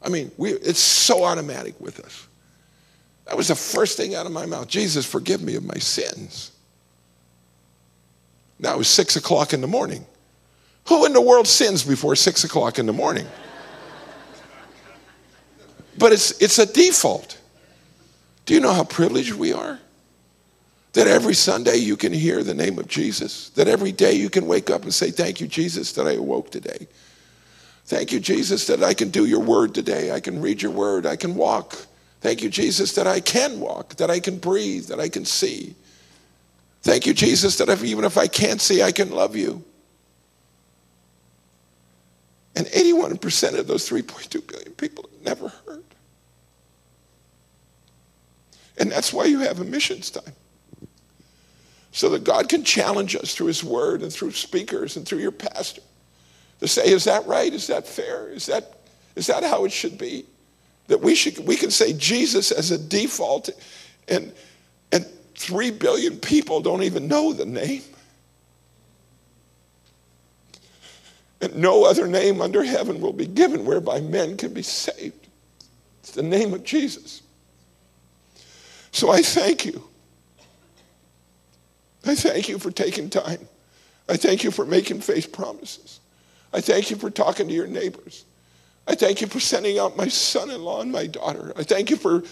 I 0.01 0.09
mean, 0.09 0.31
we, 0.37 0.51
it's 0.51 0.79
so 0.79 1.23
automatic 1.23 1.79
with 1.79 2.01
us. 2.01 2.27
That 3.25 3.37
was 3.37 3.47
the 3.47 3.55
first 3.55 3.95
thing 3.95 4.15
out 4.15 4.25
of 4.25 4.33
my 4.33 4.45
mouth. 4.45 4.67
Jesus, 4.67 5.05
forgive 5.05 5.41
me 5.41 5.55
of 5.55 5.63
my 5.63 5.77
sins. 5.77 6.51
Now 8.59 8.73
it 8.75 8.77
was 8.77 8.89
six 8.89 9.15
o'clock 9.15 9.53
in 9.53 9.61
the 9.61 9.67
morning. 9.67 10.05
Who 10.89 11.05
in 11.05 11.13
the 11.13 11.21
world 11.21 11.47
sins 11.47 11.83
before 11.83 12.15
six 12.17 12.43
o'clock 12.43 12.79
in 12.79 12.85
the 12.85 12.93
morning? 12.93 13.25
But 15.97 16.13
it's, 16.13 16.31
it's 16.41 16.59
a 16.59 16.65
default. 16.65 17.39
Do 18.45 18.53
you 18.53 18.59
know 18.59 18.73
how 18.73 18.83
privileged 18.83 19.33
we 19.33 19.53
are? 19.53 19.79
That 20.93 21.07
every 21.07 21.33
Sunday 21.33 21.77
you 21.77 21.97
can 21.97 22.13
hear 22.13 22.43
the 22.43 22.53
name 22.53 22.77
of 22.77 22.87
Jesus. 22.87 23.49
That 23.51 23.67
every 23.67 23.91
day 23.91 24.13
you 24.13 24.29
can 24.29 24.45
wake 24.45 24.69
up 24.69 24.83
and 24.83 24.93
say, 24.93 25.11
Thank 25.11 25.41
you, 25.41 25.47
Jesus, 25.47 25.93
that 25.93 26.07
I 26.07 26.13
awoke 26.13 26.51
today. 26.51 26.87
Thank 27.85 28.11
you, 28.11 28.19
Jesus, 28.19 28.67
that 28.67 28.83
I 28.83 28.93
can 28.93 29.09
do 29.09 29.25
your 29.25 29.39
word 29.39 29.73
today. 29.73 30.11
I 30.11 30.19
can 30.19 30.41
read 30.41 30.61
your 30.61 30.71
word. 30.71 31.05
I 31.05 31.15
can 31.15 31.35
walk. 31.35 31.75
Thank 32.21 32.41
you, 32.41 32.49
Jesus, 32.49 32.93
that 32.93 33.07
I 33.07 33.19
can 33.19 33.59
walk, 33.59 33.95
that 33.95 34.09
I 34.09 34.21
can 34.21 34.37
breathe, 34.37 34.87
that 34.87 34.99
I 34.99 35.09
can 35.09 35.25
see. 35.25 35.75
Thank 36.81 37.05
you, 37.05 37.13
Jesus, 37.13 37.57
that 37.57 37.67
if, 37.69 37.83
even 37.83 38.05
if 38.05 38.17
I 38.17 38.27
can't 38.27 38.61
see, 38.61 38.81
I 38.81 38.93
can 38.93 39.09
love 39.09 39.35
you. 39.35 39.63
And 42.55 42.67
81% 42.67 43.57
of 43.57 43.67
those 43.67 43.89
3.2 43.89 44.45
billion 44.47 44.71
people 44.73 45.09
never 45.23 45.49
heard. 45.49 45.83
And 48.77 48.91
that's 48.91 49.11
why 49.13 49.25
you 49.25 49.39
have 49.39 49.59
a 49.59 49.63
missions 49.63 50.09
time. 50.09 50.33
So 51.91 52.09
that 52.09 52.23
God 52.23 52.49
can 52.49 52.63
challenge 52.63 53.15
us 53.15 53.35
through 53.35 53.47
His 53.47 53.63
Word 53.63 54.01
and 54.01 54.11
through 54.11 54.31
speakers 54.31 54.97
and 54.97 55.05
through 55.05 55.19
your 55.19 55.31
pastor 55.31 55.81
to 56.59 56.67
say, 56.67 56.87
is 56.87 57.03
that 57.03 57.25
right? 57.27 57.53
Is 57.53 57.67
that 57.67 57.87
fair? 57.87 58.29
Is 58.29 58.45
that, 58.45 58.79
is 59.15 59.27
that 59.27 59.43
how 59.43 59.65
it 59.65 59.71
should 59.71 59.97
be? 59.97 60.25
That 60.87 61.01
we, 61.01 61.13
should, 61.13 61.37
we 61.39 61.55
can 61.55 61.71
say 61.71 61.93
Jesus 61.93 62.51
as 62.51 62.71
a 62.71 62.77
default, 62.77 63.49
and, 64.07 64.33
and 64.91 65.05
three 65.35 65.71
billion 65.71 66.17
people 66.17 66.61
don't 66.61 66.83
even 66.83 67.07
know 67.07 67.33
the 67.33 67.45
name. 67.45 67.83
And 71.43 71.57
no 71.57 71.83
other 71.83 72.07
name 72.07 72.39
under 72.39 72.63
heaven 72.63 73.01
will 73.01 73.11
be 73.11 73.25
given 73.25 73.65
whereby 73.65 73.99
men 73.99 74.37
can 74.37 74.53
be 74.53 74.61
saved. 74.61 75.27
It's 75.99 76.11
the 76.11 76.23
name 76.23 76.53
of 76.53 76.63
Jesus. 76.63 77.21
So 78.93 79.11
I 79.11 79.21
thank 79.21 79.65
you. 79.65 79.83
I 82.05 82.15
thank 82.15 82.47
you 82.47 82.57
for 82.59 82.71
taking 82.71 83.09
time. 83.09 83.45
I 84.07 84.15
thank 84.15 84.45
you 84.45 84.51
for 84.51 84.65
making 84.65 85.01
faith 85.01 85.33
promises. 85.33 85.99
I 86.53 86.61
thank 86.61 86.89
you 86.89 86.95
for 86.95 87.09
talking 87.09 87.49
to 87.49 87.53
your 87.53 87.67
neighbors. 87.67 88.23
I 88.87 88.95
thank 88.95 89.19
you 89.19 89.27
for 89.27 89.41
sending 89.41 89.77
out 89.79 89.97
my 89.97 90.07
son 90.07 90.49
in 90.49 90.63
law 90.63 90.79
and 90.79 90.93
my 90.93 91.07
daughter. 91.07 91.51
I 91.57 91.63
thank 91.63 91.89
you 91.89 91.97
for 91.97 92.23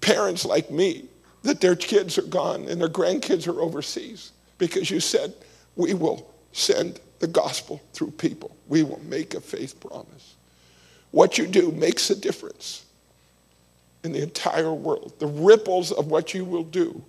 parents 0.00 0.44
like 0.44 0.70
me 0.70 1.06
that 1.42 1.60
their 1.60 1.74
kids 1.74 2.16
are 2.16 2.22
gone 2.22 2.68
and 2.68 2.80
their 2.80 2.88
grandkids 2.88 3.48
are 3.48 3.60
overseas 3.60 4.30
because 4.58 4.88
you 4.88 5.00
said, 5.00 5.34
We 5.74 5.94
will 5.94 6.32
send 6.52 7.00
the 7.22 7.28
gospel 7.28 7.80
through 7.92 8.10
people. 8.10 8.54
We 8.68 8.82
will 8.82 9.00
make 9.04 9.34
a 9.34 9.40
faith 9.40 9.78
promise. 9.80 10.34
What 11.12 11.38
you 11.38 11.46
do 11.46 11.70
makes 11.70 12.10
a 12.10 12.16
difference 12.16 12.84
in 14.02 14.10
the 14.10 14.20
entire 14.20 14.74
world. 14.74 15.12
The 15.20 15.28
ripples 15.28 15.92
of 15.92 16.08
what 16.08 16.34
you 16.34 16.44
will 16.44 16.64
do 16.64 17.00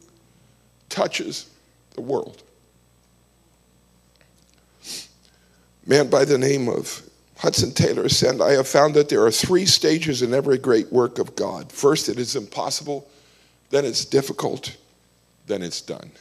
touches 0.87 1.49
the 1.95 2.01
world. 2.01 2.43
Man 5.87 6.11
by 6.11 6.25
the 6.25 6.37
name 6.37 6.69
of 6.69 7.01
Hudson 7.37 7.71
Taylor 7.71 8.07
said, 8.07 8.39
I 8.39 8.51
have 8.51 8.67
found 8.67 8.93
that 8.93 9.09
there 9.09 9.25
are 9.25 9.31
three 9.31 9.65
stages 9.65 10.21
in 10.21 10.31
every 10.31 10.59
great 10.59 10.93
work 10.93 11.17
of 11.17 11.35
God. 11.35 11.71
First, 11.71 12.07
it 12.07 12.19
is 12.19 12.35
impossible, 12.35 13.09
then 13.71 13.83
it's 13.83 14.05
difficult, 14.05 14.77
then 15.47 15.63
it's 15.63 15.81
done. 15.81 16.11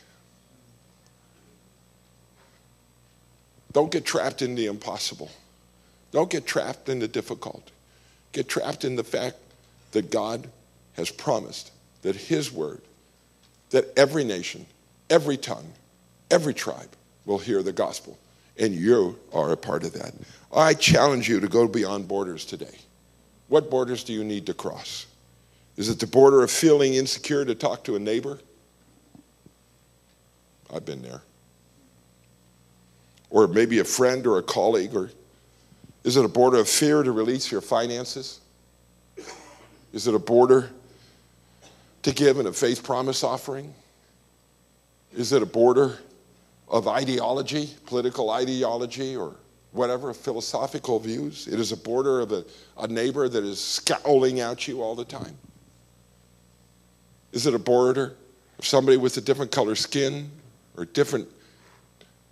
Don't 3.72 3.90
get 3.90 4.04
trapped 4.04 4.42
in 4.42 4.54
the 4.54 4.66
impossible. 4.66 5.30
Don't 6.10 6.30
get 6.30 6.46
trapped 6.46 6.88
in 6.88 6.98
the 6.98 7.08
difficult. 7.08 7.70
Get 8.32 8.48
trapped 8.48 8.84
in 8.84 8.96
the 8.96 9.04
fact 9.04 9.36
that 9.92 10.10
God 10.10 10.48
has 10.94 11.10
promised 11.10 11.72
that 12.02 12.16
His 12.16 12.52
word, 12.52 12.82
that 13.70 13.86
every 13.96 14.24
nation, 14.24 14.66
every 15.08 15.36
tongue, 15.36 15.72
every 16.30 16.54
tribe 16.54 16.90
will 17.24 17.38
hear 17.38 17.62
the 17.62 17.72
gospel. 17.72 18.18
And 18.58 18.74
you 18.74 19.18
are 19.32 19.52
a 19.52 19.56
part 19.56 19.84
of 19.84 19.94
that. 19.94 20.12
I 20.52 20.74
challenge 20.74 21.28
you 21.28 21.40
to 21.40 21.48
go 21.48 21.66
beyond 21.66 22.08
borders 22.08 22.44
today. 22.44 22.78
What 23.48 23.70
borders 23.70 24.04
do 24.04 24.12
you 24.12 24.24
need 24.24 24.46
to 24.46 24.54
cross? 24.54 25.06
Is 25.76 25.88
it 25.88 25.98
the 25.98 26.06
border 26.06 26.42
of 26.42 26.50
feeling 26.50 26.94
insecure 26.94 27.46
to 27.46 27.54
talk 27.54 27.84
to 27.84 27.96
a 27.96 27.98
neighbor? 27.98 28.38
I've 30.74 30.84
been 30.84 31.00
there 31.00 31.22
or 33.32 33.48
maybe 33.48 33.78
a 33.80 33.84
friend 33.84 34.26
or 34.26 34.38
a 34.38 34.42
colleague? 34.42 34.94
Or 34.94 35.10
is 36.04 36.16
it 36.16 36.24
a 36.24 36.28
border 36.28 36.58
of 36.58 36.68
fear 36.68 37.02
to 37.02 37.10
release 37.10 37.50
your 37.50 37.62
finances? 37.62 38.40
Is 39.92 40.06
it 40.06 40.14
a 40.14 40.18
border 40.18 40.70
to 42.02 42.12
give 42.12 42.38
in 42.38 42.46
a 42.46 42.52
faith 42.52 42.84
promise 42.84 43.24
offering? 43.24 43.72
Is 45.16 45.32
it 45.32 45.42
a 45.42 45.46
border 45.46 45.98
of 46.68 46.86
ideology, 46.88 47.70
political 47.86 48.30
ideology, 48.30 49.16
or 49.16 49.34
whatever, 49.72 50.12
philosophical 50.12 50.98
views? 50.98 51.48
It 51.48 51.58
is 51.58 51.72
a 51.72 51.76
border 51.76 52.20
of 52.20 52.32
a, 52.32 52.44
a 52.78 52.86
neighbor 52.86 53.28
that 53.28 53.44
is 53.44 53.60
scowling 53.60 54.40
at 54.40 54.68
you 54.68 54.82
all 54.82 54.94
the 54.94 55.04
time. 55.04 55.36
Is 57.32 57.46
it 57.46 57.54
a 57.54 57.58
border 57.58 58.14
of 58.58 58.66
somebody 58.66 58.98
with 58.98 59.16
a 59.16 59.22
different 59.22 59.52
color 59.52 59.74
skin 59.74 60.30
or 60.76 60.84
different 60.84 61.28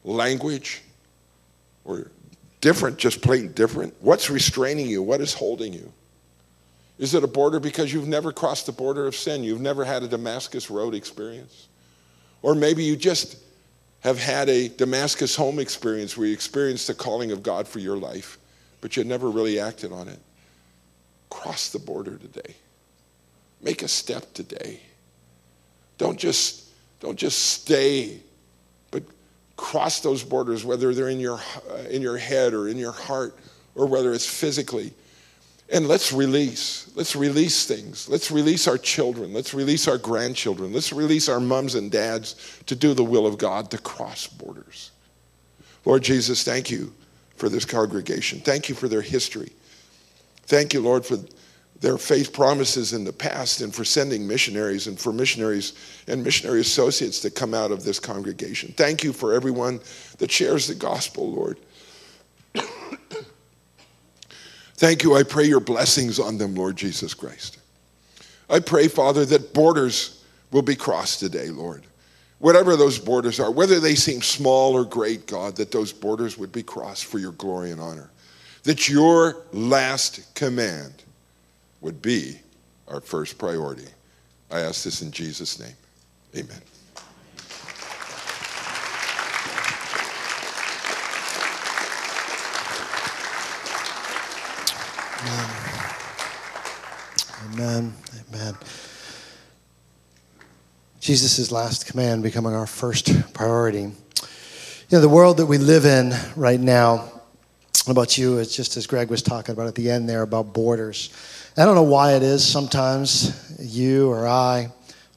language? 0.04 0.82
Or 1.84 2.10
different, 2.60 2.98
just 2.98 3.22
plain 3.22 3.52
different? 3.52 3.94
What's 4.00 4.30
restraining 4.30 4.86
you? 4.86 5.02
What 5.02 5.20
is 5.20 5.34
holding 5.34 5.72
you? 5.72 5.92
Is 6.98 7.14
it 7.14 7.24
a 7.24 7.26
border 7.26 7.60
because 7.60 7.92
you've 7.92 8.08
never 8.08 8.30
crossed 8.32 8.66
the 8.66 8.72
border 8.72 9.06
of 9.06 9.16
sin? 9.16 9.42
You've 9.42 9.60
never 9.60 9.84
had 9.84 10.02
a 10.02 10.08
Damascus 10.08 10.70
Road 10.70 10.94
experience? 10.94 11.68
Or 12.42 12.54
maybe 12.54 12.84
you 12.84 12.96
just 12.96 13.36
have 14.00 14.18
had 14.18 14.48
a 14.48 14.68
Damascus 14.68 15.34
home 15.34 15.58
experience 15.58 16.16
where 16.16 16.26
you 16.26 16.34
experienced 16.34 16.86
the 16.86 16.94
calling 16.94 17.32
of 17.32 17.42
God 17.42 17.66
for 17.66 17.78
your 17.78 17.96
life, 17.96 18.38
but 18.80 18.96
you 18.96 19.04
never 19.04 19.30
really 19.30 19.58
acted 19.58 19.92
on 19.92 20.08
it. 20.08 20.18
Cross 21.30 21.70
the 21.70 21.78
border 21.78 22.16
today. 22.16 22.54
Make 23.62 23.82
a 23.82 23.88
step 23.88 24.32
today. 24.34 24.80
Don't 25.98 26.18
just, 26.18 26.68
don't 27.00 27.18
just 27.18 27.38
stay 27.38 28.20
cross 29.60 30.00
those 30.00 30.24
borders, 30.24 30.64
whether 30.64 30.94
they're 30.94 31.10
in 31.10 31.20
your, 31.20 31.38
uh, 31.70 31.76
in 31.90 32.00
your 32.00 32.16
head 32.16 32.54
or 32.54 32.66
in 32.66 32.78
your 32.78 32.92
heart 32.92 33.36
or 33.74 33.86
whether 33.86 34.14
it's 34.14 34.26
physically. 34.26 34.92
And 35.72 35.86
let's 35.86 36.12
release. 36.12 36.90
Let's 36.96 37.14
release 37.14 37.66
things. 37.66 38.08
Let's 38.08 38.30
release 38.30 38.66
our 38.66 38.78
children. 38.78 39.32
Let's 39.32 39.54
release 39.54 39.86
our 39.86 39.98
grandchildren. 39.98 40.72
Let's 40.72 40.92
release 40.92 41.28
our 41.28 41.38
mums 41.38 41.74
and 41.74 41.90
dads 41.90 42.58
to 42.66 42.74
do 42.74 42.94
the 42.94 43.04
will 43.04 43.26
of 43.26 43.38
God, 43.38 43.70
to 43.70 43.78
cross 43.78 44.26
borders. 44.26 44.90
Lord 45.84 46.02
Jesus, 46.02 46.42
thank 46.42 46.70
you 46.70 46.92
for 47.36 47.48
this 47.48 47.64
congregation. 47.64 48.40
Thank 48.40 48.68
you 48.68 48.74
for 48.74 48.88
their 48.88 49.02
history. 49.02 49.52
Thank 50.44 50.72
you, 50.74 50.80
Lord, 50.80 51.04
for 51.04 51.18
their 51.80 51.96
faith 51.96 52.32
promises 52.32 52.92
in 52.92 53.04
the 53.04 53.12
past 53.12 53.62
and 53.62 53.74
for 53.74 53.84
sending 53.84 54.26
missionaries 54.26 54.86
and 54.86 54.98
for 54.98 55.12
missionaries 55.12 55.72
and 56.06 56.22
missionary 56.22 56.60
associates 56.60 57.20
that 57.20 57.34
come 57.34 57.54
out 57.54 57.70
of 57.70 57.84
this 57.84 57.98
congregation. 57.98 58.74
Thank 58.76 59.02
you 59.02 59.14
for 59.14 59.32
everyone 59.32 59.80
that 60.18 60.30
shares 60.30 60.66
the 60.66 60.74
gospel, 60.74 61.32
Lord. 61.32 61.58
Thank 64.76 65.02
you. 65.02 65.14
I 65.14 65.22
pray 65.22 65.44
your 65.44 65.60
blessings 65.60 66.18
on 66.18 66.36
them, 66.36 66.54
Lord 66.54 66.76
Jesus 66.76 67.14
Christ. 67.14 67.58
I 68.50 68.60
pray, 68.60 68.88
Father, 68.88 69.24
that 69.26 69.54
borders 69.54 70.22
will 70.50 70.62
be 70.62 70.76
crossed 70.76 71.20
today, 71.20 71.48
Lord. 71.48 71.84
Whatever 72.40 72.76
those 72.76 72.98
borders 72.98 73.40
are, 73.40 73.50
whether 73.50 73.80
they 73.80 73.94
seem 73.94 74.20
small 74.20 74.74
or 74.74 74.84
great, 74.84 75.26
God, 75.26 75.56
that 75.56 75.70
those 75.70 75.92
borders 75.92 76.36
would 76.36 76.52
be 76.52 76.62
crossed 76.62 77.06
for 77.06 77.18
your 77.18 77.32
glory 77.32 77.70
and 77.70 77.80
honor. 77.80 78.10
That 78.64 78.88
your 78.88 79.44
last 79.52 80.34
command 80.34 81.04
would 81.80 82.02
be 82.02 82.38
our 82.88 83.00
first 83.00 83.38
priority. 83.38 83.86
I 84.50 84.60
ask 84.60 84.84
this 84.84 85.02
in 85.02 85.10
Jesus' 85.10 85.58
name. 85.58 85.74
Amen. 86.36 86.60
Amen. 97.52 97.94
Amen. 98.28 98.54
Jesus' 101.00 101.50
last 101.50 101.86
command 101.86 102.22
becoming 102.22 102.54
our 102.54 102.66
first 102.66 103.32
priority. 103.32 103.80
You 103.80 103.92
know, 104.92 105.00
the 105.00 105.08
world 105.08 105.36
that 105.38 105.46
we 105.46 105.58
live 105.58 105.84
in 105.84 106.14
right 106.36 106.60
now, 106.60 107.19
about 107.90 108.18
you, 108.18 108.38
it's 108.38 108.54
just 108.54 108.76
as 108.76 108.86
Greg 108.86 109.10
was 109.10 109.22
talking 109.22 109.52
about 109.52 109.66
at 109.66 109.74
the 109.74 109.90
end 109.90 110.08
there 110.08 110.22
about 110.22 110.52
borders. 110.52 111.10
I 111.56 111.64
don't 111.64 111.74
know 111.74 111.82
why 111.82 112.14
it 112.14 112.22
is 112.22 112.46
sometimes 112.46 113.54
you 113.58 114.10
or 114.10 114.26
I 114.26 114.72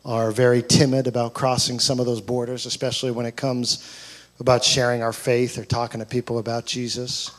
are 0.06 0.32
very 0.32 0.62
timid 0.62 1.08
about 1.08 1.34
crossing 1.34 1.80
some 1.80 2.00
of 2.00 2.06
those 2.06 2.22
borders, 2.22 2.66
especially 2.66 3.12
when 3.12 3.26
it 3.26 3.36
comes 3.36 4.34
about 4.40 4.64
sharing 4.64 5.02
our 5.02 5.14
faith 5.14 5.58
or 5.58 5.66
talking 5.66 6.00
to 6.00 6.06
people 6.06 6.40
about 6.40 6.66
Jesus. 6.66 7.32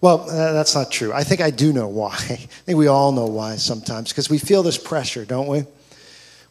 Well, 0.00 0.28
uh, 0.28 0.52
that's 0.52 0.74
not 0.74 0.90
true. 0.90 1.12
I 1.12 1.24
think 1.24 1.40
I 1.40 1.50
do 1.50 1.72
know 1.72 1.88
why. 1.88 2.14
I 2.14 2.36
think 2.36 2.78
we 2.78 2.86
all 2.86 3.12
know 3.12 3.26
why 3.26 3.56
sometimes 3.56 4.08
because 4.10 4.30
we 4.30 4.38
feel 4.38 4.62
this 4.62 4.78
pressure, 4.78 5.24
don't 5.24 5.46
we? 5.46 5.64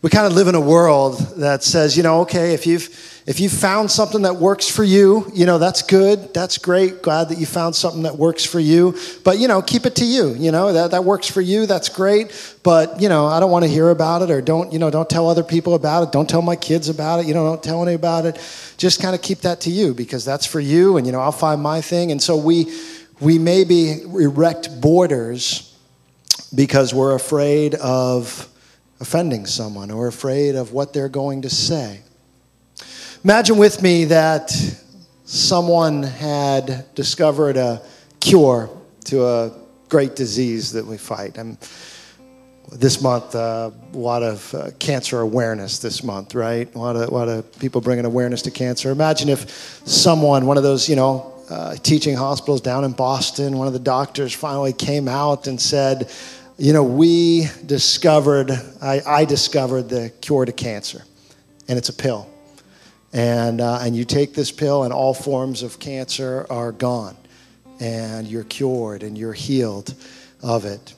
We 0.01 0.09
kind 0.09 0.25
of 0.25 0.31
live 0.31 0.47
in 0.47 0.55
a 0.55 0.61
world 0.61 1.17
that 1.37 1.61
says, 1.61 1.97
you 1.97 2.03
know, 2.03 2.21
okay, 2.21 2.53
if 2.53 2.65
you've 2.65 2.87
if 3.29 3.39
you've 3.39 3.51
found 3.51 3.91
something 3.91 4.23
that 4.23 4.37
works 4.37 4.67
for 4.67 4.83
you, 4.83 5.29
you 5.35 5.45
know, 5.45 5.59
that's 5.59 5.83
good. 5.83 6.33
That's 6.33 6.57
great. 6.57 7.03
Glad 7.03 7.29
that 7.29 7.37
you 7.37 7.45
found 7.45 7.75
something 7.75 8.01
that 8.01 8.15
works 8.15 8.43
for 8.43 8.59
you. 8.59 8.97
But, 9.23 9.37
you 9.37 9.47
know, 9.47 9.61
keep 9.61 9.85
it 9.85 9.97
to 9.97 10.05
you. 10.05 10.33
You 10.33 10.51
know, 10.51 10.73
that, 10.73 10.89
that 10.91 11.03
works 11.03 11.29
for 11.29 11.39
you. 11.39 11.67
That's 11.67 11.89
great. 11.89 12.57
But, 12.63 12.99
you 12.99 13.07
know, 13.07 13.27
I 13.27 13.39
don't 13.39 13.51
want 13.51 13.65
to 13.65 13.69
hear 13.69 13.91
about 13.91 14.23
it 14.23 14.31
or 14.31 14.41
don't, 14.41 14.73
you 14.73 14.79
know, 14.79 14.89
don't 14.89 15.07
tell 15.07 15.29
other 15.29 15.43
people 15.43 15.75
about 15.75 16.07
it. 16.07 16.11
Don't 16.11 16.27
tell 16.27 16.41
my 16.41 16.55
kids 16.55 16.89
about 16.89 17.19
it. 17.19 17.27
You 17.27 17.35
know, 17.35 17.45
don't 17.45 17.61
tell 17.61 17.83
any 17.83 17.93
about 17.93 18.25
it. 18.25 18.39
Just 18.77 18.99
kind 18.99 19.13
of 19.13 19.21
keep 19.21 19.41
that 19.41 19.61
to 19.61 19.69
you 19.69 19.93
because 19.93 20.25
that's 20.25 20.47
for 20.47 20.59
you. 20.59 20.97
And, 20.97 21.05
you 21.05 21.11
know, 21.11 21.19
I'll 21.19 21.31
find 21.31 21.61
my 21.61 21.81
thing. 21.81 22.11
And 22.11 22.19
so 22.19 22.35
we, 22.35 22.75
we 23.19 23.37
maybe 23.37 24.01
erect 24.01 24.81
borders 24.81 25.77
because 26.55 26.95
we're 26.95 27.13
afraid 27.13 27.75
of 27.75 28.49
offending 28.99 29.45
someone 29.45 29.91
or 29.91 30.07
afraid 30.07 30.55
of 30.55 30.73
what 30.73 30.93
they're 30.93 31.09
going 31.09 31.41
to 31.43 31.49
say. 31.49 32.01
Imagine 33.23 33.57
with 33.57 33.81
me 33.81 34.05
that 34.05 34.51
someone 35.25 36.03
had 36.03 36.85
discovered 36.95 37.57
a 37.57 37.81
cure 38.19 38.69
to 39.05 39.25
a 39.25 39.51
great 39.89 40.15
disease 40.15 40.71
that 40.73 40.85
we 40.85 40.97
fight. 40.97 41.37
And 41.37 41.57
this 42.71 43.01
month, 43.01 43.35
uh, 43.35 43.71
a 43.93 43.97
lot 43.97 44.21
of 44.21 44.53
uh, 44.53 44.71
cancer 44.79 45.19
awareness 45.21 45.79
this 45.79 46.03
month, 46.03 46.35
right? 46.35 46.73
A 46.75 46.77
lot, 46.77 46.95
of, 46.95 47.09
a 47.09 47.13
lot 47.13 47.27
of 47.27 47.59
people 47.59 47.81
bringing 47.81 48.05
awareness 48.05 48.41
to 48.43 48.51
cancer. 48.51 48.91
Imagine 48.91 49.29
if 49.29 49.49
someone, 49.85 50.45
one 50.45 50.57
of 50.57 50.63
those, 50.63 50.87
you 50.87 50.95
know, 50.95 51.33
uh, 51.49 51.75
teaching 51.75 52.15
hospitals 52.15 52.61
down 52.61 52.83
in 52.83 52.91
Boston, 52.91 53.57
one 53.57 53.65
of 53.65 53.73
the 53.73 53.79
doctors 53.79 54.33
finally 54.33 54.71
came 54.71 55.07
out 55.07 55.47
and 55.47 55.59
said, 55.59 56.11
You 56.59 56.73
know, 56.73 56.83
we 56.83 57.47
discovered, 57.65 58.51
I, 58.81 59.01
I 59.07 59.23
discovered 59.23 59.83
the 59.83 60.11
cure 60.19 60.43
to 60.43 60.51
cancer, 60.51 61.05
and 61.69 61.77
it's 61.77 61.87
a 61.87 61.93
pill. 61.93 62.29
And, 63.13 63.61
uh, 63.61 63.79
and 63.81 63.95
you 63.95 64.03
take 64.03 64.33
this 64.33 64.51
pill, 64.51 64.83
and 64.83 64.91
all 64.91 65.13
forms 65.13 65.63
of 65.63 65.79
cancer 65.79 66.45
are 66.49 66.73
gone, 66.73 67.15
and 67.79 68.27
you're 68.27 68.43
cured 68.43 69.03
and 69.03 69.17
you're 69.17 69.31
healed 69.31 69.93
of 70.43 70.65
it. 70.65 70.93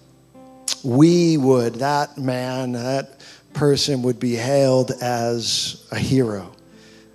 We 0.84 1.38
would, 1.38 1.76
that 1.76 2.18
man, 2.18 2.72
that 2.72 3.20
person 3.54 4.02
would 4.02 4.20
be 4.20 4.34
hailed 4.34 4.90
as 5.00 5.88
a 5.92 6.00
hero 6.00 6.56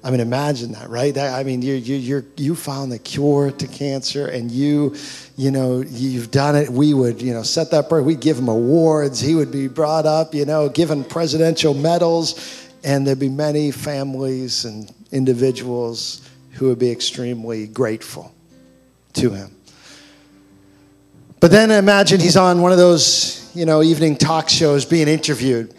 I 0.06 0.10
mean, 0.10 0.20
imagine 0.20 0.70
that, 0.70 0.88
right? 0.88 1.12
That, 1.12 1.34
I 1.34 1.42
mean, 1.42 1.62
you 1.62 1.74
you 1.74 1.96
you 1.96 2.24
you 2.36 2.54
found 2.54 2.92
the 2.92 2.98
cure 3.00 3.50
to 3.50 3.66
cancer, 3.66 4.28
and 4.28 4.52
you, 4.52 4.94
you 5.36 5.50
know, 5.50 5.80
you've 5.80 6.30
done 6.30 6.54
it. 6.54 6.70
We 6.70 6.94
would, 6.94 7.20
you 7.20 7.34
know, 7.34 7.42
set 7.42 7.72
that 7.72 7.88
person. 7.88 8.06
We'd 8.06 8.20
give 8.20 8.38
him 8.38 8.46
awards. 8.46 9.18
He 9.18 9.34
would 9.34 9.50
be 9.50 9.66
brought 9.66 10.06
up, 10.06 10.32
you 10.32 10.44
know, 10.44 10.68
given 10.68 11.02
presidential 11.02 11.74
medals, 11.74 12.68
and 12.84 13.04
there'd 13.04 13.18
be 13.18 13.28
many 13.28 13.72
families 13.72 14.64
and 14.64 14.88
individuals 15.10 16.20
who 16.52 16.68
would 16.68 16.78
be 16.78 16.92
extremely 16.92 17.66
grateful 17.66 18.32
to 19.14 19.30
him. 19.30 19.50
But 21.40 21.50
then 21.50 21.72
imagine 21.72 22.20
he's 22.20 22.36
on 22.36 22.62
one 22.62 22.70
of 22.70 22.78
those, 22.78 23.50
you 23.56 23.66
know, 23.66 23.82
evening 23.82 24.16
talk 24.16 24.48
shows 24.48 24.84
being 24.84 25.08
interviewed 25.08 25.74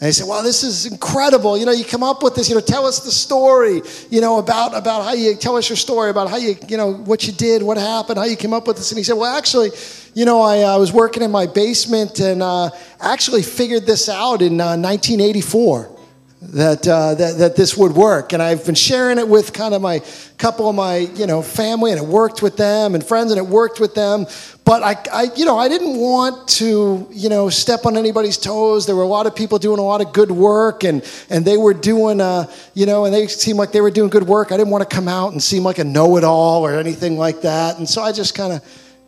and 0.00 0.06
he 0.06 0.12
said, 0.12 0.26
Wow, 0.26 0.40
this 0.40 0.64
is 0.64 0.86
incredible. 0.86 1.58
You 1.58 1.66
know, 1.66 1.72
you 1.72 1.84
come 1.84 2.02
up 2.02 2.22
with 2.22 2.34
this, 2.34 2.48
you 2.48 2.54
know, 2.54 2.62
tell 2.62 2.86
us 2.86 3.00
the 3.00 3.10
story, 3.10 3.82
you 4.08 4.22
know, 4.22 4.38
about, 4.38 4.74
about 4.74 5.04
how 5.04 5.12
you 5.12 5.34
tell 5.36 5.56
us 5.56 5.68
your 5.68 5.76
story, 5.76 6.08
about 6.08 6.30
how 6.30 6.38
you, 6.38 6.56
you 6.68 6.78
know, 6.78 6.94
what 6.94 7.26
you 7.26 7.34
did, 7.34 7.62
what 7.62 7.76
happened, 7.76 8.18
how 8.18 8.24
you 8.24 8.36
came 8.36 8.54
up 8.54 8.66
with 8.66 8.78
this. 8.78 8.90
And 8.90 8.96
he 8.96 9.04
said, 9.04 9.18
Well, 9.18 9.36
actually, 9.36 9.72
you 10.14 10.24
know, 10.24 10.40
I 10.40 10.62
uh, 10.62 10.78
was 10.78 10.90
working 10.90 11.22
in 11.22 11.30
my 11.30 11.46
basement 11.46 12.18
and 12.18 12.42
uh, 12.42 12.70
actually 12.98 13.42
figured 13.42 13.84
this 13.84 14.08
out 14.08 14.40
in 14.40 14.58
uh, 14.58 14.74
1984 14.78 15.98
that, 16.42 16.88
uh, 16.88 17.14
that, 17.16 17.36
that 17.36 17.56
this 17.56 17.76
would 17.76 17.92
work. 17.92 18.32
And 18.32 18.42
I've 18.42 18.64
been 18.64 18.74
sharing 18.74 19.18
it 19.18 19.28
with 19.28 19.52
kind 19.52 19.74
of 19.74 19.82
my 19.82 20.00
couple 20.38 20.68
of 20.68 20.74
my, 20.74 20.96
you 20.96 21.26
know, 21.26 21.42
family 21.42 21.92
and 21.92 22.00
it 22.00 22.06
worked 22.06 22.40
with 22.40 22.56
them 22.56 22.94
and 22.94 23.04
friends 23.04 23.30
and 23.30 23.38
it 23.38 23.46
worked 23.46 23.78
with 23.78 23.94
them. 23.94 24.26
But 24.70 24.84
I, 24.84 24.96
I, 25.12 25.22
you 25.34 25.46
know, 25.46 25.58
I 25.58 25.66
didn't 25.66 25.96
want 25.96 26.46
to, 26.60 27.08
you 27.10 27.28
know, 27.28 27.48
step 27.48 27.86
on 27.86 27.96
anybody's 27.96 28.38
toes. 28.38 28.86
There 28.86 28.94
were 28.94 29.02
a 29.02 29.08
lot 29.08 29.26
of 29.26 29.34
people 29.34 29.58
doing 29.58 29.80
a 29.80 29.82
lot 29.82 30.00
of 30.00 30.12
good 30.12 30.30
work 30.30 30.84
and, 30.84 31.02
and 31.28 31.44
they 31.44 31.56
were 31.56 31.74
doing, 31.74 32.20
uh, 32.20 32.48
you 32.74 32.86
know, 32.86 33.04
and 33.04 33.12
they 33.12 33.26
seemed 33.26 33.58
like 33.58 33.72
they 33.72 33.80
were 33.80 33.90
doing 33.90 34.10
good 34.10 34.28
work. 34.28 34.52
I 34.52 34.56
didn't 34.56 34.70
want 34.70 34.88
to 34.88 34.94
come 34.94 35.08
out 35.08 35.32
and 35.32 35.42
seem 35.42 35.64
like 35.64 35.78
a 35.78 35.84
know-it-all 35.84 36.64
or 36.64 36.78
anything 36.78 37.18
like 37.18 37.40
that. 37.40 37.78
And 37.78 37.88
so 37.88 38.00
I 38.00 38.12
just 38.12 38.36
kind 38.36 38.52
of 38.52 38.62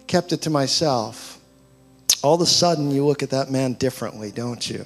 kept 0.09 0.33
it 0.33 0.43
to 0.43 0.51
myself. 0.51 1.39
All 2.25 2.35
of 2.35 2.41
a 2.41 2.47
sudden, 2.47 2.91
you 2.91 3.07
look 3.07 3.23
at 3.23 3.31
that 3.31 3.49
man 3.49 3.75
differently, 3.75 4.33
don't 4.33 4.69
you? 4.69 4.85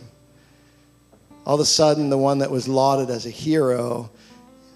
all 1.47 1.55
of 1.55 1.61
a 1.61 1.65
sudden, 1.65 2.11
the 2.11 2.19
one 2.19 2.41
that 2.41 2.51
was 2.51 2.69
lauded 2.69 3.09
as 3.09 3.25
a 3.25 3.31
hero 3.31 4.11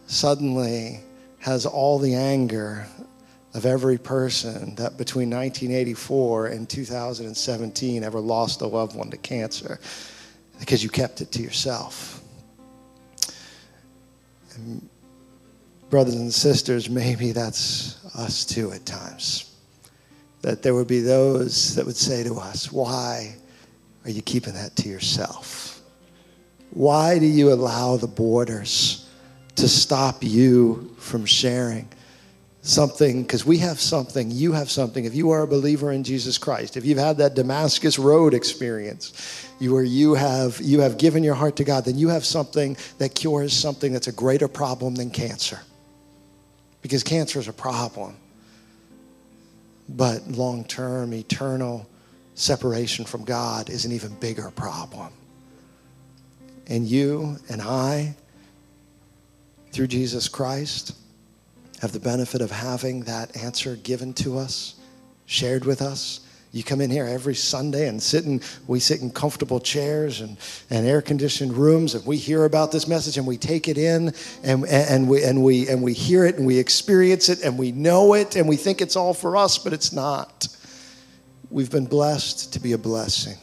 suddenly 0.07 1.01
has 1.41 1.67
all 1.67 1.99
the 1.99 2.15
anger 2.15 2.87
of 3.55 3.67
every 3.67 3.99
person 3.99 4.75
that 4.77 4.97
between 4.97 5.29
1984 5.31 6.47
and 6.47 6.69
2017 6.69 8.05
ever 8.05 8.21
lost 8.21 8.61
a 8.61 8.67
loved 8.67 8.97
one 8.97 9.11
to 9.11 9.17
cancer 9.17 9.81
because 10.61 10.85
you 10.85 10.89
kept 10.89 11.21
it 11.21 11.33
to 11.33 11.43
yourself. 11.43 12.23
And 14.55 14.89
brothers 15.89 16.15
and 16.15 16.33
sisters, 16.33 16.89
maybe 16.89 17.33
that's 17.33 18.05
us 18.15 18.45
too 18.45 18.71
at 18.73 18.87
times. 18.87 19.53
That 20.43 20.63
there 20.63 20.75
would 20.75 20.87
be 20.87 21.01
those 21.01 21.75
that 21.75 21.85
would 21.85 21.97
say 21.97 22.23
to 22.25 22.37
us, 22.37 22.71
Why 22.71 23.35
are 24.05 24.11
you 24.11 24.23
keeping 24.23 24.55
that 24.55 24.77
to 24.77 24.89
yourself? 24.89 25.81
Why 26.71 27.19
do 27.19 27.27
you 27.27 27.53
allow 27.53 27.97
the 27.97 28.07
borders 28.07 29.09
to 29.57 29.69
stop 29.69 30.23
you 30.23 30.95
from 30.99 31.27
sharing 31.27 31.89
something? 32.63 33.23
Because 33.23 33.45
we 33.45 33.59
have 33.59 33.81
something, 33.81 34.31
you 34.31 34.53
have 34.53 34.71
something. 34.71 35.05
If 35.05 35.15
you 35.15 35.31
are 35.31 35.43
a 35.43 35.47
believer 35.47 35.93
in 35.93 36.05
Jesus 36.05 36.39
Christ, 36.39 36.77
if 36.77 36.85
you've 36.85 36.99
had 36.99 37.19
that 37.19 37.35
Damascus 37.35 37.99
Road 37.99 38.35
experience, 38.35 39.47
where 39.61 39.83
you 39.83 40.15
have 40.15 40.61
you 40.61 40.81
have 40.81 40.99
given 40.99 41.23
your 41.23 41.35
heart 41.35 41.57
to 41.57 41.65
God, 41.65 41.85
then 41.85 41.99
you 41.99 42.09
have 42.09 42.25
something 42.25 42.77
that 42.99 43.15
cures 43.15 43.53
something 43.53 43.93
that's 43.93 44.09
a 44.09 44.13
greater 44.13 44.49
problem 44.49 44.95
than 44.95 45.11
cancer. 45.11 45.61
Because 46.83 47.03
cancer 47.03 47.39
is 47.39 47.49
a 47.49 47.53
problem. 47.53 48.17
But 49.89 50.29
long 50.29 50.65
term, 50.65 51.13
eternal 51.13 51.87
separation 52.35 53.05
from 53.05 53.25
God 53.25 53.69
is 53.69 53.85
an 53.85 53.93
even 53.93 54.15
bigger 54.15 54.51
problem. 54.51 55.13
And 56.69 56.87
you 56.87 57.37
and 57.49 57.61
I, 57.61 58.15
through 59.73 59.89
Jesus 59.89 60.29
Christ, 60.29 60.97
have 61.81 61.93
the 61.93 62.01
benefit 62.01 62.43
of 62.43 62.51
having 62.51 63.01
that 63.05 63.37
answer 63.37 63.75
given 63.77 64.13
to 64.13 64.39
us, 64.39 64.75
shared 65.25 65.65
with 65.65 65.81
us. 65.81 66.21
You 66.53 66.63
come 66.63 66.81
in 66.81 66.91
here 66.91 67.07
every 67.07 67.35
Sunday 67.35 67.89
and 67.89 68.03
sit 68.03 68.25
in, 68.25 68.43
we 68.67 68.81
sit 68.81 69.01
in 69.01 69.11
comfortable 69.11 69.61
chairs 69.61 70.21
and, 70.21 70.37
and 70.69 70.87
air 70.87 71.01
conditioned 71.01 71.55
rooms 71.55 71.95
and 71.95 72.05
we 72.05 72.17
hear 72.17 72.45
about 72.45 72.73
this 72.73 72.89
message 72.89 73.17
and 73.17 73.27
we 73.27 73.39
take 73.39 73.69
it 73.69 73.79
in 73.79 74.13
and, 74.43 74.67
and, 74.67 75.09
we, 75.09 75.23
and, 75.23 75.43
we, 75.43 75.69
and 75.69 75.81
we 75.81 75.95
hear 75.95 76.27
it 76.27 76.37
and 76.37 76.45
we 76.45 76.59
experience 76.59 77.29
it 77.29 77.43
and 77.45 77.57
we 77.57 77.71
know 77.71 78.15
it 78.15 78.37
and 78.37 78.49
we 78.49 78.57
think 78.57 78.81
it's 78.81 78.97
all 78.97 79.15
for 79.15 79.37
us, 79.37 79.59
but 79.59 79.73
it's 79.73 79.93
not. 79.93 80.49
We've 81.51 81.71
been 81.71 81.87
blessed 81.87 82.53
to 82.55 82.61
be 82.61 82.73
a 82.73 82.79
blessing. 82.79 83.39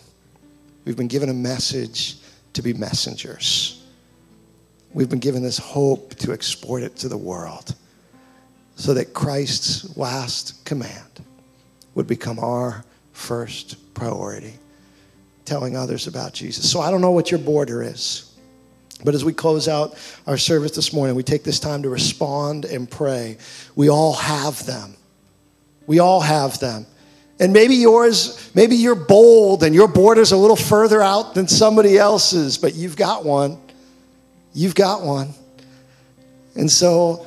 We've 0.86 0.98
been 0.98 1.08
given 1.08 1.30
a 1.30 1.34
message 1.34 2.18
to 2.54 2.62
be 2.62 2.74
messengers. 2.74 3.84
We've 4.94 5.10
been 5.10 5.20
given 5.20 5.44
this 5.44 5.58
hope 5.58 6.16
to 6.16 6.34
export 6.34 6.84
it 6.84 6.98
to 6.98 7.10
the 7.10 7.18
world 7.18 7.74
so 8.78 8.94
that 8.94 9.14
Christ's 9.14 9.98
last 9.98 10.64
command 10.64 11.26
would 11.96 12.08
become 12.08 12.38
our 12.40 12.86
first 13.12 13.94
priority, 13.96 14.54
telling 15.46 15.76
others 15.76 16.06
about 16.06 16.32
Jesus. 16.32 16.72
So 16.72 16.80
I 16.80 16.92
don't 16.92 17.02
know 17.02 17.12
what 17.12 17.32
your 17.32 17.40
border 17.40 17.82
is. 17.82 18.36
But 19.04 19.16
as 19.16 19.26
we 19.26 19.34
close 19.34 19.68
out 19.68 19.98
our 20.28 20.38
service 20.38 20.72
this 20.72 20.94
morning, 20.94 21.16
we 21.16 21.24
take 21.24 21.44
this 21.44 21.60
time 21.60 21.84
to 21.84 21.90
respond 21.90 22.66
and 22.66 22.90
pray. 22.90 23.38
We 23.76 23.90
all 23.90 24.14
have 24.14 24.64
them. 24.66 24.96
We 25.88 26.00
all 26.00 26.22
have 26.22 26.60
them. 26.60 26.86
And 27.40 27.54
maybe 27.54 27.76
yours, 27.76 28.52
maybe 28.54 28.76
you're 28.76 28.96
bold 28.96 29.64
and 29.64 29.74
your 29.74 29.88
border's 29.88 30.32
a 30.32 30.38
little 30.38 30.56
further 30.56 31.02
out 31.02 31.34
than 31.34 31.48
somebody 31.48 31.98
else's, 31.98 32.58
but 32.60 32.76
you've 32.76 32.96
got 32.96 33.26
one. 33.26 33.60
You've 34.54 34.76
got 34.76 35.02
one. 35.02 35.34
And 36.56 36.70
so 36.70 37.26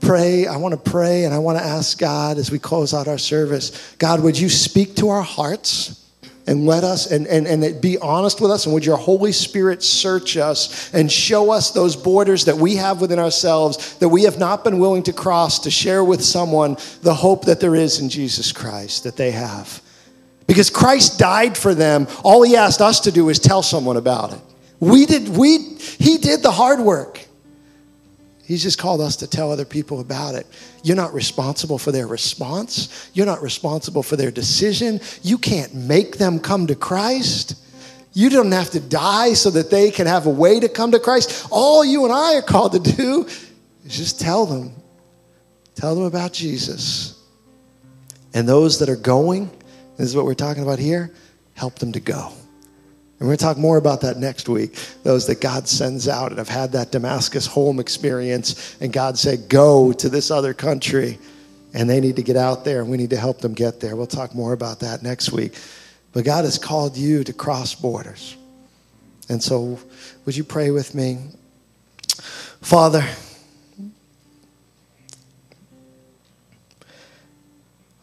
pray, 0.00 0.46
I 0.46 0.56
want 0.56 0.72
to 0.72 0.90
pray 0.90 1.24
and 1.24 1.34
I 1.34 1.38
want 1.38 1.58
to 1.58 1.64
ask 1.64 1.98
God 1.98 2.38
as 2.38 2.50
we 2.50 2.58
close 2.58 2.94
out 2.94 3.08
our 3.08 3.18
service 3.18 3.94
God, 3.98 4.22
would 4.22 4.38
you 4.38 4.48
speak 4.48 4.96
to 4.96 5.08
our 5.08 5.22
hearts? 5.22 6.00
and 6.46 6.66
let 6.66 6.84
us 6.84 7.10
and, 7.10 7.26
and, 7.26 7.46
and 7.46 7.80
be 7.80 7.98
honest 7.98 8.40
with 8.40 8.50
us 8.50 8.66
and 8.66 8.74
would 8.74 8.84
your 8.84 8.96
holy 8.96 9.32
spirit 9.32 9.82
search 9.82 10.36
us 10.36 10.92
and 10.92 11.10
show 11.10 11.50
us 11.50 11.70
those 11.70 11.96
borders 11.96 12.44
that 12.44 12.56
we 12.56 12.76
have 12.76 13.00
within 13.00 13.18
ourselves 13.18 13.96
that 13.98 14.08
we 14.08 14.24
have 14.24 14.38
not 14.38 14.64
been 14.64 14.78
willing 14.78 15.02
to 15.02 15.12
cross 15.12 15.60
to 15.60 15.70
share 15.70 16.04
with 16.04 16.22
someone 16.22 16.76
the 17.02 17.14
hope 17.14 17.44
that 17.44 17.60
there 17.60 17.74
is 17.74 18.00
in 18.00 18.08
jesus 18.08 18.52
christ 18.52 19.04
that 19.04 19.16
they 19.16 19.30
have 19.30 19.80
because 20.46 20.70
christ 20.70 21.18
died 21.18 21.56
for 21.56 21.74
them 21.74 22.06
all 22.22 22.42
he 22.42 22.56
asked 22.56 22.80
us 22.80 23.00
to 23.00 23.10
do 23.10 23.28
is 23.28 23.38
tell 23.38 23.62
someone 23.62 23.96
about 23.96 24.32
it 24.32 24.40
we 24.80 25.06
did 25.06 25.28
we 25.28 25.58
he 25.98 26.18
did 26.18 26.42
the 26.42 26.50
hard 26.50 26.80
work 26.80 27.24
He's 28.46 28.62
just 28.62 28.78
called 28.78 29.00
us 29.00 29.16
to 29.16 29.26
tell 29.26 29.50
other 29.50 29.64
people 29.64 30.00
about 30.00 30.34
it. 30.34 30.46
You're 30.82 30.96
not 30.96 31.14
responsible 31.14 31.78
for 31.78 31.92
their 31.92 32.06
response. 32.06 33.10
You're 33.14 33.26
not 33.26 33.42
responsible 33.42 34.02
for 34.02 34.16
their 34.16 34.30
decision. 34.30 35.00
You 35.22 35.38
can't 35.38 35.74
make 35.74 36.18
them 36.18 36.38
come 36.38 36.66
to 36.66 36.74
Christ. 36.74 37.56
You 38.12 38.28
don't 38.28 38.52
have 38.52 38.70
to 38.70 38.80
die 38.80 39.32
so 39.32 39.50
that 39.50 39.70
they 39.70 39.90
can 39.90 40.06
have 40.06 40.26
a 40.26 40.30
way 40.30 40.60
to 40.60 40.68
come 40.68 40.92
to 40.92 41.00
Christ. 41.00 41.48
All 41.50 41.84
you 41.84 42.04
and 42.04 42.12
I 42.12 42.36
are 42.36 42.42
called 42.42 42.72
to 42.72 42.80
do 42.80 43.24
is 43.84 43.96
just 43.96 44.20
tell 44.20 44.46
them. 44.46 44.72
Tell 45.74 45.94
them 45.94 46.04
about 46.04 46.32
Jesus. 46.32 47.20
And 48.34 48.48
those 48.48 48.78
that 48.80 48.88
are 48.88 48.96
going, 48.96 49.50
this 49.96 50.06
is 50.06 50.14
what 50.16 50.26
we're 50.26 50.34
talking 50.34 50.62
about 50.62 50.78
here, 50.78 51.12
help 51.54 51.78
them 51.78 51.92
to 51.92 52.00
go. 52.00 52.32
And 53.18 53.28
we're 53.28 53.36
going 53.36 53.38
to 53.38 53.44
talk 53.44 53.58
more 53.58 53.76
about 53.76 54.00
that 54.00 54.16
next 54.16 54.48
week. 54.48 54.76
Those 55.04 55.26
that 55.28 55.40
God 55.40 55.68
sends 55.68 56.08
out 56.08 56.30
and 56.30 56.38
have 56.38 56.48
had 56.48 56.72
that 56.72 56.90
Damascus 56.90 57.46
home 57.46 57.78
experience, 57.78 58.76
and 58.80 58.92
God 58.92 59.16
said, 59.16 59.48
Go 59.48 59.92
to 59.92 60.08
this 60.08 60.30
other 60.30 60.52
country. 60.52 61.18
And 61.76 61.90
they 61.90 62.00
need 62.00 62.16
to 62.16 62.22
get 62.22 62.36
out 62.36 62.64
there, 62.64 62.80
and 62.80 62.88
we 62.88 62.96
need 62.96 63.10
to 63.10 63.16
help 63.16 63.40
them 63.40 63.52
get 63.52 63.80
there. 63.80 63.96
We'll 63.96 64.06
talk 64.06 64.32
more 64.32 64.52
about 64.52 64.80
that 64.80 65.02
next 65.02 65.32
week. 65.32 65.54
But 66.12 66.24
God 66.24 66.44
has 66.44 66.56
called 66.56 66.96
you 66.96 67.24
to 67.24 67.32
cross 67.32 67.74
borders. 67.74 68.36
And 69.28 69.42
so, 69.42 69.80
would 70.24 70.36
you 70.36 70.44
pray 70.44 70.70
with 70.70 70.94
me? 70.94 71.18
Father, 72.60 73.04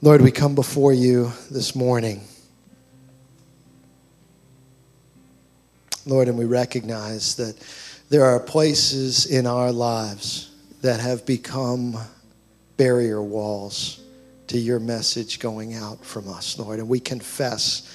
Lord, 0.01 0.21
we 0.21 0.31
come 0.31 0.55
before 0.55 0.93
you 0.93 1.31
this 1.49 1.75
morning. 1.75 2.21
Lord, 6.05 6.27
and 6.27 6.37
we 6.37 6.45
recognize 6.45 7.35
that 7.35 7.55
there 8.09 8.25
are 8.25 8.39
places 8.39 9.25
in 9.25 9.47
our 9.47 9.71
lives 9.71 10.51
that 10.81 10.99
have 10.99 11.25
become 11.25 11.97
barrier 12.77 13.21
walls 13.21 14.01
to 14.47 14.57
your 14.57 14.79
message 14.79 15.39
going 15.39 15.75
out 15.75 16.03
from 16.03 16.27
us, 16.27 16.57
Lord. 16.59 16.79
And 16.79 16.89
we 16.89 16.99
confess 16.99 17.87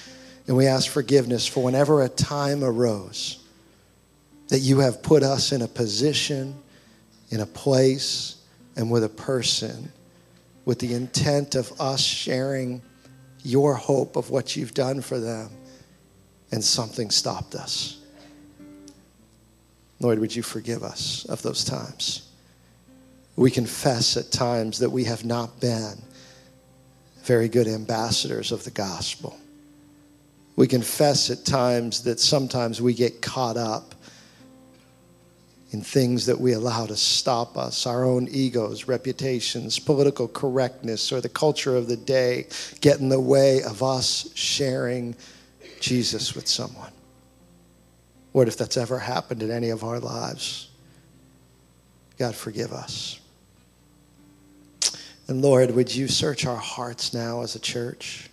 and 0.47 0.55
we 0.55 0.65
ask 0.65 0.89
forgiveness 0.89 1.45
for 1.45 1.63
whenever 1.63 2.01
a 2.01 2.09
time 2.09 2.63
arose 2.63 3.43
that 4.47 4.59
you 4.59 4.79
have 4.79 5.03
put 5.03 5.21
us 5.23 5.51
in 5.51 5.61
a 5.61 5.67
position, 5.67 6.55
in 7.29 7.41
a 7.41 7.45
place, 7.45 8.37
and 8.77 8.89
with 8.89 9.03
a 9.03 9.09
person 9.09 9.91
with 10.67 10.79
the 10.79 10.93
intent 10.93 11.55
of 11.55 11.71
us 11.79 12.01
sharing 12.01 12.81
your 13.41 13.73
hope 13.73 14.17
of 14.17 14.29
what 14.29 14.57
you've 14.57 14.73
done 14.73 14.99
for 14.99 15.17
them, 15.17 15.49
and 16.51 16.61
something 16.61 17.09
stopped 17.09 17.55
us. 17.55 17.96
Lord, 19.99 20.19
would 20.19 20.35
you 20.35 20.43
forgive 20.43 20.83
us 20.83 21.25
of 21.25 21.41
those 21.41 21.63
times? 21.63 22.29
We 23.35 23.51
confess 23.51 24.17
at 24.17 24.31
times 24.31 24.79
that 24.79 24.89
we 24.89 25.03
have 25.05 25.25
not 25.25 25.59
been 25.59 26.01
very 27.23 27.49
good 27.49 27.67
ambassadors 27.67 28.51
of 28.51 28.63
the 28.63 28.71
gospel. 28.71 29.37
We 30.55 30.67
confess 30.67 31.29
at 31.29 31.45
times 31.45 32.03
that 32.03 32.19
sometimes 32.19 32.81
we 32.81 32.93
get 32.93 33.21
caught 33.21 33.57
up 33.57 33.93
in 35.71 35.81
things 35.81 36.25
that 36.25 36.39
we 36.39 36.53
allow 36.53 36.85
to 36.85 36.95
stop 36.95 37.57
us 37.57 37.85
our 37.85 38.05
own 38.05 38.27
egos, 38.31 38.87
reputations, 38.87 39.77
political 39.77 40.27
correctness, 40.27 41.11
or 41.11 41.19
the 41.19 41.29
culture 41.29 41.75
of 41.75 41.87
the 41.87 41.97
day 41.97 42.47
get 42.79 42.99
in 42.99 43.09
the 43.09 43.19
way 43.19 43.61
of 43.63 43.83
us 43.83 44.29
sharing 44.33 45.15
Jesus 45.79 46.33
with 46.33 46.47
someone. 46.47 46.91
Lord, 48.37 48.47
if 48.47 48.55
that's 48.55 48.77
ever 48.77 48.99
happened 48.99 49.41
in 49.41 49.49
any 49.49 49.71
of 49.71 49.83
our 49.83 49.99
lives, 49.99 50.69
God, 52.19 52.35
forgive 52.35 52.71
us. 52.71 53.19
And 55.27 55.41
Lord, 55.41 55.71
would 55.71 55.95
you 55.95 56.07
search 56.07 56.45
our 56.45 56.55
hearts 56.55 57.15
now 57.15 57.41
as 57.41 57.55
a 57.55 57.59
church? 57.59 58.29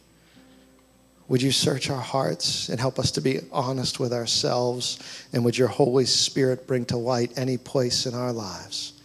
Would 1.28 1.40
you 1.40 1.50
search 1.50 1.88
our 1.88 2.02
hearts 2.02 2.68
and 2.68 2.78
help 2.78 2.98
us 2.98 3.12
to 3.12 3.22
be 3.22 3.40
honest 3.50 3.98
with 3.98 4.12
ourselves? 4.12 5.26
And 5.32 5.42
would 5.42 5.56
your 5.56 5.68
Holy 5.68 6.04
Spirit 6.04 6.66
bring 6.66 6.84
to 6.84 6.98
light 6.98 7.32
any 7.38 7.56
place 7.56 8.04
in 8.04 8.12
our 8.14 8.30
lives 8.30 9.00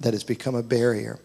that 0.00 0.12
has 0.12 0.24
become 0.24 0.56
a 0.56 0.62
barrier? 0.62 1.18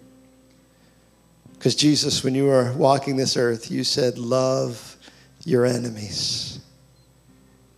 Because, 1.55 1.75
Jesus, 1.75 2.23
when 2.23 2.35
you 2.35 2.45
were 2.45 2.71
walking 2.71 3.17
this 3.17 3.35
earth, 3.35 3.69
you 3.69 3.83
said, 3.83 4.17
Love 4.17 4.95
your 5.43 5.65
enemies. 5.65 6.52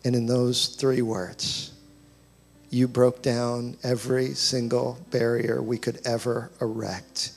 And 0.06 0.16
in 0.16 0.28
those 0.28 0.68
three 0.68 1.02
words, 1.02 1.74
you 2.70 2.88
broke 2.88 3.24
down 3.24 3.76
every 3.84 4.36
single 4.36 5.00
barrier 5.10 5.64
we 5.64 5.80
could 5.80 6.00
ever 6.06 6.52
erect 6.62 7.32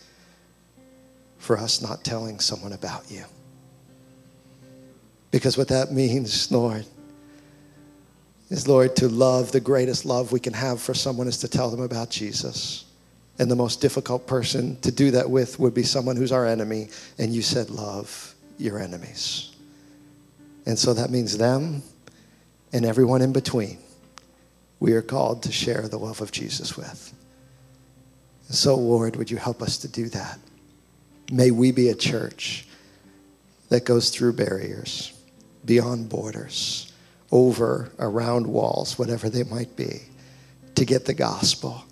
for 1.39 1.57
us 1.57 1.81
not 1.81 2.05
telling 2.05 2.41
someone 2.41 2.75
about 2.75 3.11
you. 3.11 3.25
Because 5.31 5.57
what 5.57 5.69
that 5.69 5.93
means, 5.93 6.53
Lord, 6.53 6.85
is, 8.51 8.69
Lord, 8.69 8.97
to 8.97 9.09
love, 9.09 9.51
the 9.51 9.61
greatest 9.61 10.05
love 10.05 10.31
we 10.31 10.41
can 10.41 10.53
have 10.53 10.81
for 10.81 10.93
someone 10.93 11.27
is 11.27 11.39
to 11.39 11.49
tell 11.49 11.71
them 11.71 11.81
about 11.81 12.11
Jesus. 12.11 12.85
And 13.39 13.51
the 13.51 13.57
most 13.57 13.81
difficult 13.81 14.27
person 14.27 14.79
to 14.81 14.93
do 14.93 15.11
that 15.13 15.31
with 15.31 15.59
would 15.59 15.73
be 15.73 15.85
someone 15.85 16.17
who's 16.17 16.33
our 16.33 16.45
enemy. 16.45 16.89
And 17.17 17.33
you 17.33 17.41
said, 17.41 17.71
love 17.71 18.35
your 18.59 18.79
enemies. 18.79 19.55
And 20.67 20.79
so 20.79 20.93
that 20.93 21.11
means 21.11 21.39
them 21.39 21.83
and 22.73 22.85
everyone 22.85 23.23
in 23.23 23.33
between, 23.33 23.79
we 24.81 24.93
are 24.93 25.03
called 25.03 25.43
to 25.45 25.53
share 25.53 25.89
the 25.89 25.99
love 25.99 26.21
of 26.21 26.33
Jesus 26.33 26.77
with. 26.77 27.13
So, 28.51 28.77
Lord, 28.77 29.17
would 29.17 29.31
you 29.31 29.37
help 29.37 29.61
us 29.61 29.79
to 29.79 29.89
do 29.89 30.09
that? 30.11 30.39
May 31.31 31.51
we 31.51 31.73
be 31.73 31.89
a 31.89 31.95
church 31.95 32.67
that 33.69 33.85
goes 33.85 34.11
through 34.11 34.33
barriers, 34.35 35.13
beyond 35.65 36.09
borders, 36.09 36.93
over, 37.31 37.91
around 37.99 38.47
walls, 38.47 38.99
whatever 38.99 39.29
they 39.29 39.45
might 39.45 39.77
be, 39.77 40.01
to 40.77 40.87
get 40.87 41.05
the 41.05 41.13
gospel 41.13 41.85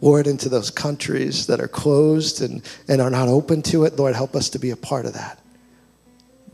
Lord, 0.00 0.26
into 0.26 0.48
those 0.48 0.70
countries 0.70 1.46
that 1.48 1.60
are 1.60 1.68
closed 1.68 2.40
and, 2.40 2.62
and 2.86 3.00
are 3.00 3.10
not 3.10 3.28
open 3.28 3.62
to 3.62 3.84
it. 3.84 3.96
Lord, 3.96 4.14
help 4.14 4.36
us 4.36 4.50
to 4.50 4.58
be 4.58 4.70
a 4.70 4.76
part 4.76 5.06
of 5.06 5.14
that. 5.14 5.40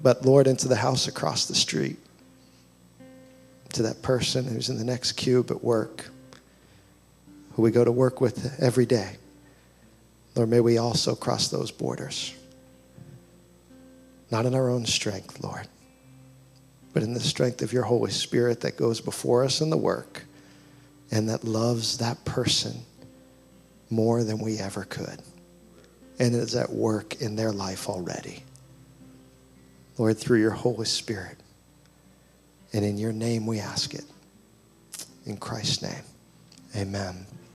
But 0.02 0.24
Lord, 0.24 0.46
into 0.46 0.68
the 0.68 0.76
house 0.76 1.08
across 1.08 1.46
the 1.46 1.54
street, 1.54 1.98
to 3.74 3.82
that 3.84 4.02
person 4.02 4.44
who's 4.44 4.68
in 4.68 4.78
the 4.78 4.84
next 4.84 5.12
cube 5.12 5.50
at 5.50 5.62
work, 5.62 6.08
who 7.52 7.62
we 7.62 7.70
go 7.70 7.84
to 7.84 7.92
work 7.92 8.20
with 8.20 8.60
every 8.60 8.86
day. 8.86 9.16
Lord, 10.34 10.48
may 10.48 10.60
we 10.60 10.78
also 10.78 11.14
cross 11.14 11.48
those 11.48 11.70
borders. 11.70 12.34
Not 14.30 14.46
in 14.46 14.54
our 14.54 14.68
own 14.68 14.86
strength, 14.86 15.42
Lord, 15.42 15.68
but 16.92 17.02
in 17.02 17.14
the 17.14 17.20
strength 17.20 17.62
of 17.62 17.72
your 17.72 17.84
Holy 17.84 18.10
Spirit 18.10 18.60
that 18.62 18.76
goes 18.76 19.00
before 19.00 19.44
us 19.44 19.60
in 19.60 19.70
the 19.70 19.76
work 19.76 20.24
and 21.10 21.28
that 21.28 21.44
loves 21.44 21.98
that 21.98 22.24
person 22.24 22.74
more 23.90 24.24
than 24.24 24.38
we 24.38 24.58
ever 24.58 24.84
could 24.84 25.20
and 26.18 26.34
is 26.34 26.54
at 26.54 26.70
work 26.70 27.20
in 27.20 27.36
their 27.36 27.52
life 27.52 27.88
already. 27.88 28.42
Lord, 29.98 30.18
through 30.18 30.40
your 30.40 30.50
Holy 30.50 30.86
Spirit. 30.86 31.38
And 32.74 32.84
in 32.84 32.98
your 32.98 33.12
name 33.12 33.46
we 33.46 33.60
ask 33.60 33.94
it. 33.94 34.04
In 35.26 35.38
Christ's 35.38 35.80
name, 35.80 36.02
amen. 36.76 37.24